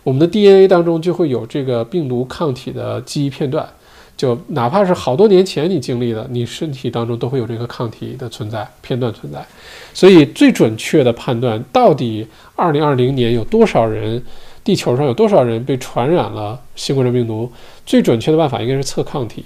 [0.04, 3.68] 我们的 DNA 当中就会有这个病毒抗体的记忆片段。
[4.16, 9.44] 就哪怕是好多年前你经历的，你身体当中都会有这个抗体的存在片段存在，
[9.92, 12.24] 所以最准确的判断到底
[12.54, 14.22] 二零二零年有多少人，
[14.62, 17.50] 地球上有多少人被传染了新冠状病毒，
[17.84, 19.44] 最准确的办法应该是测抗体，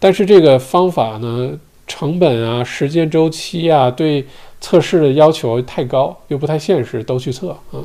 [0.00, 1.56] 但是这个方法呢，
[1.86, 4.26] 成本啊、时间周期啊，对
[4.60, 7.78] 测试的要求太高，又不太现实，都去测啊。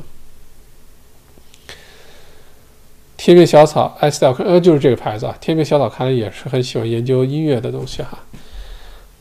[3.24, 5.34] 天边小草，I style，呃，就是这个牌子啊。
[5.40, 8.18] 天边小草看来也是很喜欢研究音乐的东西哈。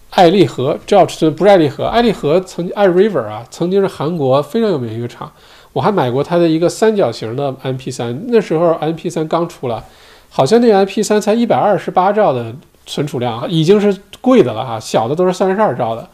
[0.10, 5.32] 爱丽河，George 不是爱丽河，爱丽河曾经爱 River 啊，曾经是韩国非常有名一个厂。
[5.72, 9.82] 我还买过它的一个三角形的 MP3，那时候 MP3 刚出来，
[10.30, 12.54] 好像那个 MP3 才一百二十八兆的
[12.86, 14.78] 存储量，已经是贵的了哈。
[14.78, 16.06] 小的都是三十二兆的，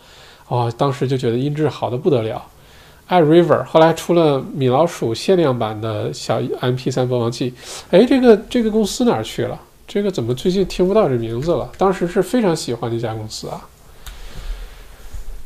[0.48, 2.46] 哦，当时就觉得音质好的不得了。
[3.10, 7.54] iRiver，后来出了米老鼠限量版的小 MP3 播放器。
[7.92, 9.60] 哎，这个这个公司哪儿去了？
[9.88, 11.68] 这个怎么最近听不到这名字了？
[11.78, 13.68] 当时是非常喜欢这家公司啊。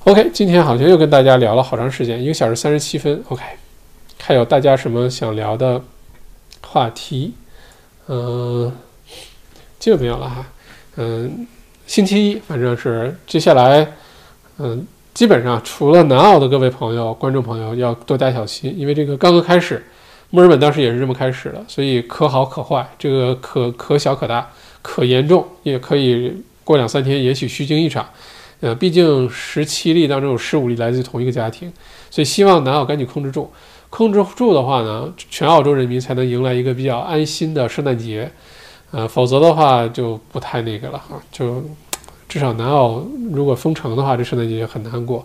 [0.03, 3.23] OK，今天好像又跟大家聊了好长时间，一个小时三十七分。
[3.29, 3.41] OK，
[4.19, 5.81] 还有大家什么想聊的
[6.61, 7.33] 话题？
[8.07, 8.69] 嗯，
[9.79, 10.45] 基本没有了哈。
[10.97, 11.47] 嗯，
[11.87, 13.93] 星期一反正是接下来，
[14.57, 14.85] 嗯，
[15.23, 19.81] 基本上除了南澳的各位朋友、观众朋友要多加小心，因为这个刚刚开始。
[20.31, 24.49] 墨尔本当时也是这么开始的，所以可好可坏，这个可可小可大，
[24.81, 28.05] 可严重，也可以过两三天，也许虚惊一场。
[28.59, 31.71] 呃，毕竟十七例当中有十五例来自同一个家庭，
[32.11, 33.49] 所以希望南澳赶紧控制住。
[33.89, 38.29] 控制住的话呢，全澳洲人民才能迎来一个比较安心的圣诞节。
[38.91, 41.63] 呃，否则的话就不太那个了哈，就
[42.33, 45.23] 至少南澳如果封城的话，这圣诞节很难过。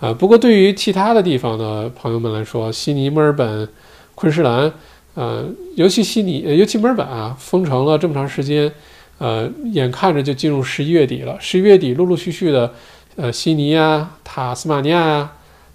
[0.00, 3.68] 啊，不过对于其他的地方的朋友们来说，悉尼、墨尔本。
[4.14, 4.70] 昆士兰，
[5.14, 5.46] 呃，
[5.76, 8.70] 尤其悉尼，尤其墨尔本啊，封城了这么长时间，
[9.18, 11.36] 呃，眼看着就进入十一月底了。
[11.38, 12.72] 十一月底，陆陆续续的，
[13.14, 15.32] 呃，悉尼啊、塔斯马尼亚呀，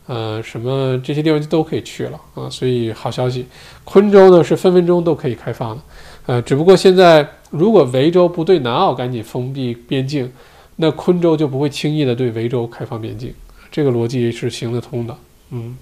[0.07, 2.49] 呃，什么这些地方就都可以去了啊。
[2.49, 3.45] 所以好消息，
[3.85, 5.81] 昆州呢是分分钟都可以开放的，
[6.27, 10.31] 呃，只不过现在如果维州不对南澳赶紧封闭边境，
[10.77, 13.33] 那昆州就不会轻易的对维州开放边境，
[13.69, 15.17] 这个逻辑是行得通的，
[15.51, 15.77] 嗯。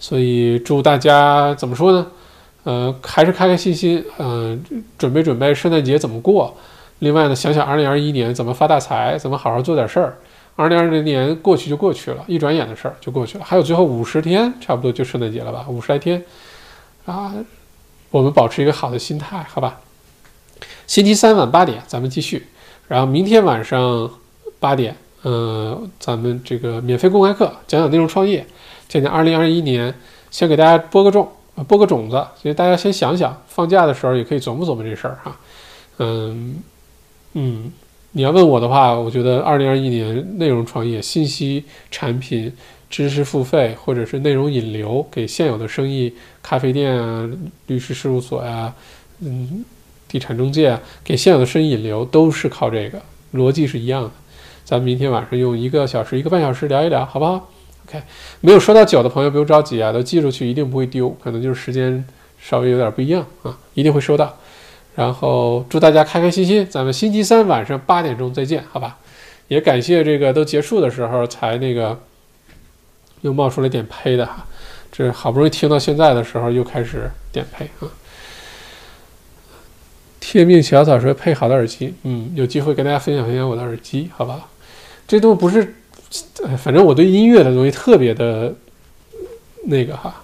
[0.00, 2.06] 所以祝大家怎么说呢？
[2.64, 4.62] 呃，还是开开心心，嗯，
[4.96, 6.56] 准备准备圣诞节怎么过。
[7.00, 10.16] 另外呢，想想2021年怎么发大财，怎么好好做点事儿。
[10.56, 13.44] 2020年过去就过去了，一转眼的事儿就过去了。
[13.44, 15.66] 还有最后五十天，差不多就圣诞节了吧？
[15.68, 16.22] 五十来天
[17.04, 17.34] 啊，
[18.10, 19.80] 我们保持一个好的心态，好吧？
[20.86, 22.46] 星期三晚八点咱们继续，
[22.88, 24.10] 然后明天晚上
[24.60, 28.46] 八点，嗯，咱们这个免费公开课讲讲内容创业。
[28.86, 29.92] 讲讲二零二一年，
[30.30, 31.26] 先给大家播个种，
[31.66, 35.36] 播个种子，所以大家先想想，放假的时候也可以琢磨琢磨这事儿哈。
[35.98, 36.62] 嗯
[37.32, 37.72] 嗯，
[38.12, 42.52] 你要问我的话，我觉得二零二一年内容创业、信息产品、
[42.90, 46.12] 知识付费，或者是内容引流，给现有的生意，
[46.42, 47.28] 咖啡店啊、
[47.66, 48.72] 律师事务所呀、
[49.20, 49.64] 嗯、
[50.14, 53.02] 地产中介啊，给现有的生意引流，都是靠这个
[53.34, 54.10] 逻辑是一样的。
[54.64, 57.50] 咱们明天晚上用一个小时、一个半小时聊一聊，好不好
[57.88, 58.00] ？OK，
[58.40, 62.06] 没有收到酒的朋友不用着急啊，都寄出去，一定不会丢，可能就是时间
[62.40, 64.38] 稍微有点不一样啊，一定会收到。
[64.94, 68.96] 然后祝大家开开心心，咱们星期三晚上八点钟再见，好吧？
[69.48, 71.98] 也感谢这个都结束的时候才那个
[73.22, 74.46] 又冒出来点呸的哈，
[74.92, 77.90] 这好不容易听到现在的时候又开始点呸啊。
[80.32, 84.48] 天命小草说配好的耳机，嗯，有机会跟大家分享分享我的耳机，好吧？
[85.06, 85.74] 这都不是。
[86.58, 88.54] 反正我对音乐的东西特别的
[89.64, 90.22] 那个哈，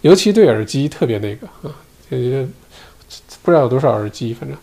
[0.00, 1.70] 尤其对耳机特别那个啊，
[2.10, 2.48] 就觉得
[3.42, 4.58] 不知道有多少耳机，反正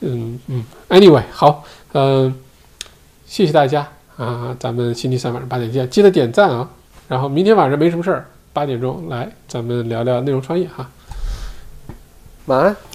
[0.00, 2.34] 嗯嗯，anyway 好，嗯，
[3.26, 6.70] 谢谢大家啊，咱们星期三晚上八点见，记得点赞啊，
[7.08, 10.88] 然后明天晚上没什么事儿，八点钟来咱们聊聊内容创业哈，
[12.46, 12.87] 晚安。